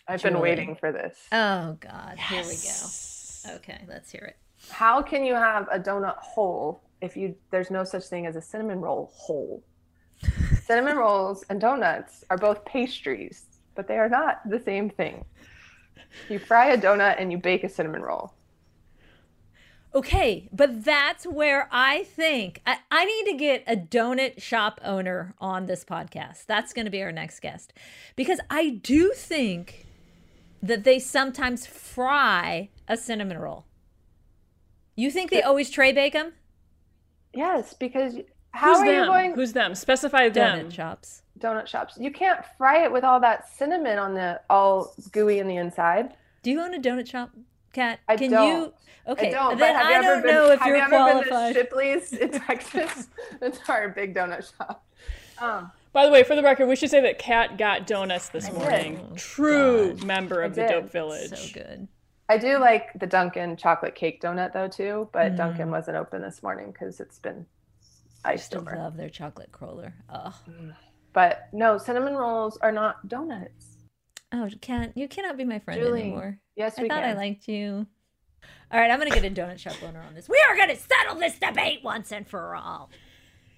I've 0.06 0.22
Julie. 0.22 0.34
been 0.34 0.42
waiting 0.42 0.76
for 0.76 0.92
this. 0.92 1.18
Oh 1.32 1.76
God. 1.80 2.14
Yes. 2.30 3.42
Here 3.42 3.50
we 3.50 3.52
go. 3.52 3.56
Okay, 3.56 3.84
let's 3.88 4.10
hear 4.10 4.22
it. 4.22 4.36
How 4.70 5.02
can 5.02 5.24
you 5.24 5.34
have 5.34 5.68
a 5.70 5.78
donut 5.78 6.16
hole 6.18 6.82
if 7.00 7.16
you 7.16 7.34
there's 7.50 7.70
no 7.70 7.84
such 7.84 8.04
thing 8.04 8.26
as 8.26 8.36
a 8.36 8.40
cinnamon 8.40 8.80
roll 8.80 9.10
hole? 9.14 9.62
cinnamon 10.62 10.96
rolls 10.96 11.44
and 11.50 11.60
donuts 11.60 12.24
are 12.30 12.38
both 12.38 12.64
pastries, 12.64 13.44
but 13.74 13.88
they 13.88 13.98
are 13.98 14.08
not 14.08 14.40
the 14.48 14.60
same 14.60 14.88
thing. 14.88 15.24
You 16.28 16.38
fry 16.38 16.70
a 16.70 16.78
donut 16.78 17.16
and 17.18 17.32
you 17.32 17.38
bake 17.38 17.64
a 17.64 17.68
cinnamon 17.68 18.02
roll. 18.02 18.32
Okay, 19.94 20.48
but 20.52 20.84
that's 20.84 21.24
where 21.24 21.68
I 21.70 22.02
think 22.02 22.60
I, 22.66 22.78
I 22.90 23.04
need 23.04 23.30
to 23.30 23.36
get 23.36 23.62
a 23.68 23.76
donut 23.76 24.42
shop 24.42 24.80
owner 24.84 25.34
on 25.38 25.66
this 25.66 25.84
podcast. 25.84 26.46
That's 26.46 26.72
going 26.72 26.86
to 26.86 26.90
be 26.90 27.00
our 27.02 27.12
next 27.12 27.38
guest. 27.40 27.72
Because 28.16 28.40
I 28.50 28.70
do 28.70 29.12
think 29.14 29.86
that 30.60 30.82
they 30.82 30.98
sometimes 30.98 31.66
fry 31.66 32.70
a 32.88 32.96
cinnamon 32.96 33.38
roll. 33.38 33.66
You 34.96 35.10
think 35.12 35.30
they 35.30 35.42
always 35.42 35.70
tray 35.70 35.92
bake 35.92 36.14
them? 36.14 36.32
Yes, 37.32 37.74
because 37.74 38.16
how 38.50 38.70
Who's 38.74 38.78
are 38.82 38.86
them? 38.86 39.00
you 39.00 39.06
going? 39.06 39.34
Who's 39.34 39.52
them? 39.52 39.74
Specify 39.74 40.28
Donut 40.28 40.34
them. 40.34 40.70
shops. 40.70 41.22
Donut 41.38 41.66
shops. 41.68 41.98
You 42.00 42.10
can't 42.10 42.40
fry 42.56 42.84
it 42.84 42.90
with 42.92 43.04
all 43.04 43.20
that 43.20 43.48
cinnamon 43.48 43.98
on 43.98 44.14
the 44.14 44.40
all 44.50 44.94
gooey 45.12 45.38
in 45.38 45.46
the 45.48 45.56
inside. 45.56 46.16
Do 46.42 46.50
you 46.50 46.60
own 46.60 46.74
a 46.74 46.78
donut 46.80 47.08
shop, 47.08 47.30
Cat? 47.74 48.00
I 48.08 48.16
Can 48.16 48.30
don't. 48.30 48.48
you? 48.48 48.74
Okay, 49.06 49.28
I 49.28 49.30
don't. 49.32 49.58
then 49.58 49.76
I 49.76 50.00
don't 50.00 50.22
been, 50.22 50.34
know 50.34 50.50
if 50.50 50.60
you're 50.64 50.76
you 50.76 50.82
ever 50.82 50.90
qualified. 50.90 51.54
Been 51.54 51.64
to 51.64 51.68
Shipley's 51.68 52.12
in 52.14 52.30
Texas. 52.46 53.08
it's 53.42 53.60
our 53.68 53.90
big 53.90 54.14
donut 54.14 54.50
shop. 54.56 54.86
Um, 55.38 55.70
By 55.92 56.06
the 56.06 56.12
way, 56.12 56.22
for 56.22 56.34
the 56.36 56.42
record, 56.42 56.66
we 56.68 56.76
should 56.76 56.88
say 56.90 57.00
that 57.02 57.18
Cat 57.18 57.58
got 57.58 57.86
donuts 57.86 58.30
this 58.30 58.48
I 58.48 58.52
morning. 58.52 59.06
did. 59.10 59.18
True 59.18 59.94
God. 59.94 60.04
member 60.04 60.42
I 60.42 60.46
of 60.46 60.54
the 60.54 60.62
did. 60.62 60.70
Dope 60.70 60.90
Village. 60.92 61.36
So 61.36 61.52
good. 61.60 61.86
I 62.30 62.38
do 62.38 62.56
like 62.58 62.98
the 62.98 63.06
Dunkin' 63.06 63.56
chocolate 63.58 63.94
cake 63.94 64.22
donut 64.22 64.54
though 64.54 64.68
too, 64.68 65.10
but 65.12 65.32
Mm. 65.32 65.36
Dunkin' 65.36 65.70
wasn't 65.70 65.98
open 65.98 66.22
this 66.22 66.42
morning 66.42 66.72
because 66.72 66.98
it's 67.00 67.18
been 67.18 67.44
I 68.24 68.32
iced 68.32 68.46
still 68.46 68.62
over. 68.62 68.74
love 68.76 68.96
their 68.96 69.10
chocolate 69.10 69.52
cruller. 69.52 69.92
Oh, 70.08 70.34
But 71.12 71.48
no, 71.52 71.76
cinnamon 71.76 72.14
rolls 72.14 72.56
are 72.62 72.72
not 72.72 73.06
donuts. 73.08 73.76
oh, 74.32 74.48
Cat, 74.62 74.92
you 74.96 75.06
cannot 75.08 75.36
be 75.36 75.44
my 75.44 75.58
friend 75.58 75.78
Julie, 75.78 76.00
anymore. 76.04 76.38
Yes, 76.56 76.78
we 76.78 76.88
can. 76.88 76.92
I 76.92 76.94
we 76.96 77.02
thought 77.02 77.06
can. 77.08 77.16
I 77.16 77.20
liked 77.20 77.48
you. 77.48 77.86
All 78.72 78.80
right, 78.80 78.90
I'm 78.90 78.98
gonna 78.98 79.10
get 79.10 79.24
a 79.24 79.30
donut 79.30 79.58
shop 79.58 79.74
owner 79.82 80.00
on 80.06 80.14
this. 80.14 80.28
We 80.28 80.38
are 80.48 80.56
gonna 80.56 80.76
settle 80.76 81.16
this 81.16 81.38
debate 81.38 81.80
once 81.82 82.12
and 82.12 82.26
for 82.26 82.54
all. 82.56 82.90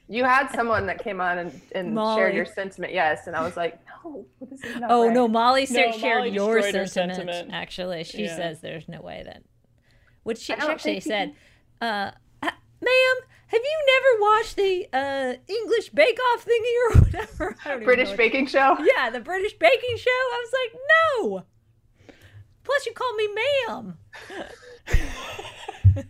You 0.09 0.23
had 0.25 0.49
someone 0.53 0.87
that 0.87 1.03
came 1.03 1.21
on 1.21 1.39
and, 1.39 1.61
and 1.75 1.97
shared 1.97 2.35
your 2.35 2.45
sentiment, 2.45 2.93
yes, 2.93 3.27
and 3.27 3.35
I 3.35 3.43
was 3.43 3.57
like, 3.57 3.81
no, 4.05 4.25
this 4.41 4.63
is 4.63 4.77
not 4.77 4.91
Oh 4.91 5.07
right. 5.07 5.13
no, 5.15 5.27
Molly 5.27 5.67
sa- 5.67 5.81
No, 5.81 5.93
shared 5.93 6.19
Molly 6.19 6.31
your 6.31 6.63
sentiment, 6.63 7.15
sentiment. 7.17 7.51
Actually, 7.53 8.05
she 8.05 8.25
Yeah. 8.25 8.37
says 8.37 8.61
there's 8.61 8.89
no 8.89 9.01
way 9.01 9.23
that. 9.25 9.43
Which 10.23 10.39
she, 10.39 10.45
she 10.45 10.53
actually 10.55 11.01
think 11.01 11.05
you 11.07 11.11
said, 11.11 11.35
uh, 11.81 12.11
"Ma'am, 12.43 13.17
have 13.49 13.61
you 13.63 13.87
never 13.87 14.21
watched 14.23 14.57
the 14.57 14.87
uh, 14.93 15.35
English 15.49 15.89
Bake 15.91 16.19
Off 16.35 16.45
thingy 16.47 16.75
or 16.95 17.01
whatever?" 17.03 17.57
I 17.65 17.69
don't 17.69 17.77
even 17.79 17.81
know 17.81 17.85
British 17.85 18.09
what- 18.11 18.17
baking 18.19 18.47
show. 18.47 18.77
Yeah, 18.81 19.11
the 19.11 19.21
British 19.21 19.55
baking 19.59 19.97
show. 19.97 20.11
I 20.11 20.45
was 20.45 20.53
like, 20.53 20.81
no. 21.33 21.45
Plus, 22.67 22.85
you 22.87 22.93
call 22.93 23.15
me 23.15 23.29
ma'am. 23.69 23.99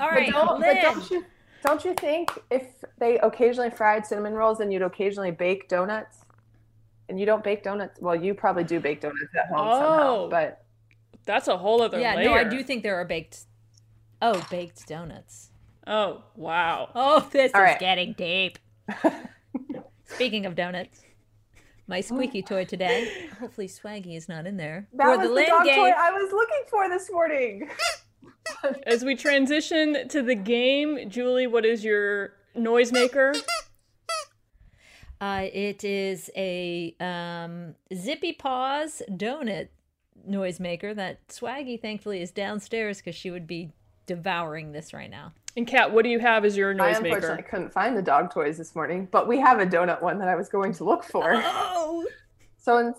All 0.00 0.10
right, 0.10 0.30
But 0.32 0.46
don't, 0.46 0.60
but 0.60 0.74
don't 0.82 1.10
you 1.10 1.24
don't 1.64 1.84
you 1.84 1.94
think 1.94 2.30
if 2.50 2.64
they 2.98 3.18
occasionally 3.20 3.70
fried 3.70 4.04
cinnamon 4.04 4.34
rolls 4.34 4.60
and 4.60 4.72
you'd 4.72 4.82
occasionally 4.82 5.30
bake 5.30 5.68
donuts? 5.68 6.18
And 7.08 7.20
you 7.20 7.26
don't 7.26 7.44
bake 7.44 7.62
donuts. 7.62 8.00
Well, 8.00 8.16
you 8.16 8.32
probably 8.34 8.64
do 8.64 8.80
bake 8.80 9.00
donuts 9.02 9.20
at 9.38 9.46
home 9.48 9.58
Oh. 9.60 9.72
somehow, 9.80 10.28
but 10.30 10.64
That's 11.26 11.48
a 11.48 11.56
whole 11.56 11.82
other 11.82 12.00
yeah, 12.00 12.14
layer. 12.16 12.24
no, 12.30 12.34
I 12.34 12.44
do 12.44 12.62
think 12.62 12.82
there 12.82 12.96
are 12.96 13.04
baked. 13.04 13.44
Oh, 14.22 14.44
baked 14.50 14.86
donuts. 14.88 15.50
Oh, 15.86 16.24
wow. 16.34 16.88
Oh, 16.94 17.20
this 17.32 17.52
All 17.54 17.60
is 17.60 17.64
right. 17.64 17.78
getting 17.78 18.14
deep. 18.14 18.58
Speaking 20.06 20.46
of 20.46 20.54
donuts, 20.54 21.00
my 21.86 22.00
squeaky 22.00 22.42
toy 22.42 22.64
today. 22.74 23.28
Hopefully, 23.40 23.68
Swaggy 23.68 24.16
is 24.16 24.28
not 24.28 24.46
in 24.46 24.56
there. 24.56 24.88
that 24.94 25.06
Or 25.06 25.18
was 25.18 25.28
the 25.28 25.34
Lynn 25.34 25.48
dog 25.48 25.64
game. 25.64 25.76
toy 25.76 25.90
I 25.90 26.10
was 26.12 26.32
looking 26.32 26.62
for 26.68 26.88
this 26.88 27.10
morning. 27.10 27.68
As 28.86 29.04
we 29.04 29.14
transition 29.16 30.08
to 30.08 30.22
the 30.22 30.34
game, 30.34 31.08
Julie, 31.08 31.46
what 31.46 31.64
is 31.64 31.82
your 31.84 32.34
noisemaker? 32.56 33.34
Uh, 35.20 35.46
it 35.52 35.84
is 35.84 36.30
a 36.36 36.94
um, 37.00 37.74
Zippy 37.94 38.32
Paws 38.32 39.00
donut 39.10 39.68
noisemaker 40.28 40.94
that 40.94 41.26
Swaggy 41.28 41.80
thankfully 41.80 42.20
is 42.20 42.30
downstairs 42.30 42.98
because 42.98 43.14
she 43.14 43.30
would 43.30 43.46
be 43.46 43.72
devouring 44.06 44.72
this 44.72 44.92
right 44.92 45.10
now. 45.10 45.32
And 45.56 45.66
Cat, 45.66 45.92
what 45.92 46.02
do 46.02 46.08
you 46.08 46.18
have 46.18 46.44
as 46.44 46.56
your 46.56 46.70
I 46.70 46.90
unfortunately 46.90 47.42
noisemaker? 47.42 47.48
couldn't 47.48 47.72
find 47.72 47.96
the 47.96 48.02
dog 48.02 48.32
toys 48.32 48.58
this 48.58 48.74
morning, 48.74 49.08
but 49.10 49.28
we 49.28 49.38
have 49.38 49.60
a 49.60 49.66
donut 49.66 50.02
one 50.02 50.18
that 50.18 50.28
I 50.28 50.34
was 50.34 50.48
going 50.48 50.72
to 50.74 50.84
look 50.84 51.04
for. 51.04 51.32
Oh, 51.34 52.04
So, 52.56 52.78
in, 52.78 52.94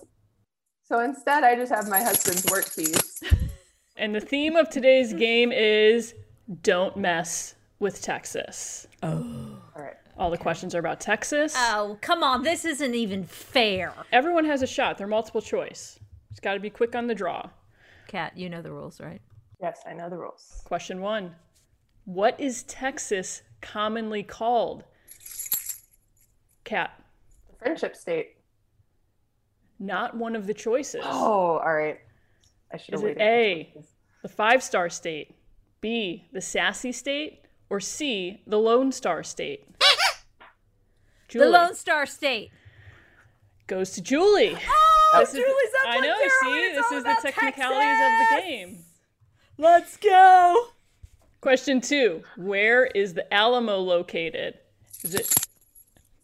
so 0.84 1.00
instead, 1.00 1.44
I 1.44 1.56
just 1.56 1.72
have 1.74 1.88
my 1.90 2.02
husband's 2.02 2.46
work 2.50 2.66
keys. 2.74 3.22
And 3.98 4.14
the 4.14 4.20
theme 4.22 4.56
of 4.56 4.70
today's 4.70 5.14
game 5.14 5.52
is 5.52 6.14
don't 6.62 6.96
mess 6.98 7.56
with 7.80 8.02
Texas. 8.02 8.88
Oh. 9.04 9.58
All 9.76 9.82
right. 9.82 9.96
All 10.18 10.30
the 10.30 10.38
questions 10.38 10.74
are 10.76 10.80
about 10.80 11.02
Texas. 11.02 11.54
oh, 11.58 11.98
come 12.02 12.24
on! 12.24 12.44
This 12.44 12.64
isn't 12.64 12.96
even 12.96 13.26
fair. 13.26 13.94
Everyone 14.14 14.46
has 14.46 14.62
a 14.62 14.68
shot. 14.68 14.98
They're 14.98 15.08
multiple 15.08 15.42
choice. 15.42 16.00
It's 16.32 16.40
got 16.40 16.54
to 16.54 16.60
be 16.62 16.70
quick 16.70 16.96
on 16.96 17.08
the 17.08 17.16
draw. 17.16 17.50
Cat, 18.08 18.38
you 18.38 18.50
know 18.50 18.62
the 18.62 18.72
rules, 18.72 19.02
right? 19.02 19.22
Yes, 19.62 19.82
I 19.86 19.94
know 19.94 20.10
the 20.10 20.18
rules. 20.18 20.62
Question 20.66 21.02
one 21.02 21.36
What 22.06 22.40
is 22.40 22.64
Texas 22.64 23.42
commonly 23.62 24.24
called? 24.24 24.84
Cat. 26.64 26.92
The 27.52 27.58
friendship 27.58 27.96
state. 27.96 28.38
Not 29.80 30.16
one 30.16 30.36
of 30.36 30.48
the 30.48 30.54
choices. 30.54 31.02
Oh, 31.04 31.58
all 31.58 31.74
right. 31.74 32.00
I 32.74 32.78
should 32.78 32.94
Is 32.96 33.02
have 33.02 33.10
it 33.12 33.18
waited. 33.18 33.22
A, 33.22 33.74
the 34.24 34.30
five 34.30 34.64
star 34.64 34.90
state, 34.90 35.36
B, 35.82 36.26
the 36.32 36.42
sassy 36.42 36.92
state, 36.92 37.42
or 37.70 37.80
C, 37.80 38.42
the 38.48 38.58
Lone 38.58 38.92
Star 38.92 39.24
state? 39.24 39.68
The 41.32 41.50
Lone 41.50 41.76
Star 41.76 42.06
State. 42.06 42.52
goes 43.68 43.92
to 43.92 44.02
Julie. 44.02 44.56
Oh, 44.56 45.18
This 45.20 45.34
is- 45.34 45.40
up 45.40 45.46
there. 45.84 45.92
I 45.94 46.00
know, 46.00 46.16
see, 46.42 46.74
this 46.76 46.92
is 46.92 47.04
the 47.04 47.18
technicalities 47.22 48.00
of 48.00 48.20
the 48.20 48.42
game. 48.48 48.86
Let's 49.58 49.98
go. 49.98 50.68
Question 51.42 51.82
two 51.82 52.24
Where 52.38 52.86
is 52.86 53.14
the 53.14 53.32
Alamo 53.34 53.78
located? 53.78 54.56
Is 55.04 55.16
it? 55.16 55.48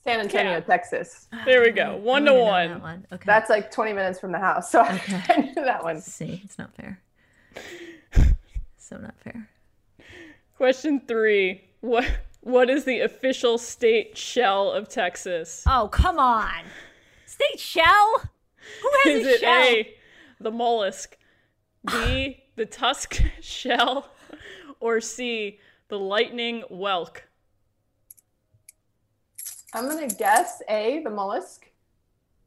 San 0.03 0.19
Antonio, 0.19 0.53
Cat. 0.55 0.65
Texas. 0.65 1.27
There 1.45 1.61
we 1.61 1.69
go. 1.69 1.93
Oh, 1.93 1.97
one 1.97 2.25
to 2.25 2.31
I 2.31 2.33
would've 2.33 2.41
known 2.41 2.47
one. 2.49 2.69
that 2.69 2.81
one. 2.81 3.07
Okay. 3.13 3.23
That's 3.27 3.49
like 3.51 3.69
20 3.71 3.93
minutes 3.93 4.19
from 4.19 4.31
the 4.31 4.39
house. 4.39 4.71
So 4.71 4.81
I 4.83 5.37
knew 5.37 5.63
that 5.63 5.83
one. 5.83 6.01
See, 6.01 6.41
it's 6.43 6.57
not 6.57 6.73
fair. 6.75 6.99
so 8.79 8.97
not 8.97 9.13
fair. 9.23 9.47
Question 10.57 11.01
three 11.07 11.61
What 11.81 12.05
What 12.39 12.69
is 12.71 12.85
the 12.85 13.01
official 13.01 13.59
state 13.59 14.17
shell 14.17 14.71
of 14.71 14.89
Texas? 14.89 15.63
Oh, 15.67 15.87
come 15.91 16.17
on. 16.17 16.63
State 17.27 17.59
shell? 17.59 18.23
Who 18.81 18.89
has 19.03 19.21
Is 19.21 19.27
a 19.27 19.29
it 19.35 19.39
shell? 19.41 19.63
A, 19.63 19.93
the 20.39 20.51
mollusk, 20.51 21.15
B, 21.85 22.43
the 22.55 22.65
tusk 22.65 23.21
shell, 23.41 24.09
or 24.81 24.99
C, 24.99 25.59
the 25.87 25.97
lightning 25.97 26.63
whelk? 26.69 27.21
I'm 29.73 29.87
going 29.87 30.07
to 30.07 30.15
guess 30.15 30.61
A, 30.67 31.01
the 31.03 31.09
mollusk. 31.09 31.69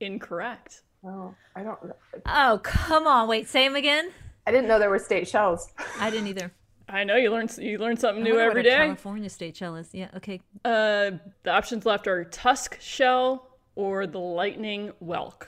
Incorrect. 0.00 0.82
Oh, 1.04 1.34
I 1.56 1.62
don't 1.62 1.82
know. 1.84 1.94
Oh, 2.26 2.60
come 2.62 3.06
on. 3.06 3.28
Wait, 3.28 3.48
say 3.48 3.64
him 3.64 3.76
again. 3.76 4.10
I 4.46 4.50
didn't 4.50 4.68
know 4.68 4.78
there 4.78 4.90
were 4.90 4.98
state 4.98 5.26
shells. 5.26 5.70
I 5.98 6.10
didn't 6.10 6.28
either. 6.28 6.52
I 6.88 7.04
know 7.04 7.16
you 7.16 7.30
learn 7.30 7.48
you 7.58 7.78
learn 7.78 7.96
something 7.96 8.22
I 8.22 8.24
new 8.24 8.36
wonder 8.36 8.50
every 8.50 8.62
what 8.62 8.72
a. 8.72 8.76
California 8.76 9.30
state 9.30 9.56
shell 9.56 9.76
is. 9.76 9.88
Yeah, 9.92 10.08
okay. 10.16 10.40
Uh, 10.64 11.12
the 11.42 11.50
options 11.50 11.86
left 11.86 12.06
are 12.06 12.24
tusk 12.24 12.78
shell 12.80 13.48
or 13.74 14.06
the 14.06 14.18
lightning 14.18 14.92
whelk. 15.02 15.46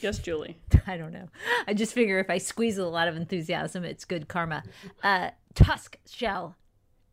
Yes, 0.00 0.18
Julie. 0.18 0.58
I 0.86 0.96
don't 0.96 1.12
know. 1.12 1.28
I 1.66 1.74
just 1.74 1.92
figure 1.92 2.18
if 2.18 2.30
I 2.30 2.38
squeeze 2.38 2.78
a 2.78 2.86
lot 2.86 3.08
of 3.08 3.16
enthusiasm, 3.16 3.84
it's 3.84 4.04
good 4.04 4.28
karma. 4.28 4.62
Uh, 5.02 5.30
tusk 5.54 5.98
shell. 6.08 6.56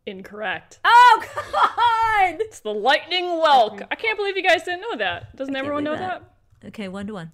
Incorrect. 0.06 0.78
Oh, 0.84 1.24
God! 1.44 2.40
It's 2.40 2.60
the 2.60 2.72
lightning 2.72 3.24
whelk. 3.24 3.82
I 3.90 3.96
can't 3.96 4.16
believe 4.16 4.36
you 4.36 4.42
guys 4.42 4.62
didn't 4.62 4.82
know 4.82 4.96
that. 4.98 5.34
Doesn't 5.34 5.56
everyone 5.56 5.82
know 5.84 5.96
that? 5.96 6.22
that. 6.60 6.68
Okay, 6.68 6.86
one 6.88 7.06
to 7.08 7.14
one. 7.14 7.32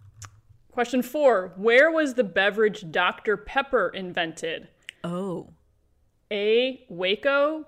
Question 0.73 1.03
four 1.03 1.53
Where 1.57 1.91
was 1.91 2.15
the 2.15 2.25
beverage 2.25 2.91
Dr. 2.91 3.37
Pepper 3.37 3.91
invented? 3.91 4.69
Oh. 5.05 5.51
A. 6.33 6.87
Waco. 6.89 7.67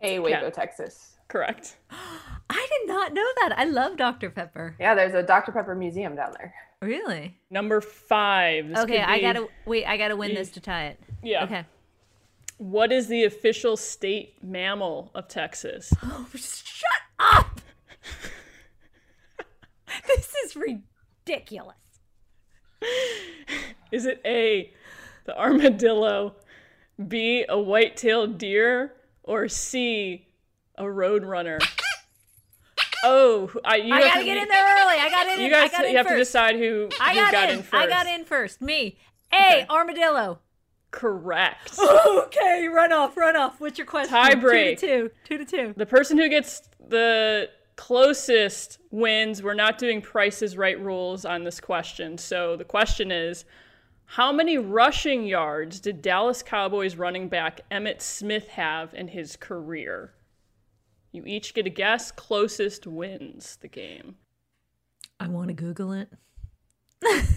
A, 0.00 0.18
Waco, 0.18 0.42
Yeah. 0.42 0.50
Texas. 0.50 1.12
Correct. 1.28 1.76
I 2.60 2.66
did 2.80 2.88
not 2.88 3.12
know 3.14 3.26
that. 3.42 3.54
I 3.56 3.64
love 3.64 3.96
Dr. 3.96 4.30
Pepper. 4.30 4.74
Yeah, 4.80 4.94
there's 4.96 5.14
a 5.14 5.22
Dr. 5.22 5.52
Pepper 5.52 5.76
museum 5.76 6.16
down 6.16 6.32
there. 6.36 6.52
Really? 6.82 7.36
Number 7.50 7.80
five. 7.80 8.68
This 8.68 8.78
Okay, 8.80 9.00
I 9.00 9.16
be- 9.16 9.22
gotta 9.22 9.48
wait. 9.64 9.84
I 9.84 9.96
gotta 9.96 10.16
win 10.16 10.34
this 10.34 10.50
to 10.50 10.60
tie 10.60 10.86
it. 10.88 11.00
Yeah. 11.22 11.44
Okay. 11.44 11.64
What 12.58 12.90
is 12.90 13.06
the 13.06 13.22
official 13.24 13.76
state 13.76 14.42
mammal 14.42 15.10
of 15.14 15.28
Texas? 15.28 15.92
Oh, 16.02 16.26
shut 16.34 16.84
up! 17.20 17.60
this 20.06 20.32
is 20.44 20.56
ridiculous. 20.56 21.76
Is 23.92 24.04
it 24.06 24.20
A, 24.24 24.72
the 25.26 25.38
armadillo, 25.38 26.34
B, 27.06 27.44
a 27.48 27.58
white-tailed 27.58 28.38
deer, 28.38 28.94
or 29.22 29.48
C, 29.48 30.26
a 30.76 30.84
roadrunner? 30.84 31.58
Oh, 33.04 33.50
I, 33.64 33.76
you 33.76 33.94
I 33.94 34.00
gotta 34.00 34.20
to, 34.20 34.24
get 34.24 34.36
in 34.36 34.48
there 34.48 34.64
early. 34.64 35.00
I 35.00 35.08
got 35.10 35.26
in. 35.28 35.40
You 35.40 35.46
I 35.54 35.68
guys, 35.68 35.80
in 35.84 35.90
you 35.90 35.96
have 35.96 36.08
to 36.08 36.16
decide 36.16 36.56
who, 36.56 36.88
I 37.00 37.10
who 37.10 37.20
got, 37.20 37.32
got 37.32 37.50
in. 37.50 37.58
in 37.58 37.62
first. 37.62 37.74
I 37.74 37.86
got 37.86 38.06
in 38.06 38.24
first. 38.24 38.60
Me. 38.60 38.96
A. 39.32 39.36
Okay. 39.36 39.66
Armadillo. 39.68 40.40
Correct. 40.90 41.78
okay, 41.78 42.66
run 42.66 42.92
off, 42.92 43.16
run 43.16 43.36
off. 43.36 43.60
What's 43.60 43.78
your 43.78 43.86
question? 43.86 44.10
Tie 44.10 44.34
break. 44.36 44.78
Two 44.78 44.86
to 44.86 45.08
two. 45.08 45.10
Two 45.24 45.38
to 45.38 45.44
two. 45.44 45.74
the 45.76 45.86
person 45.86 46.16
who 46.16 46.28
gets 46.28 46.62
the 46.88 47.50
closest 47.76 48.78
wins. 48.90 49.42
We're 49.42 49.54
not 49.54 49.78
doing 49.78 50.00
prices 50.00 50.56
right 50.56 50.78
rules 50.80 51.24
on 51.24 51.44
this 51.44 51.60
question. 51.60 52.18
So 52.18 52.56
the 52.56 52.64
question 52.64 53.12
is 53.12 53.44
how 54.06 54.32
many 54.32 54.56
rushing 54.56 55.26
yards 55.26 55.80
did 55.80 56.00
Dallas 56.00 56.42
Cowboys 56.42 56.96
running 56.96 57.28
back 57.28 57.60
Emmitt 57.70 58.00
Smith 58.00 58.48
have 58.48 58.94
in 58.94 59.08
his 59.08 59.36
career? 59.36 60.12
You 61.18 61.24
each 61.26 61.52
get 61.52 61.66
a 61.66 61.70
guess. 61.70 62.12
Closest 62.12 62.86
wins 62.86 63.58
the 63.60 63.66
game. 63.66 64.14
I 65.18 65.26
want 65.26 65.48
to 65.48 65.52
Google 65.52 65.92
it. 65.92 66.08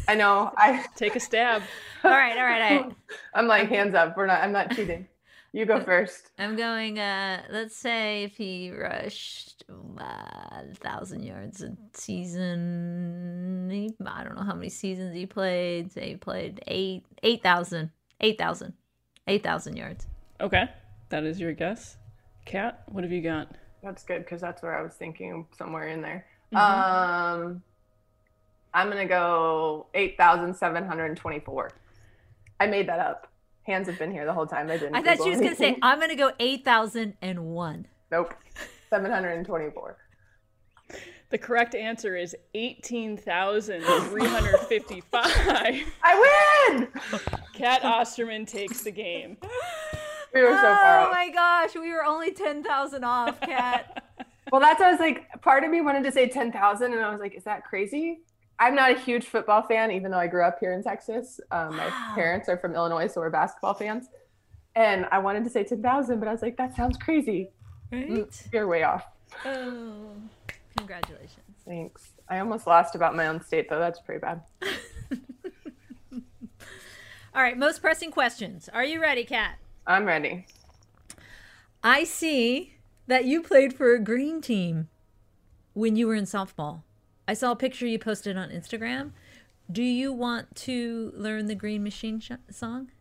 I 0.07 0.13
know. 0.13 0.51
I, 0.55 0.85
Take 0.95 1.15
a 1.15 1.19
stab. 1.19 1.63
All 2.03 2.11
right, 2.11 2.37
all 2.37 2.43
right, 2.43 2.71
all 2.71 2.83
right. 2.83 2.95
I'm 3.33 3.47
like, 3.47 3.69
hands 3.69 3.95
up. 3.95 4.15
We're 4.15 4.27
not, 4.27 4.43
I'm 4.43 4.51
not 4.51 4.75
cheating. 4.75 5.07
You 5.51 5.65
go 5.65 5.79
first. 5.83 6.29
I'm 6.37 6.55
going. 6.55 6.99
Uh, 6.99 7.41
let's 7.49 7.75
say 7.75 8.23
if 8.23 8.37
he 8.37 8.71
rushed 8.71 9.63
uh, 9.97 10.61
thousand 10.75 11.23
yards 11.23 11.63
a 11.63 11.75
season, 11.95 13.67
he, 13.71 13.95
I 14.05 14.23
don't 14.23 14.35
know 14.35 14.43
how 14.43 14.53
many 14.53 14.69
seasons 14.69 15.15
he 15.15 15.25
played. 15.25 15.91
Say 15.91 16.09
he 16.09 16.15
played 16.17 16.61
eight, 16.67 17.03
eight 17.23 17.41
thousand, 17.41 17.89
eight 18.19 18.37
thousand, 18.37 18.73
eight 19.25 19.43
thousand 19.43 19.75
yards. 19.75 20.05
Okay. 20.39 20.69
That 21.09 21.23
is 21.23 21.39
your 21.39 21.53
guess. 21.53 21.97
Cat, 22.45 22.83
what 22.89 23.03
have 23.03 23.11
you 23.11 23.21
got? 23.21 23.55
That's 23.83 24.03
good 24.03 24.19
because 24.19 24.41
that's 24.41 24.61
where 24.61 24.77
I 24.77 24.81
was 24.81 24.93
thinking 24.93 25.47
somewhere 25.57 25.87
in 25.87 26.01
there. 26.01 26.25
Mm-hmm. 26.53 27.43
Um, 27.43 27.63
I'm 28.73 28.89
gonna 28.89 29.07
go 29.07 29.87
eight 29.93 30.17
thousand 30.17 30.55
seven 30.55 30.85
hundred 30.85 31.15
twenty-four. 31.17 31.71
I 32.59 32.67
made 32.67 32.87
that 32.87 32.99
up. 32.99 33.27
Hands 33.63 33.87
have 33.87 33.99
been 33.99 34.11
here 34.11 34.25
the 34.25 34.33
whole 34.33 34.47
time. 34.47 34.69
I 34.69 34.77
didn't. 34.77 34.95
I 34.95 35.01
thought 35.01 35.17
she 35.17 35.17
Google 35.17 35.31
was 35.31 35.41
gonna 35.41 35.55
say 35.55 35.65
anything. 35.65 35.83
I'm 35.83 35.99
gonna 35.99 36.15
go 36.15 36.31
eight 36.39 36.63
thousand 36.63 37.15
and 37.21 37.45
one. 37.45 37.87
nope. 38.11 38.33
Seven 38.89 39.11
hundred 39.11 39.31
and 39.31 39.45
twenty-four. 39.45 39.97
The 41.31 41.37
correct 41.37 41.75
answer 41.75 42.17
is 42.17 42.35
18,355. 42.55 45.03
I 46.03 46.73
win. 46.75 46.87
Cat 47.53 47.85
Osterman 47.85 48.45
takes 48.45 48.81
the 48.81 48.91
game. 48.91 49.37
We 50.33 50.41
were 50.41 50.55
so 50.55 50.75
far 50.75 51.07
Oh 51.07 51.11
my 51.11 51.29
gosh, 51.29 51.75
we 51.75 51.91
were 51.91 52.05
only 52.05 52.31
ten 52.31 52.63
thousand 52.63 53.03
off, 53.03 53.39
Cat. 53.41 54.03
Well, 54.51 54.59
that's 54.59 54.79
what 54.81 54.89
I 54.89 54.91
was 54.91 54.99
like. 54.99 55.41
Part 55.41 55.63
of 55.63 55.71
me 55.71 55.79
wanted 55.79 56.03
to 56.03 56.11
say 56.11 56.27
ten 56.27 56.51
thousand, 56.51 56.91
and 56.93 57.01
I 57.01 57.09
was 57.09 57.21
like, 57.21 57.35
"Is 57.35 57.45
that 57.45 57.63
crazy?" 57.63 58.19
I'm 58.59 58.75
not 58.75 58.91
a 58.91 58.99
huge 58.99 59.25
football 59.27 59.61
fan, 59.61 59.91
even 59.91 60.11
though 60.11 60.17
I 60.19 60.27
grew 60.27 60.43
up 60.43 60.57
here 60.59 60.73
in 60.73 60.83
Texas. 60.83 61.39
Um, 61.51 61.77
my 61.77 61.87
Wow. 61.87 62.11
parents 62.15 62.49
are 62.49 62.57
from 62.57 62.75
Illinois, 62.75 63.07
so 63.07 63.21
we're 63.21 63.29
basketball 63.29 63.73
fans. 63.75 64.07
And 64.75 65.05
I 65.09 65.19
wanted 65.19 65.45
to 65.45 65.49
say 65.49 65.63
ten 65.63 65.81
thousand, 65.81 66.19
but 66.19 66.27
I 66.27 66.33
was 66.33 66.41
like, 66.41 66.57
"That 66.57 66.75
sounds 66.75 66.97
crazy." 66.97 67.51
right? 67.93 68.47
You're 68.51 68.67
way 68.67 68.83
off. 68.83 69.05
Oh, 69.45 70.15
congratulations. 70.77 71.39
Thanks. 71.65 72.11
I 72.27 72.39
almost 72.39 72.67
lost 72.67 72.93
about 72.95 73.15
my 73.15 73.27
own 73.27 73.41
state, 73.41 73.69
though. 73.69 73.79
That's 73.79 73.99
pretty 74.01 74.19
bad. 74.19 74.41
All 77.33 77.41
right, 77.41 77.57
most 77.57 77.79
pressing 77.81 78.11
questions. 78.11 78.67
Are 78.73 78.83
you 78.83 79.01
ready, 79.01 79.23
Cat? 79.23 79.57
I'm 79.87 80.05
ready. 80.05 80.45
I 81.83 82.03
see 82.03 82.75
that 83.07 83.25
you 83.25 83.41
played 83.41 83.73
for 83.73 83.93
a 83.93 83.99
green 83.99 84.41
team 84.41 84.89
when 85.73 85.95
you 85.95 86.07
were 86.07 86.15
in 86.15 86.25
softball. 86.25 86.83
I 87.27 87.33
saw 87.33 87.51
a 87.51 87.55
picture 87.55 87.87
you 87.87 87.97
posted 87.99 88.37
on 88.37 88.49
Instagram. 88.49 89.11
Do 89.71 89.83
you 89.83 90.11
want 90.11 90.55
to 90.57 91.11
learn 91.15 91.47
the 91.47 91.55
Green 91.55 91.83
Machine 91.83 92.19
sh- 92.19 92.31
song? 92.49 92.91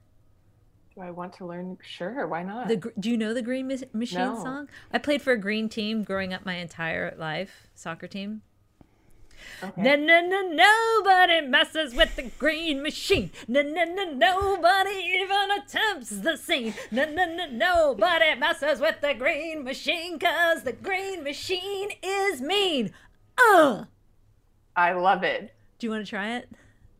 Do 0.94 1.02
I 1.02 1.10
want 1.10 1.32
to 1.34 1.46
learn? 1.46 1.78
Sure, 1.82 2.26
why 2.26 2.42
not? 2.42 2.68
The 2.68 2.92
Do 2.98 3.10
you 3.10 3.16
know 3.16 3.34
the 3.34 3.42
Green 3.42 3.66
Machine 3.66 4.18
No. 4.18 4.42
song? 4.42 4.68
I 4.92 4.98
played 4.98 5.20
for 5.22 5.32
a 5.32 5.38
green 5.38 5.68
team 5.68 6.02
growing 6.04 6.32
up 6.32 6.44
my 6.46 6.54
entire 6.54 7.14
life, 7.16 7.68
soccer 7.74 8.06
team. 8.06 8.42
Okay. 9.62 9.82
No, 9.82 9.96
no, 9.96 10.20
no, 10.26 10.42
nobody 10.48 11.40
messes 11.46 11.94
with 11.94 12.16
the 12.16 12.22
green 12.38 12.82
machine. 12.82 13.30
No, 13.46 13.62
no, 13.62 13.84
no, 13.84 14.12
nobody 14.12 14.90
even 14.90 15.48
attempts 15.58 16.10
the 16.10 16.36
scene. 16.36 16.74
No, 16.90 17.04
no, 17.10 17.26
no, 17.26 17.46
nobody 17.50 18.34
messes 18.38 18.80
with 18.80 19.00
the 19.00 19.14
green 19.14 19.64
machine, 19.64 20.18
cause 20.18 20.62
the 20.62 20.72
green 20.72 21.22
machine 21.22 21.90
is 22.02 22.40
mean. 22.40 22.92
Uh, 23.38 23.84
I 24.76 24.92
love 24.92 25.22
it. 25.24 25.52
do 25.78 25.86
you 25.86 25.90
want 25.90 26.04
to 26.04 26.10
try 26.10 26.36
it? 26.36 26.48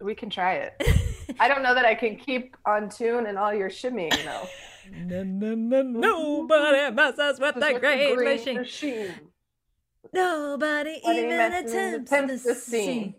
We 0.01 0.15
can 0.15 0.31
try 0.31 0.55
it. 0.55 0.83
I 1.41 1.49
don't 1.49 1.63
know 1.63 1.75
that 1.75 1.85
I 1.85 1.95
can 1.95 2.17
keep 2.17 2.57
on 2.67 2.89
tune 2.89 3.27
and 3.27 3.39
all 3.39 3.55
your 3.55 3.71
shimmying 3.71 4.17
though. 4.25 4.49
No, 4.93 5.23
no, 5.23 5.55
no, 5.55 5.83
nobody 5.83 6.95
messes 6.95 7.39
with 7.39 7.55
the 7.55 7.61
With 7.61 7.75
the 7.75 7.81
green 7.81 8.17
green 8.17 8.39
machine. 8.39 8.57
machine. 8.57 9.15
Nobody 10.13 11.01
even 11.07 11.31
attempts, 11.31 12.11
attempts 12.13 12.45
the 12.45 12.55
scene. 12.55 13.15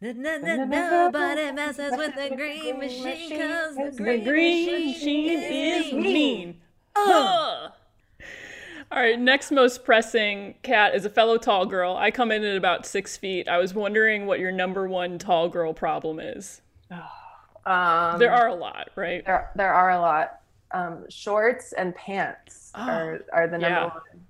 Nobody 0.00 1.52
messes 1.52 1.96
with 1.96 2.14
the 2.14 2.34
green 2.36 2.78
machine 2.78 3.30
because 3.30 3.76
the 3.76 4.02
green, 4.02 4.24
green 4.24 4.92
machine, 4.92 5.38
is 5.38 5.92
mean. 5.92 6.02
mean. 6.02 6.60
All 6.96 7.72
right, 8.92 9.18
next 9.18 9.50
most 9.50 9.84
pressing 9.84 10.54
cat 10.62 10.94
is 10.94 11.04
a 11.04 11.10
fellow 11.10 11.38
tall 11.38 11.66
girl. 11.66 11.96
I 11.96 12.10
come 12.10 12.30
in 12.30 12.44
at 12.44 12.56
about 12.56 12.86
six 12.86 13.16
feet. 13.16 13.48
I 13.48 13.58
was 13.58 13.74
wondering 13.74 14.26
what 14.26 14.38
your 14.38 14.52
number 14.52 14.86
one 14.86 15.18
tall 15.18 15.48
girl 15.48 15.74
problem 15.74 16.20
is. 16.20 16.60
Um, 17.66 18.20
there 18.20 18.32
are 18.32 18.46
a 18.46 18.54
lot, 18.54 18.90
right? 18.94 19.26
There, 19.26 19.50
there 19.56 19.74
are 19.74 19.90
a 19.90 20.00
lot. 20.00 20.38
Um, 20.70 21.04
shorts 21.08 21.72
and 21.72 21.96
pants 21.96 22.70
oh, 22.76 22.80
are, 22.80 23.24
are 23.32 23.48
the 23.48 23.58
number 23.58 23.68
yeah. 23.68 23.84
one. 23.86 24.25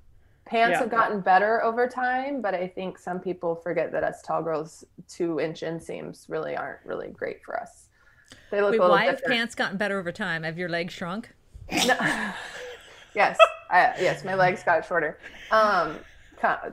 Pants 0.46 0.74
yeah. 0.74 0.78
have 0.78 0.90
gotten 0.90 1.20
better 1.20 1.62
over 1.64 1.88
time, 1.88 2.40
but 2.40 2.54
I 2.54 2.68
think 2.68 2.98
some 2.98 3.18
people 3.18 3.56
forget 3.56 3.90
that 3.90 4.04
us 4.04 4.22
tall 4.22 4.42
girls, 4.42 4.84
two 5.08 5.40
inch 5.40 5.62
inseams 5.62 6.28
really 6.28 6.56
aren't 6.56 6.78
really 6.84 7.08
great 7.08 7.42
for 7.44 7.60
us. 7.60 7.88
They 8.52 8.62
look 8.62 8.72
Wait, 8.72 8.80
why 8.80 9.06
different. 9.06 9.20
have 9.20 9.30
pants 9.30 9.54
gotten 9.56 9.76
better 9.76 9.98
over 9.98 10.12
time? 10.12 10.44
Have 10.44 10.56
your 10.56 10.68
legs 10.68 10.94
shrunk? 10.94 11.32
No. 11.84 11.96
yes, 13.14 13.36
I, 13.70 13.92
yes, 13.98 14.24
my 14.24 14.34
legs 14.34 14.62
got 14.62 14.86
shorter. 14.86 15.18
Um, 15.50 15.98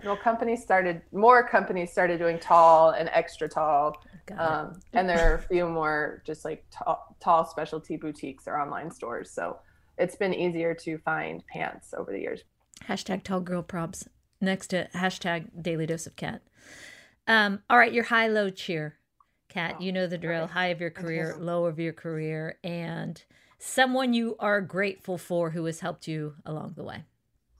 well, 0.03 0.17
companies 0.17 0.61
started 0.61 1.01
more 1.11 1.47
companies 1.47 1.91
started 1.91 2.19
doing 2.19 2.37
tall 2.37 2.91
and 2.91 3.09
extra 3.11 3.49
tall, 3.49 4.03
um, 4.37 4.79
and 4.93 5.09
there 5.09 5.31
are 5.31 5.35
a 5.35 5.41
few 5.41 5.67
more 5.67 6.21
just 6.25 6.45
like 6.45 6.63
tall, 6.69 7.15
tall 7.19 7.45
specialty 7.45 7.97
boutiques 7.97 8.47
or 8.47 8.59
online 8.59 8.91
stores. 8.91 9.31
So 9.31 9.57
it's 9.97 10.15
been 10.15 10.33
easier 10.33 10.75
to 10.75 10.97
find 10.99 11.43
pants 11.47 11.93
over 11.97 12.11
the 12.11 12.19
years. 12.19 12.43
Hashtag 12.87 13.23
tall 13.23 13.39
girl 13.39 13.63
probs 13.63 14.07
next 14.41 14.67
to 14.67 14.87
hashtag 14.93 15.61
daily 15.61 15.85
dose 15.85 16.05
of 16.05 16.15
cat. 16.15 16.41
Um, 17.27 17.61
all 17.69 17.77
right, 17.77 17.93
your 17.93 18.03
high 18.05 18.27
low 18.27 18.49
cheer, 18.49 18.97
cat. 19.49 19.75
Oh, 19.79 19.83
you 19.83 19.91
know 19.91 20.07
the 20.07 20.17
drill. 20.17 20.47
High 20.47 20.67
of 20.67 20.81
your 20.81 20.89
career, 20.89 21.35
low 21.39 21.65
of 21.65 21.79
your 21.79 21.93
career, 21.93 22.57
and 22.63 23.23
someone 23.59 24.13
you 24.13 24.35
are 24.39 24.59
grateful 24.59 25.17
for 25.17 25.51
who 25.51 25.65
has 25.65 25.79
helped 25.79 26.07
you 26.07 26.35
along 26.45 26.73
the 26.75 26.83
way? 26.83 27.03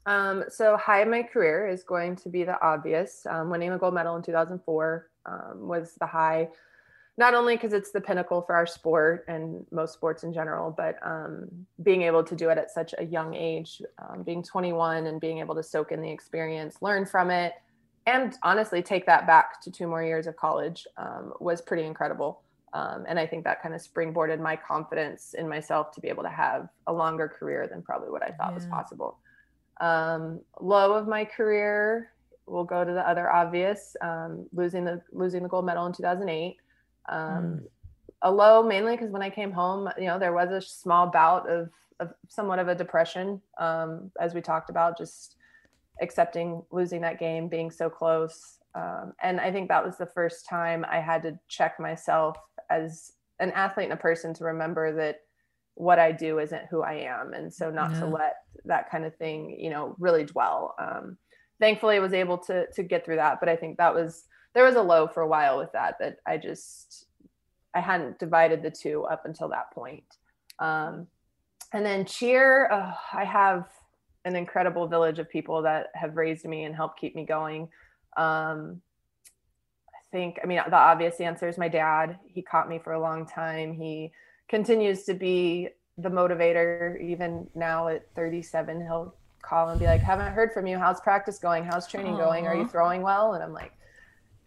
Um, 0.05 0.43
so 0.49 0.75
high 0.75 0.99
of 0.99 1.07
my 1.07 1.23
career 1.23 1.67
is 1.67 1.83
going 1.83 2.17
to 2.17 2.29
be 2.29 2.43
the 2.43 2.61
obvious. 2.61 3.25
Um, 3.29 3.49
winning 3.49 3.71
the 3.71 3.77
gold 3.77 3.93
medal 3.93 4.17
in 4.17 4.21
2004 4.21 5.09
um, 5.25 5.67
was 5.67 5.95
the 5.99 6.05
high, 6.05 6.49
not 7.17 7.35
only 7.35 7.55
because 7.55 7.73
it's 7.73 7.91
the 7.91 8.01
pinnacle 8.01 8.41
for 8.41 8.55
our 8.55 8.65
sport 8.65 9.25
and 9.27 9.65
most 9.71 9.93
sports 9.93 10.23
in 10.23 10.33
general, 10.33 10.73
but 10.75 10.97
um, 11.05 11.47
being 11.83 12.01
able 12.01 12.23
to 12.23 12.35
do 12.35 12.49
it 12.49 12.57
at 12.57 12.71
such 12.71 12.95
a 12.97 13.05
young 13.05 13.35
age, 13.35 13.81
um, 13.99 14.23
being 14.23 14.41
21 14.41 15.05
and 15.05 15.21
being 15.21 15.37
able 15.37 15.53
to 15.53 15.61
soak 15.61 15.91
in 15.91 16.01
the 16.01 16.09
experience, 16.09 16.77
learn 16.81 17.05
from 17.05 17.29
it, 17.29 17.53
and 18.07 18.35
honestly 18.41 18.81
take 18.81 19.05
that 19.05 19.27
back 19.27 19.61
to 19.61 19.71
two 19.71 19.87
more 19.87 20.03
years 20.03 20.25
of 20.25 20.35
college 20.35 20.87
um, 20.97 21.33
was 21.39 21.61
pretty 21.61 21.83
incredible. 21.83 22.41
Um, 22.73 23.05
and 23.07 23.19
I 23.19 23.27
think 23.27 23.43
that 23.43 23.61
kind 23.61 23.75
of 23.75 23.81
springboarded 23.81 24.39
my 24.39 24.55
confidence 24.55 25.35
in 25.35 25.47
myself 25.47 25.91
to 25.91 26.01
be 26.01 26.07
able 26.09 26.23
to 26.23 26.29
have 26.29 26.67
a 26.87 26.93
longer 26.93 27.27
career 27.27 27.67
than 27.67 27.83
probably 27.83 28.09
what 28.09 28.23
I 28.23 28.31
thought 28.31 28.49
yeah. 28.49 28.55
was 28.55 28.65
possible. 28.65 29.19
Um, 29.79 30.41
low 30.59 30.93
of 30.93 31.07
my 31.07 31.25
career, 31.25 32.11
we'll 32.47 32.63
go 32.63 32.83
to 32.83 32.91
the 32.91 33.07
other 33.07 33.31
obvious, 33.31 33.95
um, 34.01 34.47
losing 34.51 34.83
the 34.85 35.01
losing 35.11 35.43
the 35.43 35.49
gold 35.49 35.65
medal 35.65 35.85
in 35.85 35.93
2008. 35.93 36.57
Mm. 37.09 37.63
A 38.25 38.31
low 38.31 38.63
mainly 38.63 38.95
because 38.95 39.11
when 39.11 39.21
I 39.21 39.29
came 39.29 39.51
home, 39.51 39.89
you 39.97 40.05
know, 40.05 40.17
there 40.17 40.33
was 40.33 40.49
a 40.51 40.61
small 40.61 41.07
bout 41.07 41.49
of, 41.49 41.69
of 41.99 42.13
somewhat 42.29 42.59
of 42.59 42.69
a 42.69 42.75
depression, 42.75 43.41
um, 43.57 44.11
as 44.19 44.33
we 44.33 44.39
talked 44.41 44.69
about, 44.69 44.97
just 44.97 45.35
accepting 46.01 46.63
losing 46.71 47.01
that 47.01 47.19
game, 47.19 47.49
being 47.49 47.69
so 47.69 47.89
close. 47.89 48.59
Um, 48.75 49.13
and 49.21 49.41
I 49.41 49.51
think 49.51 49.67
that 49.67 49.85
was 49.85 49.97
the 49.97 50.05
first 50.05 50.47
time 50.47 50.85
I 50.89 50.99
had 50.99 51.21
to 51.23 51.37
check 51.47 51.79
myself 51.79 52.37
as 52.69 53.11
an 53.39 53.51
athlete 53.51 53.85
and 53.85 53.93
a 53.93 53.97
person 53.97 54.33
to 54.35 54.45
remember 54.45 54.95
that 54.95 55.17
what 55.75 55.99
I 55.99 56.11
do 56.11 56.39
isn't 56.39 56.67
who 56.69 56.81
I 56.81 56.93
am. 56.93 57.33
And 57.33 57.53
so 57.53 57.69
not 57.69 57.91
yeah. 57.91 57.99
to 57.99 58.05
let 58.07 58.35
that 58.65 58.89
kind 58.89 59.05
of 59.05 59.15
thing, 59.15 59.59
you 59.59 59.69
know, 59.69 59.95
really 59.99 60.23
dwell. 60.23 60.75
Um, 60.79 61.17
thankfully 61.59 61.97
I 61.97 61.99
was 61.99 62.13
able 62.13 62.37
to, 62.39 62.67
to 62.71 62.83
get 62.83 63.03
through 63.03 63.17
that. 63.17 63.39
But 63.39 63.49
I 63.49 63.55
think 63.55 63.77
that 63.77 63.93
was, 63.93 64.27
there 64.53 64.63
was 64.63 64.75
a 64.75 64.81
low 64.81 65.07
for 65.07 65.21
a 65.21 65.27
while 65.27 65.57
with 65.57 65.71
that, 65.73 65.97
that 65.99 66.17
I 66.25 66.37
just, 66.37 67.05
I 67.73 67.79
hadn't 67.79 68.19
divided 68.19 68.61
the 68.61 68.71
two 68.71 69.03
up 69.05 69.25
until 69.25 69.49
that 69.49 69.71
point. 69.71 70.03
Um, 70.59 71.07
and 71.71 71.85
then 71.85 72.05
cheer, 72.05 72.69
uh, 72.71 72.93
I 73.11 73.23
have 73.23 73.67
an 74.25 74.35
incredible 74.35 74.87
village 74.87 75.19
of 75.19 75.29
people 75.29 75.63
that 75.63 75.87
have 75.95 76.15
raised 76.15 76.45
me 76.45 76.63
and 76.63 76.75
helped 76.75 76.99
keep 76.99 77.15
me 77.15 77.25
going. 77.25 77.67
Um, 78.15 78.81
I 79.89 79.99
think, 80.11 80.39
I 80.43 80.45
mean, 80.45 80.61
the 80.67 80.75
obvious 80.75 81.19
answer 81.19 81.47
is 81.47 81.57
my 81.57 81.67
dad. 81.67 82.19
He 82.27 82.41
caught 82.41 82.69
me 82.69 82.79
for 82.79 82.93
a 82.93 82.99
long 82.99 83.25
time. 83.25 83.73
He 83.73 84.11
continues 84.47 85.03
to 85.03 85.15
be 85.15 85.69
the 85.97 86.09
motivator, 86.09 87.01
even 87.01 87.47
now 87.55 87.87
at 87.87 88.05
37. 88.15 88.81
He'll 88.81 89.15
call 89.41 89.69
and 89.69 89.79
be 89.79 89.85
like, 89.85 90.01
Haven't 90.01 90.33
heard 90.33 90.53
from 90.53 90.67
you. 90.67 90.77
How's 90.77 91.01
practice 91.01 91.39
going? 91.39 91.63
How's 91.63 91.87
training 91.87 92.13
Aww. 92.13 92.25
going? 92.25 92.47
Are 92.47 92.55
you 92.55 92.67
throwing 92.67 93.01
well? 93.01 93.33
And 93.33 93.43
I'm 93.43 93.53
like, 93.53 93.73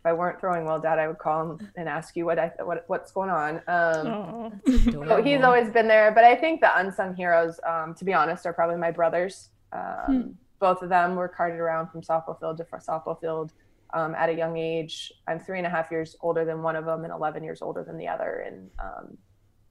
I 0.06 0.12
weren't 0.12 0.40
throwing 0.40 0.64
well, 0.64 0.80
Dad, 0.80 0.98
I 0.98 1.08
would 1.08 1.18
call 1.18 1.42
him 1.42 1.70
and 1.76 1.88
ask 1.88 2.16
you 2.16 2.24
what 2.24 2.38
I 2.38 2.52
what 2.62 2.84
what's 2.86 3.10
going 3.12 3.30
on. 3.30 3.60
Um, 3.66 4.60
so 4.90 5.22
he's 5.22 5.42
always 5.42 5.70
been 5.70 5.88
there. 5.88 6.12
But 6.12 6.24
I 6.24 6.36
think 6.36 6.60
the 6.60 6.78
unsung 6.78 7.14
heroes, 7.14 7.58
um, 7.66 7.94
to 7.94 8.04
be 8.04 8.14
honest, 8.14 8.46
are 8.46 8.52
probably 8.52 8.76
my 8.76 8.90
brothers. 8.90 9.50
Um, 9.72 10.06
hmm. 10.06 10.30
Both 10.58 10.82
of 10.82 10.88
them 10.88 11.16
were 11.16 11.28
carted 11.28 11.58
around 11.58 11.88
from 11.90 12.00
softball 12.00 12.38
field 12.38 12.56
to 12.58 12.64
softball 12.64 13.20
field 13.20 13.52
um, 13.92 14.14
at 14.14 14.28
a 14.28 14.32
young 14.32 14.56
age. 14.56 15.12
I'm 15.28 15.40
three 15.40 15.58
and 15.58 15.66
a 15.66 15.70
half 15.70 15.90
years 15.90 16.16
older 16.20 16.44
than 16.44 16.62
one 16.62 16.76
of 16.76 16.84
them 16.84 17.04
and 17.04 17.12
11 17.12 17.42
years 17.44 17.62
older 17.62 17.84
than 17.84 17.98
the 17.98 18.08
other. 18.08 18.44
And, 18.46 18.70
um, 18.78 19.18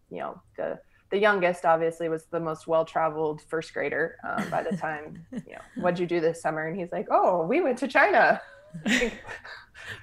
you 0.09 0.19
know, 0.19 0.41
the, 0.57 0.79
the 1.11 1.17
youngest 1.17 1.65
obviously 1.65 2.09
was 2.09 2.25
the 2.25 2.39
most 2.39 2.67
well-traveled 2.67 3.41
first 3.49 3.73
grader 3.73 4.17
um, 4.27 4.49
by 4.49 4.63
the 4.63 4.75
time, 4.85 5.25
you 5.31 5.53
know, 5.53 5.81
what'd 5.81 5.99
you 5.99 6.05
do 6.05 6.19
this 6.19 6.41
summer? 6.41 6.67
And 6.67 6.79
he's 6.79 6.91
like, 6.91 7.07
oh, 7.09 7.45
we 7.45 7.61
went 7.61 7.77
to 7.79 7.87
China. 7.87 8.41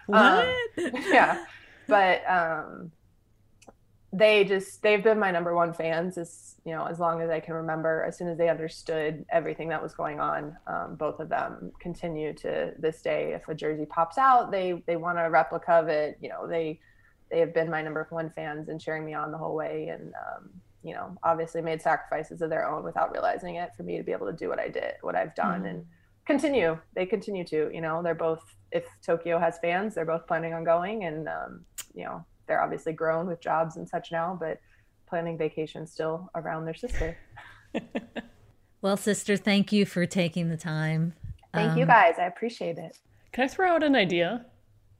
what? 0.07 0.47
yeah. 0.77 1.45
But, 1.89 2.23
um, 2.29 2.93
they 4.13 4.45
just 4.45 4.83
they've 4.83 5.03
been 5.03 5.19
my 5.19 5.31
number 5.31 5.55
one 5.55 5.73
fans 5.73 6.19
as 6.19 6.57
you 6.67 6.73
know 6.73 6.85
as 6.85 7.01
long 7.01 7.23
as 7.23 7.31
i 7.31 7.41
can 7.41 7.55
remember 7.55 8.05
as 8.07 8.19
soon 8.19 8.29
as 8.29 8.37
they 8.37 8.49
understood 8.49 9.25
everything 9.33 9.69
that 9.69 9.83
was 9.83 9.95
going 9.95 10.21
on 10.21 10.55
um, 10.67 10.97
both 10.97 11.19
of 11.19 11.31
them 11.31 11.73
continue 11.81 12.35
to 12.35 12.73
this 12.79 13.01
day 13.01 13.33
if 13.33 13.49
a 13.49 13.55
jersey 13.55 13.87
pops 13.87 14.19
out 14.19 14.51
they 14.51 14.83
they 14.87 14.97
want 14.97 15.19
a 15.19 15.31
replica 15.31 15.73
of 15.73 15.89
it 15.89 16.19
you 16.21 16.29
know 16.29 16.47
they 16.47 16.79
they 17.31 17.39
have 17.39 17.55
been 17.55 17.71
my 17.71 17.81
number 17.81 18.07
one 18.11 18.29
fans 18.29 18.69
and 18.69 18.81
cheering 18.81 19.05
me 19.05 19.15
on 19.15 19.33
the 19.33 19.39
whole 19.39 19.55
way 19.55 19.89
and 19.89 20.13
um, 20.15 20.51
you 20.83 20.93
know 20.93 21.17
obviously 21.23 21.63
made 21.63 21.81
sacrifices 21.81 22.43
of 22.43 22.51
their 22.51 22.69
own 22.69 22.85
without 22.85 23.13
realizing 23.13 23.55
it 23.55 23.71
for 23.75 23.83
me 23.83 23.97
to 23.97 24.05
be 24.05 24.13
able 24.13 24.27
to 24.27 24.37
do 24.37 24.49
what 24.49 24.59
i 24.59 24.69
did 24.69 24.93
what 25.01 25.17
i've 25.17 25.35
done 25.35 25.61
mm-hmm. 25.61 25.69
and 25.69 25.87
continue 26.27 26.79
they 26.95 27.05
continue 27.05 27.45
to 27.45 27.71
you 27.73 27.81
know 27.81 28.03
they're 28.03 28.15
both 28.15 28.43
if 28.71 28.85
tokyo 29.05 29.39
has 29.39 29.59
fans 29.59 29.95
they're 29.95 30.05
both 30.05 30.27
planning 30.27 30.55
on 30.55 30.63
going 30.63 31.05
and 31.05 31.29
um, 31.29 31.65
you 31.95 32.05
know 32.05 32.25
they're 32.47 32.63
obviously 32.63 32.93
grown 32.93 33.27
with 33.27 33.41
jobs 33.41 33.77
and 33.77 33.89
such 33.89 34.13
now, 34.13 34.37
but 34.39 34.61
planning 35.07 35.39
vacation 35.39 35.87
still 35.87 36.31
around 36.35 36.65
their 36.65 36.75
sister. 36.75 37.17
well, 38.83 38.97
sister, 38.97 39.37
thank 39.37 39.73
you 39.73 39.87
for 39.87 40.07
taking 40.07 40.49
the 40.49 40.57
time. 40.57 41.15
Thank 41.55 41.73
um, 41.73 41.79
you 41.79 41.87
guys. 41.87 42.17
I 42.19 42.25
appreciate 42.25 42.79
it. 42.79 42.99
Can 43.33 43.45
I 43.45 43.49
throw 43.49 43.71
out 43.71 43.83
an 43.83 43.97
idea? 43.97 44.47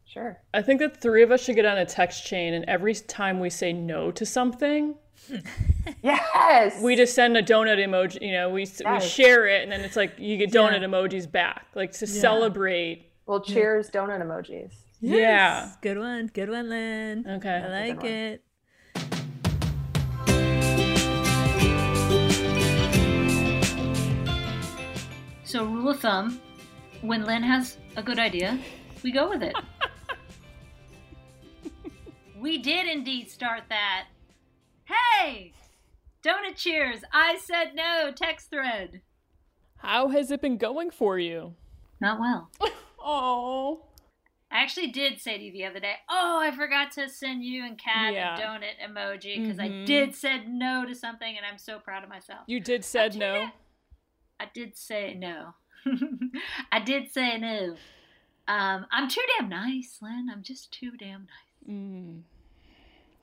Sure. 0.07 0.39
I 0.53 0.63
think 0.63 0.81
that 0.81 1.01
three 1.01 1.23
of 1.23 1.31
us 1.31 1.43
should 1.43 1.57
get 1.57 1.65
on 1.65 1.79
a 1.79 1.87
text 1.87 2.27
chain, 2.27 2.55
and 2.55 2.65
every 2.67 2.95
time 2.95 3.41
we 3.41 3.51
say 3.51 3.73
no 3.73 4.11
to 4.13 4.27
something, 4.27 4.95
yes, 6.03 6.81
we 6.83 6.97
just 6.97 7.15
send 7.15 7.37
a 7.37 7.43
donut 7.43 7.79
emoji. 7.79 8.21
You 8.23 8.33
know, 8.33 8.51
we 8.51 8.63
yes. 8.63 8.83
we 8.85 9.09
share 9.09 9.47
it, 9.47 9.63
and 9.63 9.73
then 9.73 9.81
it's 9.81 9.97
like 9.97 10.19
you 10.19 10.37
get 10.37 10.51
donut 10.51 10.81
yeah. 10.81 10.87
emojis 10.87 11.31
back, 11.31 11.67
like 11.75 11.93
to 11.93 12.07
yeah. 12.07 12.21
celebrate. 12.21 13.11
Well, 13.27 13.41
cheers, 13.41 13.91
donut 13.91 14.21
emojis. 14.21 14.73
Yes. 15.01 15.19
Yeah. 15.19 15.73
Good 15.81 15.99
one. 15.99 16.27
Good 16.33 16.49
one, 16.49 16.69
Lynn. 16.69 17.27
Okay. 17.27 17.51
I 17.51 17.89
like 17.89 18.05
it. 18.05 18.45
So, 25.45 25.65
rule 25.65 25.91
of 25.91 26.01
thumb 26.01 26.41
when 27.03 27.25
Lynn 27.25 27.43
has 27.43 27.77
a 27.97 28.03
good 28.03 28.19
idea, 28.19 28.59
we 29.03 29.13
go 29.13 29.29
with 29.29 29.43
it. 29.43 29.55
we 32.41 32.59
did 32.59 32.87
indeed 32.87 33.31
start 33.31 33.65
that. 33.69 34.07
Hey! 34.93 35.53
Donut 36.23 36.57
cheers! 36.57 37.01
I 37.13 37.39
said 37.39 37.75
no 37.75 38.13
text 38.15 38.51
thread. 38.51 39.01
How 39.79 40.09
has 40.09 40.31
it 40.31 40.41
been 40.41 40.57
going 40.57 40.91
for 40.91 41.19
you? 41.19 41.55
Not 42.01 42.21
well. 42.21 42.51
oh. 43.01 43.85
I 44.51 44.63
actually 44.63 44.89
did 44.89 45.19
say 45.19 45.39
to 45.39 45.45
you 45.45 45.53
the 45.53 45.65
other 45.65 45.81
day, 45.81 45.95
oh, 46.11 46.39
I 46.41 46.55
forgot 46.55 46.93
to 46.93 47.09
send 47.09 47.43
you 47.43 47.65
and 47.65 47.79
Cat 47.79 48.13
yeah. 48.13 48.37
a 48.37 48.41
donut 48.41 48.79
emoji 48.87 49.41
because 49.41 49.57
mm-hmm. 49.57 49.83
I 49.83 49.85
did 49.87 50.15
said 50.15 50.47
no 50.47 50.85
to 50.87 50.95
something 50.95 51.37
and 51.37 51.47
I'm 51.51 51.59
so 51.59 51.79
proud 51.79 52.05
of 52.05 52.11
myself. 52.11 52.41
You 52.47 52.61
did 52.61 52.85
said 52.85 53.17
no? 53.17 53.49
I 54.39 54.47
did 54.53 54.77
say 54.77 55.15
no. 55.15 55.55
I 56.73 56.81
did 56.81 57.11
say 57.11 57.39
no. 57.39 57.77
Um, 58.47 58.87
I'm 58.93 59.09
too 59.09 59.23
damn 59.39 59.49
nice, 59.49 59.99
Lynn. 60.03 60.29
I'm 60.31 60.43
just 60.43 60.71
too 60.71 60.93
damn 60.99 61.27
nice. 61.27 61.71
Mm. 61.71 62.21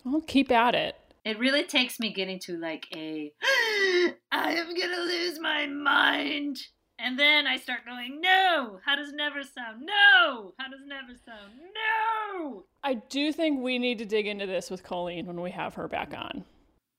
Well, 0.04 0.22
keep 0.22 0.52
at 0.52 0.74
it. 0.74 0.96
It 1.30 1.38
really 1.38 1.64
takes 1.64 2.00
me 2.00 2.12
getting 2.12 2.40
to 2.40 2.58
like 2.58 2.88
a 2.96 3.32
I 4.32 4.54
am 4.56 4.74
gonna 4.74 5.04
lose 5.04 5.40
my 5.40 5.68
mind. 5.68 6.58
And 6.98 7.20
then 7.20 7.46
I 7.46 7.58
start 7.58 7.86
going, 7.86 8.20
no, 8.20 8.80
how 8.84 8.96
does 8.96 9.14
never 9.14 9.44
sound? 9.44 9.84
No, 9.86 10.54
how 10.58 10.68
does 10.70 10.86
never 10.88 11.14
sound? 11.24 11.54
No. 12.34 12.66
I 12.84 12.96
do 12.96 13.32
think 13.32 13.62
we 13.62 13.78
need 13.78 14.00
to 14.00 14.06
dig 14.06 14.26
into 14.26 14.48
this 14.48 14.72
with 14.72 14.82
Colleen 14.82 15.28
when 15.28 15.40
we 15.40 15.52
have 15.52 15.76
her 15.76 15.88
back 15.88 16.16
on. 16.18 16.46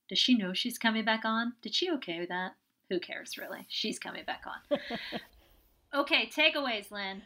Does 0.09 0.21
she 0.21 0.37
know 0.37 0.55
she's 0.55 0.79
coming 0.79 1.05
back 1.05 1.25
on? 1.25 1.55
Did 1.61 1.75
she 1.75 1.91
okay 1.91 2.21
with 2.21 2.29
that? 2.29 2.53
Who 2.89 3.01
cares, 3.01 3.37
really? 3.37 3.67
She's 3.69 3.99
coming 3.99 4.25
back 4.25 4.45
on. 4.47 4.79
okay, 6.01 6.31
takeaways, 6.33 6.93
Lynn. 6.93 7.23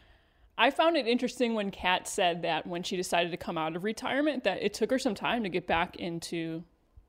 I 0.57 0.71
found 0.71 0.97
it 0.97 1.07
interesting 1.07 1.53
when 1.53 1.71
Cat 1.71 2.09
said 2.09 2.43
that 2.43 2.67
when 2.67 2.83
she 2.83 2.97
decided 2.97 3.31
to 3.31 3.37
come 3.37 3.59
out 3.59 3.77
of 3.77 3.85
retirement, 3.85 4.45
that 4.45 4.63
it 4.63 4.73
took 4.73 4.91
her 4.91 4.99
some 4.99 5.15
time 5.15 5.43
to 5.43 5.51
get 5.51 5.67
back 5.67 5.97
into 5.97 6.65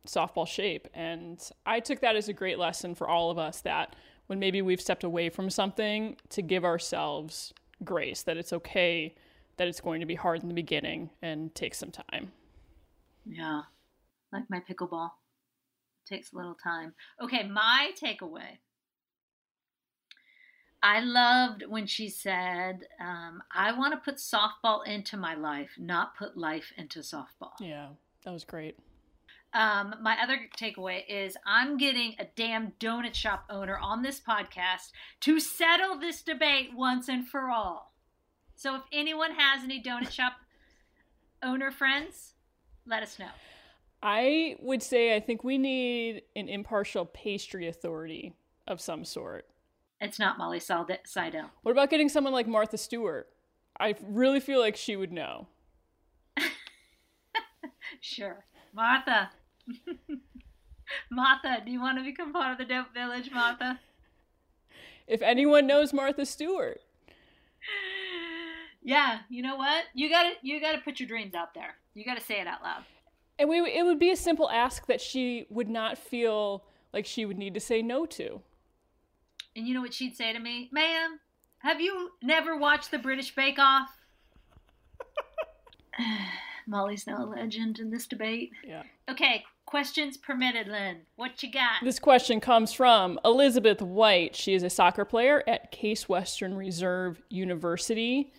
softball 0.08 0.48
shape. 0.48 0.88
And 0.94 1.42
I 1.66 1.80
took 1.80 2.02
that 2.02 2.16
as 2.16 2.30
a 2.30 2.34
great 2.34 2.60
lesson 2.60 2.96
for 2.96 3.08
all 3.08 3.32
of 3.32 3.38
us 3.38 3.62
that 3.62 3.96
when 4.28 4.40
maybe 4.40 4.62
we've 4.62 4.82
stepped 4.82 5.04
away 5.04 5.30
from 5.30 5.50
something 5.50 6.18
to 6.30 6.42
give 6.42 6.66
ourselves 6.66 7.54
grace 7.84 8.24
that 8.24 8.38
it's 8.38 8.54
okay 8.54 9.14
that 9.58 9.68
it's 9.68 9.82
going 9.82 10.00
to 10.00 10.06
be 10.06 10.16
hard 10.16 10.42
in 10.42 10.48
the 10.50 10.54
beginning 10.54 11.10
and 11.22 11.54
take 11.56 11.74
some 11.74 11.92
time. 11.92 12.32
Yeah. 13.26 13.62
Like 14.34 14.44
my 14.50 14.60
pickleball. 14.60 15.12
It 16.06 16.16
takes 16.16 16.34
a 16.34 16.36
little 16.36 16.56
time. 16.62 16.94
Okay, 17.22 17.48
my 17.48 17.92
takeaway. 18.02 18.60
I 20.84 21.00
loved 21.00 21.64
when 21.68 21.88
she 21.88 22.10
said, 22.10 22.86
um, 23.00 23.42
I 23.52 23.72
want 23.72 23.94
to 23.94 23.98
put 23.98 24.18
softball 24.18 24.86
into 24.86 25.18
my 25.18 25.34
life, 25.34 25.72
not 25.80 26.16
put 26.16 26.38
life 26.38 26.72
into 26.78 27.00
softball. 27.00 27.54
Yeah, 27.60 27.88
that 28.24 28.32
was 28.32 28.44
great. 28.44 28.78
Um, 29.56 29.96
my 30.02 30.18
other 30.22 30.38
takeaway 30.58 31.04
is 31.08 31.38
I'm 31.46 31.78
getting 31.78 32.16
a 32.20 32.26
damn 32.36 32.74
donut 32.78 33.14
shop 33.14 33.46
owner 33.50 33.78
on 33.78 34.02
this 34.02 34.20
podcast 34.20 34.92
to 35.22 35.40
settle 35.40 35.98
this 35.98 36.22
debate 36.22 36.72
once 36.76 37.08
and 37.08 37.26
for 37.26 37.50
all. 37.50 37.94
So 38.56 38.76
if 38.76 38.82
anyone 38.92 39.32
has 39.32 39.64
any 39.64 39.82
donut 39.82 40.12
shop 40.12 40.34
owner 41.42 41.72
friends, 41.72 42.34
let 42.86 43.02
us 43.02 43.18
know. 43.18 43.30
I 44.04 44.58
would 44.60 44.84
say 44.84 45.16
I 45.16 45.22
think 45.22 45.46
we 45.46 45.58
need 45.58 46.24
an 46.36 46.50
impartial 46.50 47.06
pastry 47.06 47.70
authority 47.70 48.34
of 48.68 48.82
some 48.82 49.06
sort. 49.06 49.48
It's 50.02 50.20
not 50.20 50.38
Molly 50.38 50.60
Seidel. 50.60 51.50
What 51.62 51.72
about 51.72 51.90
getting 51.90 52.10
someone 52.10 52.34
like 52.34 52.46
Martha 52.46 52.78
Stewart? 52.78 53.30
I 53.80 53.96
really 54.04 54.42
feel 54.42 54.60
like 54.60 54.76
she 54.76 54.98
would 54.98 55.14
know. 55.14 55.48
sure. 58.02 58.44
Martha, 58.74 59.30
Martha, 61.12 61.62
do 61.66 61.72
you 61.72 61.82
want 61.82 61.98
to 61.98 62.04
become 62.04 62.32
part 62.32 62.52
of 62.52 62.58
the 62.58 62.66
Dope 62.66 62.94
Village, 62.94 63.32
Martha? 63.32 63.80
If 65.08 65.22
anyone 65.22 65.68
knows 65.68 65.94
Martha 65.94 66.26
Stewart. 66.26 66.82
Yeah, 68.88 69.22
you 69.30 69.42
know 69.42 69.56
what? 69.56 69.86
You 69.96 70.12
got 70.12 70.24
to 70.24 70.30
you 70.44 70.62
got 70.62 70.74
to 70.74 70.78
put 70.78 71.00
your 71.00 71.10
dreams 71.10 71.34
out 71.34 71.56
there. 71.56 71.74
You 71.96 72.06
got 72.06 72.20
to 72.20 72.24
say 72.24 72.40
it 72.40 72.46
out 72.46 72.62
loud. 72.62 72.84
And 73.40 73.50
we 73.50 73.60
it 73.60 73.84
would 73.84 73.98
be 73.98 74.12
a 74.12 74.16
simple 74.16 74.48
ask 74.48 74.86
that 74.86 75.02
she 75.02 75.48
would 75.50 75.68
not 75.68 75.98
feel 75.98 76.64
like 76.94 77.08
she 77.08 77.26
would 77.26 77.40
need 77.40 77.56
to 77.56 77.60
say 77.60 77.82
no 77.82 78.06
to. 78.06 78.42
And 79.56 79.68
you 79.68 79.74
know 79.74 79.82
what 79.82 79.96
she'd 79.96 80.16
say 80.16 80.32
to 80.34 80.40
me? 80.40 80.70
"Ma'am, 80.72 81.20
have 81.60 81.82
you 81.82 82.12
never 82.22 82.56
watched 82.56 82.92
the 82.92 83.00
British 83.00 83.34
Bake 83.34 83.58
Off?" 83.58 83.90
Molly's 86.68 87.08
now 87.08 87.24
a 87.24 87.26
legend 87.26 87.80
in 87.80 87.90
this 87.90 88.06
debate. 88.06 88.52
Yeah. 88.64 88.84
Okay, 89.10 89.44
questions 89.66 90.18
permitted, 90.18 90.68
Lynn. 90.68 91.02
What 91.16 91.42
you 91.44 91.52
got? 91.52 91.84
This 91.84 92.00
question 92.00 92.40
comes 92.40 92.74
from 92.74 93.20
Elizabeth 93.24 93.82
White. 93.82 94.36
She 94.36 94.54
is 94.56 94.64
a 94.64 94.70
soccer 94.70 95.06
player 95.06 95.44
at 95.48 95.72
Case 95.72 96.10
Western 96.10 96.56
Reserve 96.56 97.22
University. 97.30 98.34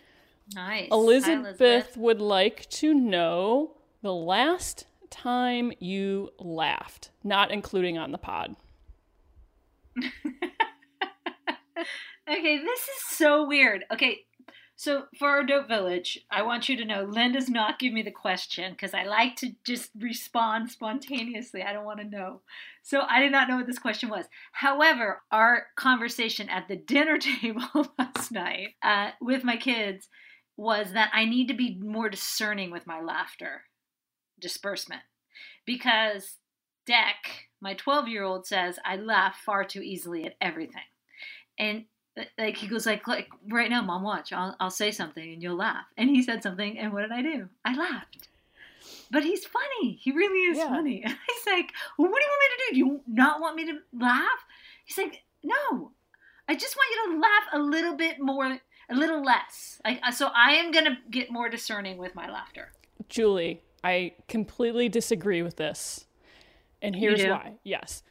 Nice. 0.54 0.88
Elizabeth, 0.90 1.58
Hi, 1.60 1.64
Elizabeth. 1.66 1.96
would 1.96 2.20
like 2.20 2.68
to 2.70 2.94
know 2.94 3.76
the 4.02 4.12
last 4.12 4.86
time 5.10 5.72
you 5.78 6.30
laughed, 6.38 7.10
not 7.22 7.50
including 7.50 7.96
on 7.98 8.12
the 8.12 8.18
pod. 8.18 8.56
okay, 12.28 12.58
this 12.58 12.80
is 12.80 13.02
so 13.08 13.46
weird. 13.46 13.84
Okay, 13.92 14.25
so 14.78 15.04
for 15.18 15.28
our 15.28 15.42
dope 15.42 15.68
village, 15.68 16.18
I 16.30 16.42
want 16.42 16.68
you 16.68 16.76
to 16.76 16.84
know 16.84 17.04
Lynn 17.04 17.32
does 17.32 17.48
not 17.48 17.78
give 17.78 17.94
me 17.94 18.02
the 18.02 18.10
question 18.10 18.72
because 18.72 18.92
I 18.92 19.04
like 19.04 19.34
to 19.36 19.52
just 19.64 19.90
respond 19.98 20.70
spontaneously. 20.70 21.62
I 21.62 21.72
don't 21.72 21.86
want 21.86 22.00
to 22.00 22.04
know. 22.04 22.42
So 22.82 23.00
I 23.08 23.20
did 23.20 23.32
not 23.32 23.48
know 23.48 23.56
what 23.56 23.66
this 23.66 23.78
question 23.78 24.10
was. 24.10 24.26
However, 24.52 25.22
our 25.32 25.68
conversation 25.76 26.50
at 26.50 26.68
the 26.68 26.76
dinner 26.76 27.16
table 27.40 27.88
last 27.98 28.30
night 28.30 28.74
uh, 28.82 29.12
with 29.20 29.44
my 29.44 29.56
kids 29.56 30.08
was 30.58 30.92
that 30.92 31.10
I 31.14 31.24
need 31.24 31.48
to 31.48 31.54
be 31.54 31.78
more 31.80 32.10
discerning 32.10 32.70
with 32.70 32.86
my 32.86 33.00
laughter 33.00 33.62
disbursement 34.38 35.02
because 35.64 36.36
Deck, 36.86 37.48
my 37.60 37.74
12 37.74 38.08
year 38.08 38.22
old, 38.22 38.46
says 38.46 38.78
I 38.84 38.96
laugh 38.96 39.40
far 39.44 39.64
too 39.64 39.80
easily 39.80 40.24
at 40.24 40.36
everything. 40.40 40.82
And 41.58 41.86
like 42.38 42.56
he 42.56 42.66
goes 42.66 42.86
like 42.86 43.06
like 43.06 43.28
right 43.48 43.70
now 43.70 43.82
mom 43.82 44.02
watch. 44.02 44.32
I'll, 44.32 44.56
I'll 44.58 44.70
say 44.70 44.90
something 44.90 45.32
and 45.32 45.42
you'll 45.42 45.56
laugh. 45.56 45.84
And 45.96 46.08
he 46.08 46.22
said 46.22 46.42
something 46.42 46.78
and 46.78 46.92
what 46.92 47.02
did 47.02 47.12
i 47.12 47.22
do? 47.22 47.48
I 47.64 47.74
laughed. 47.76 48.28
But 49.10 49.22
he's 49.22 49.44
funny. 49.44 49.92
He 50.00 50.12
really 50.12 50.50
is 50.50 50.58
yeah. 50.58 50.68
funny. 50.68 51.02
And 51.04 51.16
he's 51.26 51.46
like 51.46 51.72
well, 51.98 52.10
what 52.10 52.20
do 52.20 52.24
you 52.24 52.30
want 52.30 52.40
me 52.40 52.56
to 52.56 52.64
do? 52.64 52.72
Do 52.72 52.78
you 52.78 53.00
not 53.06 53.40
want 53.40 53.56
me 53.56 53.66
to 53.66 53.78
laugh? 53.92 54.44
He's 54.84 54.98
like 54.98 55.22
no. 55.42 55.92
I 56.48 56.54
just 56.54 56.76
want 56.76 56.88
you 56.90 57.12
to 57.12 57.20
laugh 57.20 57.44
a 57.52 57.58
little 57.58 57.96
bit 57.96 58.20
more 58.20 58.58
a 58.88 58.94
little 58.94 59.22
less. 59.22 59.80
I, 59.84 60.10
so 60.12 60.30
i 60.34 60.52
am 60.52 60.70
going 60.70 60.84
to 60.84 60.96
get 61.10 61.30
more 61.30 61.48
discerning 61.48 61.98
with 61.98 62.14
my 62.14 62.30
laughter. 62.30 62.72
Julie 63.08 63.62
i 63.84 64.12
completely 64.26 64.88
disagree 64.88 65.42
with 65.42 65.56
this. 65.56 66.06
And 66.82 66.94
here's 66.94 67.24
why. 67.24 67.54
Yes 67.62 68.02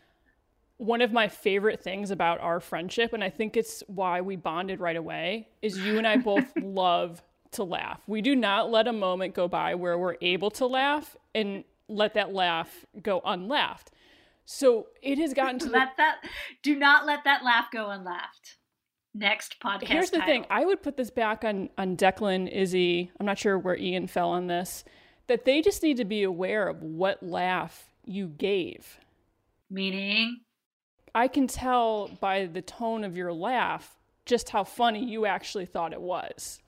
one 0.78 1.02
of 1.02 1.12
my 1.12 1.28
favorite 1.28 1.82
things 1.82 2.12
about 2.12 2.40
our 2.42 2.60
friendship, 2.60 3.14
and 3.14 3.24
I 3.24 3.30
think 3.30 3.56
it's 3.56 3.84
why 3.88 4.22
we 4.22 4.36
bonded 4.36 4.80
right 4.80 4.96
away, 4.96 5.48
is 5.62 5.78
you 5.78 5.98
and 5.98 6.08
I 6.08 6.18
both 6.18 6.46
love 6.62 7.22
to 7.52 7.64
laugh. 7.64 8.02
We 8.08 8.22
do 8.22 8.36
not 8.36 8.70
let 8.70 8.88
a 8.88 8.94
moment 8.94 9.34
go 9.34 9.48
by 9.48 9.76
where 9.76 9.98
we're 9.98 10.18
able 10.22 10.52
to 10.52 10.66
laugh 10.66 11.16
and 11.34 11.64
let 11.88 12.14
that 12.16 12.34
laugh 12.34 12.86
go 13.02 13.22
unlaughed. 13.24 13.90
So 14.46 14.88
it 15.02 15.18
has 15.18 15.34
gotten 15.34 15.60
to 15.60 15.70
let 15.70 15.96
the, 15.96 16.04
that 16.04 16.16
do 16.62 16.76
not 16.76 17.06
let 17.06 17.24
that 17.24 17.44
laugh 17.44 17.68
go 17.72 17.90
unlaughed. 17.90 18.56
Next 19.14 19.60
podcast. 19.60 19.88
Here's 19.88 20.10
the 20.10 20.20
title. 20.20 20.34
thing: 20.34 20.46
I 20.50 20.66
would 20.66 20.84
put 20.84 20.98
this 20.98 21.10
back 21.10 21.44
on 21.46 21.70
on 21.78 21.96
Declan, 21.96 22.52
Izzy. 22.52 23.12
I'm 23.20 23.26
not 23.26 23.40
sure 23.40 23.58
where 23.58 23.78
Ian 23.78 24.08
fell 24.08 24.30
on 24.30 24.48
this. 24.48 24.84
That 25.28 25.46
they 25.46 25.62
just 25.62 25.82
need 25.82 25.98
to 25.98 26.06
be 26.06 26.22
aware 26.22 26.68
of 26.68 26.84
what 26.84 27.24
laugh 27.24 27.88
you 28.06 28.28
gave. 28.28 29.00
Meaning 29.70 30.42
I 31.16 31.30
can 31.30 31.48
tell 31.48 32.10
by 32.20 32.46
the 32.46 32.62
tone 32.62 33.06
of 33.06 33.16
your 33.16 33.32
laugh 33.32 33.98
just 34.26 34.50
how 34.50 34.66
funny 34.66 35.04
you 35.04 35.26
actually 35.26 35.66
thought 35.66 35.94
it 35.94 36.02
was. 36.02 36.60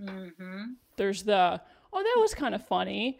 Mm-hmm. 0.00 0.64
There's 0.96 1.24
the, 1.24 1.60
oh, 1.92 2.02
that 2.02 2.20
was 2.20 2.32
kind 2.32 2.54
of 2.54 2.64
funny, 2.64 3.18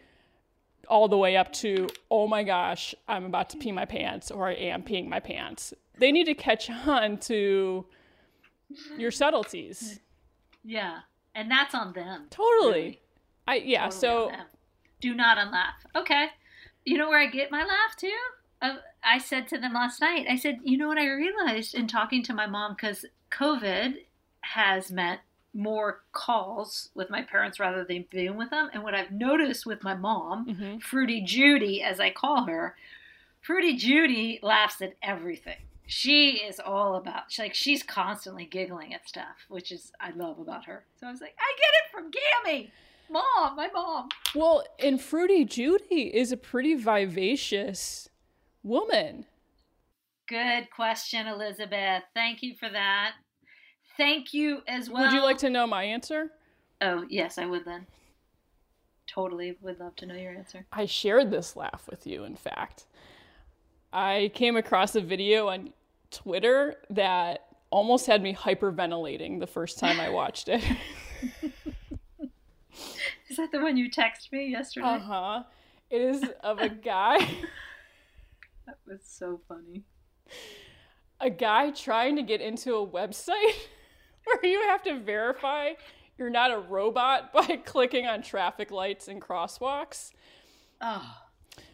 all 0.87 1.09
the 1.09 1.17
way 1.17 1.35
up 1.35 1.51
to, 1.53 1.89
oh 2.09 2.27
my 2.27 2.43
gosh, 2.43 2.95
I'm 3.09 3.25
about 3.25 3.49
to 3.49 3.57
pee 3.57 3.73
my 3.73 3.83
pants 3.83 4.31
or 4.31 4.47
I 4.47 4.53
am 4.53 4.83
peeing 4.83 5.09
my 5.09 5.19
pants. 5.19 5.73
They 5.97 6.13
need 6.13 6.25
to 6.25 6.33
catch 6.33 6.69
on 6.87 7.17
to 7.17 7.85
your 8.97 9.11
subtleties. 9.11 9.99
Yeah. 10.63 10.99
And 11.35 11.51
that's 11.51 11.75
on 11.75 11.91
them. 11.91 12.27
Totally. 12.29 12.71
Really. 12.71 13.01
I 13.47 13.55
yeah, 13.55 13.89
totally 13.89 13.99
so 13.99 14.31
do 15.01 15.13
not 15.13 15.37
unlaugh. 15.37 15.73
Okay. 15.95 16.27
You 16.85 16.97
know 16.97 17.09
where 17.09 17.19
I 17.19 17.27
get 17.27 17.51
my 17.51 17.63
laugh 17.65 17.95
too? 17.97 18.15
I 18.61 19.17
said 19.17 19.47
to 19.49 19.57
them 19.57 19.73
last 19.73 20.01
night, 20.01 20.27
I 20.29 20.35
said, 20.35 20.59
you 20.63 20.77
know 20.77 20.87
what 20.87 20.97
I 20.97 21.07
realized 21.07 21.73
in 21.73 21.87
talking 21.87 22.23
to 22.23 22.33
my 22.33 22.45
mom, 22.45 22.73
because 22.75 23.05
COVID 23.31 23.95
has 24.41 24.91
meant 24.91 25.21
more 25.53 26.01
calls 26.11 26.89
with 26.93 27.09
my 27.09 27.21
parents 27.21 27.59
rather 27.59 27.83
than 27.83 28.05
being 28.09 28.35
with 28.35 28.49
them. 28.49 28.69
And 28.73 28.83
what 28.83 28.93
I've 28.93 29.11
noticed 29.11 29.65
with 29.65 29.83
my 29.83 29.95
mom, 29.95 30.45
mm-hmm. 30.45 30.77
Fruity 30.79 31.21
Judy, 31.21 31.81
as 31.81 31.99
I 31.99 32.09
call 32.09 32.43
her, 32.43 32.75
Fruity 33.41 33.77
Judy 33.77 34.39
laughs 34.43 34.81
at 34.81 34.93
everything. 35.01 35.57
She 35.87 36.33
is 36.33 36.59
all 36.59 36.95
about, 36.95 37.23
like, 37.39 37.55
she's 37.55 37.81
constantly 37.81 38.45
giggling 38.45 38.93
at 38.93 39.07
stuff, 39.07 39.45
which 39.47 39.71
is, 39.71 39.91
I 39.99 40.11
love 40.11 40.37
about 40.37 40.65
her. 40.65 40.83
So 40.99 41.07
I 41.07 41.11
was 41.11 41.21
like, 41.21 41.35
I 41.39 41.55
get 41.57 41.69
it 41.73 41.91
from 41.91 42.11
Gammy. 42.45 42.71
Mom, 43.09 43.55
my 43.55 43.69
mom. 43.73 44.09
Well, 44.35 44.63
and 44.77 45.01
Fruity 45.01 45.45
Judy 45.45 46.13
is 46.13 46.31
a 46.31 46.37
pretty 46.37 46.75
vivacious 46.75 48.08
woman? 48.63 49.25
Good 50.27 50.69
question, 50.75 51.27
Elizabeth. 51.27 52.03
Thank 52.13 52.43
you 52.43 52.55
for 52.59 52.69
that. 52.69 53.13
Thank 53.97 54.33
you 54.33 54.61
as 54.67 54.89
well. 54.89 55.03
Would 55.03 55.13
you 55.13 55.23
like 55.23 55.39
to 55.39 55.49
know 55.49 55.65
my 55.67 55.83
answer? 55.83 56.31
Oh, 56.81 57.05
yes, 57.09 57.37
I 57.37 57.45
would 57.45 57.65
then. 57.65 57.87
Totally 59.07 59.57
would 59.61 59.79
love 59.79 59.95
to 59.97 60.05
know 60.05 60.15
your 60.15 60.33
answer. 60.33 60.65
I 60.71 60.85
shared 60.85 61.31
this 61.31 61.55
laugh 61.55 61.87
with 61.89 62.05
you, 62.05 62.23
in 62.23 62.35
fact. 62.35 62.85
I 63.91 64.31
came 64.35 64.55
across 64.55 64.95
a 64.95 65.01
video 65.01 65.47
on 65.47 65.73
Twitter 66.11 66.75
that 66.91 67.47
almost 67.71 68.05
had 68.05 68.21
me 68.21 68.33
hyperventilating 68.33 69.39
the 69.39 69.47
first 69.47 69.79
time 69.79 69.99
I 69.99 70.09
watched 70.09 70.47
it. 70.47 70.63
is 73.29 73.37
that 73.37 73.51
the 73.51 73.59
one 73.59 73.77
you 73.77 73.89
texted 73.89 74.31
me 74.31 74.47
yesterday? 74.47 74.85
Uh 74.85 74.99
huh. 74.99 75.43
It 75.89 76.01
is 76.01 76.23
of 76.43 76.59
a 76.59 76.69
guy. 76.69 77.17
that 78.85 78.91
was 78.91 79.01
so 79.03 79.41
funny. 79.47 79.83
A 81.19 81.29
guy 81.29 81.71
trying 81.71 82.15
to 82.15 82.21
get 82.21 82.41
into 82.41 82.75
a 82.75 82.87
website 82.87 83.33
where 84.25 84.45
you 84.45 84.61
have 84.67 84.83
to 84.83 84.99
verify 84.99 85.71
you're 86.17 86.29
not 86.29 86.51
a 86.51 86.59
robot 86.59 87.31
by 87.33 87.57
clicking 87.65 88.05
on 88.05 88.21
traffic 88.21 88.71
lights 88.71 89.07
and 89.07 89.21
crosswalks. 89.21 90.11
Oh. 90.81 91.17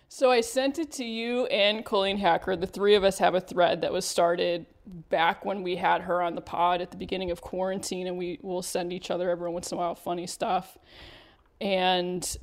So 0.07 0.31
I 0.31 0.41
sent 0.41 0.79
it 0.79 0.91
to 0.93 1.03
you 1.03 1.47
and 1.47 1.83
Colleen 1.83 2.17
Hacker. 2.17 2.55
The 2.55 2.67
three 2.67 2.95
of 2.95 3.03
us 3.03 3.17
have 3.17 3.35
a 3.35 3.41
thread 3.41 3.81
that 3.81 3.91
was 3.91 4.05
started 4.05 4.67
back 5.09 5.43
when 5.43 5.63
we 5.63 5.75
had 5.75 6.01
her 6.01 6.21
on 6.21 6.35
the 6.35 6.41
pod 6.41 6.79
at 6.79 6.91
the 6.91 6.97
beginning 6.97 7.31
of 7.31 7.41
quarantine, 7.41 8.07
and 8.07 8.17
we 8.17 8.39
will 8.41 8.61
send 8.61 8.93
each 8.93 9.11
other 9.11 9.29
every 9.29 9.49
once 9.49 9.71
in 9.71 9.77
a 9.77 9.81
while 9.81 9.95
funny 9.95 10.27
stuff. 10.27 10.77
And 11.59 12.37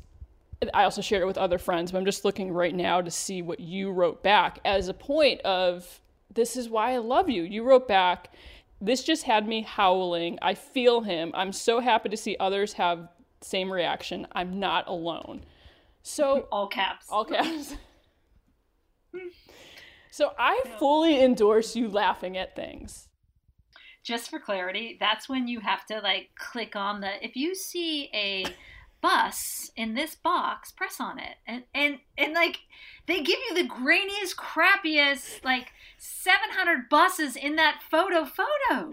I 0.75 0.85
also 0.85 1.03
shared 1.03 1.23
it 1.23 1.27
with 1.27 1.39
other 1.39 1.59
friends, 1.59 1.93
but 1.93 1.99
I'm 1.99 2.05
just 2.05 2.25
looking 2.25 2.53
right 2.53 2.75
now 2.75 3.01
to 3.01 3.11
see 3.11 3.43
what 3.43 3.61
you 3.61 3.91
wrote 3.91 4.23
back 4.23 4.59
as 4.65 4.89
a 4.89 4.95
point 4.95 5.41
of 5.43 6.01
this 6.33 6.57
is 6.57 6.69
why 6.69 6.93
I 6.93 6.99
love 6.99 7.29
you. 7.29 7.43
You 7.43 7.63
wrote 7.63 7.89
back, 7.89 8.33
this 8.81 9.05
just 9.05 9.25
had 9.25 9.47
me 9.47 9.63
howling. 9.63 10.39
I 10.43 10.55
feel 10.55 11.03
him. 11.03 11.31
I'm 11.35 11.53
so 11.53 11.81
happy 11.81 12.09
to 12.09 12.17
see 12.17 12.37
others 12.41 12.75
have 12.75 13.09
same 13.41 13.73
reaction. 13.73 14.27
I'm 14.33 14.59
not 14.59 14.89
alone. 14.89 15.45
So 16.03 16.49
all 16.53 16.69
caps. 16.69 17.07
All 17.09 17.25
caps. 17.25 17.77
so 20.11 20.33
I 20.39 20.63
fully 20.79 21.23
endorse 21.23 21.77
you 21.77 21.89
laughing 21.89 22.37
at 22.37 22.57
things. 22.57 23.09
Just 24.03 24.31
for 24.31 24.41
clarity, 24.41 24.97
that's 24.99 25.29
when 25.29 25.47
you 25.47 25.61
have 25.61 25.87
to 25.87 26.01
like 26.01 26.31
click 26.37 26.75
on 26.75 27.01
the 27.01 27.25
if 27.25 27.37
you 27.37 27.55
see 27.55 28.11
a 28.13 28.47
bus 29.03 29.71
in 29.77 29.95
this 29.95 30.15
box, 30.15 30.71
press 30.71 30.99
on 31.01 31.19
it. 31.19 31.37
And 31.47 31.65
and 31.75 31.99
and 32.17 32.33
like 32.33 32.61
they 33.07 33.21
give 33.21 33.39
you 33.51 33.55
the 33.55 33.69
grainiest, 33.69 34.37
crappiest 34.37 35.45
like 35.45 35.73
700 35.99 36.89
buses 36.89 37.37
in 37.37 37.57
that 37.57 37.83
photo 37.91 38.25
photo. 38.25 38.93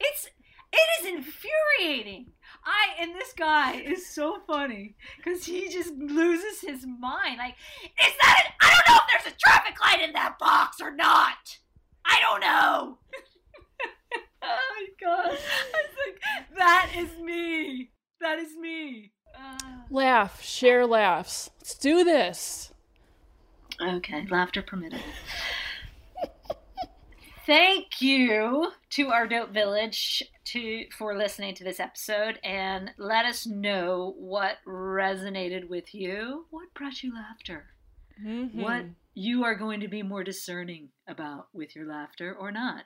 It's 0.00 0.28
it 0.72 1.06
is 1.06 1.14
infuriating. 1.14 2.32
I 2.64 3.00
and 3.00 3.14
this 3.14 3.32
guy 3.32 3.74
is 3.76 4.06
so 4.06 4.38
funny 4.46 4.94
because 5.16 5.44
he 5.44 5.68
just 5.68 5.92
loses 5.94 6.60
his 6.60 6.86
mind. 6.86 7.38
Like, 7.38 7.54
is 7.84 8.14
that? 8.20 8.42
An, 8.46 8.52
I 8.60 8.70
don't 8.70 8.94
know 8.94 9.00
if 9.00 9.24
there's 9.24 9.34
a 9.34 9.38
traffic 9.38 9.80
light 9.80 10.02
in 10.02 10.12
that 10.14 10.38
box 10.38 10.80
or 10.80 10.94
not. 10.94 11.58
I 12.04 12.18
don't 12.20 12.40
know. 12.40 12.98
oh 14.42 14.58
my 14.70 14.86
god! 15.00 15.26
I 15.26 15.82
was 15.82 15.96
like, 16.06 16.56
that 16.56 16.92
is 16.96 17.20
me. 17.22 17.90
That 18.22 18.38
is 18.38 18.56
me. 18.56 19.10
Uh, 19.36 19.58
Laugh, 19.90 20.40
share 20.40 20.86
laughs. 20.86 21.50
Let's 21.58 21.74
do 21.76 22.04
this. 22.04 22.72
Okay, 23.80 24.26
laughter 24.30 24.62
permitted. 24.62 25.00
Thank 27.44 28.00
you 28.00 28.70
to 28.90 29.08
our 29.08 29.26
dope 29.26 29.50
village 29.50 30.22
to 30.44 30.84
for 30.96 31.16
listening 31.16 31.56
to 31.56 31.64
this 31.64 31.80
episode 31.80 32.38
and 32.44 32.92
let 32.96 33.24
us 33.26 33.44
know 33.44 34.14
what 34.16 34.58
resonated 34.64 35.68
with 35.68 35.92
you, 35.92 36.46
what 36.50 36.72
brought 36.74 37.02
you 37.02 37.12
laughter, 37.12 37.66
mm-hmm. 38.24 38.62
what 38.62 38.84
you 39.14 39.44
are 39.44 39.54
going 39.54 39.80
to 39.80 39.88
be 39.88 40.02
more 40.02 40.24
discerning 40.24 40.88
about 41.06 41.48
with 41.52 41.76
your 41.76 41.86
laughter 41.86 42.34
or 42.38 42.50
not. 42.50 42.84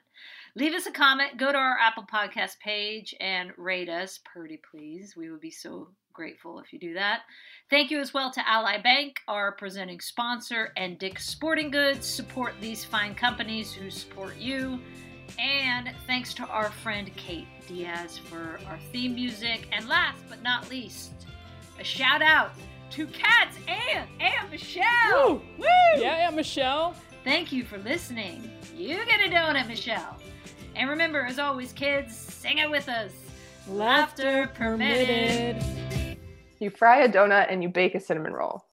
Leave 0.55 0.73
us 0.73 0.85
a 0.85 0.91
comment, 0.91 1.37
go 1.37 1.51
to 1.51 1.57
our 1.57 1.77
Apple 1.79 2.05
Podcast 2.11 2.59
page 2.59 3.15
and 3.19 3.51
rate 3.57 3.89
us, 3.89 4.19
pretty 4.25 4.59
please. 4.69 5.15
We 5.15 5.31
would 5.31 5.39
be 5.39 5.51
so 5.51 5.89
grateful 6.13 6.59
if 6.59 6.73
you 6.73 6.79
do 6.79 6.95
that. 6.95 7.21
Thank 7.69 7.91
you 7.91 7.99
as 7.99 8.13
well 8.13 8.31
to 8.31 8.49
Ally 8.49 8.81
Bank, 8.81 9.21
our 9.27 9.53
presenting 9.53 10.01
sponsor, 10.01 10.73
and 10.75 10.99
Dick's 10.99 11.29
Sporting 11.29 11.69
Goods. 11.69 12.05
Support 12.05 12.55
these 12.59 12.83
fine 12.83 13.15
companies 13.15 13.71
who 13.71 13.89
support 13.89 14.35
you. 14.37 14.79
And 15.37 15.93
thanks 16.07 16.33
to 16.35 16.47
our 16.47 16.71
friend 16.71 17.11
Kate 17.15 17.47
Diaz 17.67 18.17
for 18.17 18.59
our 18.67 18.79
theme 18.91 19.13
music. 19.13 19.67
And 19.71 19.87
last 19.87 20.23
but 20.27 20.41
not 20.41 20.69
least, 20.69 21.13
a 21.79 21.83
shout 21.83 22.21
out 22.21 22.51
to 22.91 23.07
Cats 23.07 23.57
and 23.67 24.07
Aunt 24.19 24.51
Michelle. 24.51 25.33
Woo! 25.33 25.41
Woo! 25.57 26.01
Yeah, 26.01 26.27
Aunt 26.27 26.35
Michelle. 26.35 26.95
Thank 27.23 27.51
you 27.51 27.63
for 27.63 27.77
listening. 27.79 28.49
You 28.75 29.05
get 29.05 29.19
a 29.19 29.33
donut, 29.33 29.67
Michelle. 29.67 30.17
And 30.75 30.89
remember, 30.89 31.25
as 31.25 31.39
always, 31.39 31.73
kids, 31.73 32.15
sing 32.15 32.59
it 32.59 32.69
with 32.69 32.87
us. 32.87 33.11
Laughter 33.67 34.49
permitted. 34.53 35.63
You 36.59 36.69
fry 36.69 37.03
a 37.03 37.09
donut 37.09 37.51
and 37.51 37.61
you 37.61 37.69
bake 37.69 37.95
a 37.95 37.99
cinnamon 37.99 38.33
roll. 38.33 38.63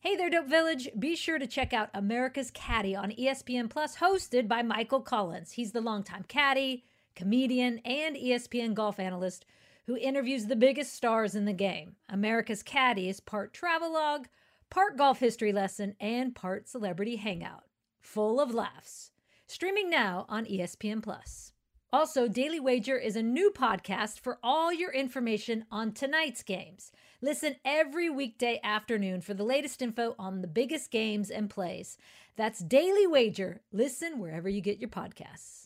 Hey 0.00 0.14
there, 0.14 0.30
Dope 0.30 0.46
Village. 0.46 0.88
Be 0.96 1.16
sure 1.16 1.40
to 1.40 1.46
check 1.46 1.72
out 1.72 1.90
America's 1.92 2.52
Caddy 2.52 2.94
on 2.94 3.10
ESPN 3.10 3.68
Plus, 3.68 3.96
hosted 3.96 4.46
by 4.46 4.62
Michael 4.62 5.00
Collins. 5.00 5.52
He's 5.52 5.72
the 5.72 5.80
longtime 5.80 6.24
caddy, 6.28 6.84
comedian, 7.16 7.78
and 7.84 8.14
ESPN 8.14 8.74
golf 8.74 9.00
analyst 9.00 9.44
who 9.88 9.96
interviews 9.96 10.44
the 10.44 10.54
biggest 10.54 10.92
stars 10.94 11.34
in 11.34 11.46
the 11.46 11.52
game. 11.54 11.96
America's 12.10 12.62
Caddy 12.62 13.08
is 13.08 13.20
part 13.20 13.54
travelogue, 13.54 14.26
part 14.68 14.98
golf 14.98 15.18
history 15.18 15.50
lesson, 15.50 15.94
and 15.98 16.34
part 16.34 16.68
celebrity 16.68 17.16
hangout. 17.16 17.64
Full 17.98 18.38
of 18.38 18.52
laughs. 18.52 19.12
Streaming 19.46 19.88
now 19.88 20.26
on 20.28 20.44
ESPN 20.44 21.02
Plus. 21.02 21.54
Also, 21.90 22.28
Daily 22.28 22.60
Wager 22.60 22.98
is 22.98 23.16
a 23.16 23.22
new 23.22 23.50
podcast 23.50 24.20
for 24.20 24.38
all 24.42 24.70
your 24.70 24.92
information 24.92 25.64
on 25.70 25.92
tonight's 25.92 26.42
games. 26.42 26.92
Listen 27.22 27.56
every 27.64 28.10
weekday 28.10 28.60
afternoon 28.62 29.22
for 29.22 29.32
the 29.32 29.42
latest 29.42 29.80
info 29.80 30.14
on 30.18 30.42
the 30.42 30.48
biggest 30.48 30.90
games 30.90 31.30
and 31.30 31.48
plays. 31.48 31.96
That's 32.36 32.60
Daily 32.60 33.06
Wager. 33.06 33.62
Listen 33.72 34.18
wherever 34.18 34.50
you 34.50 34.60
get 34.60 34.80
your 34.80 34.90
podcasts. 34.90 35.57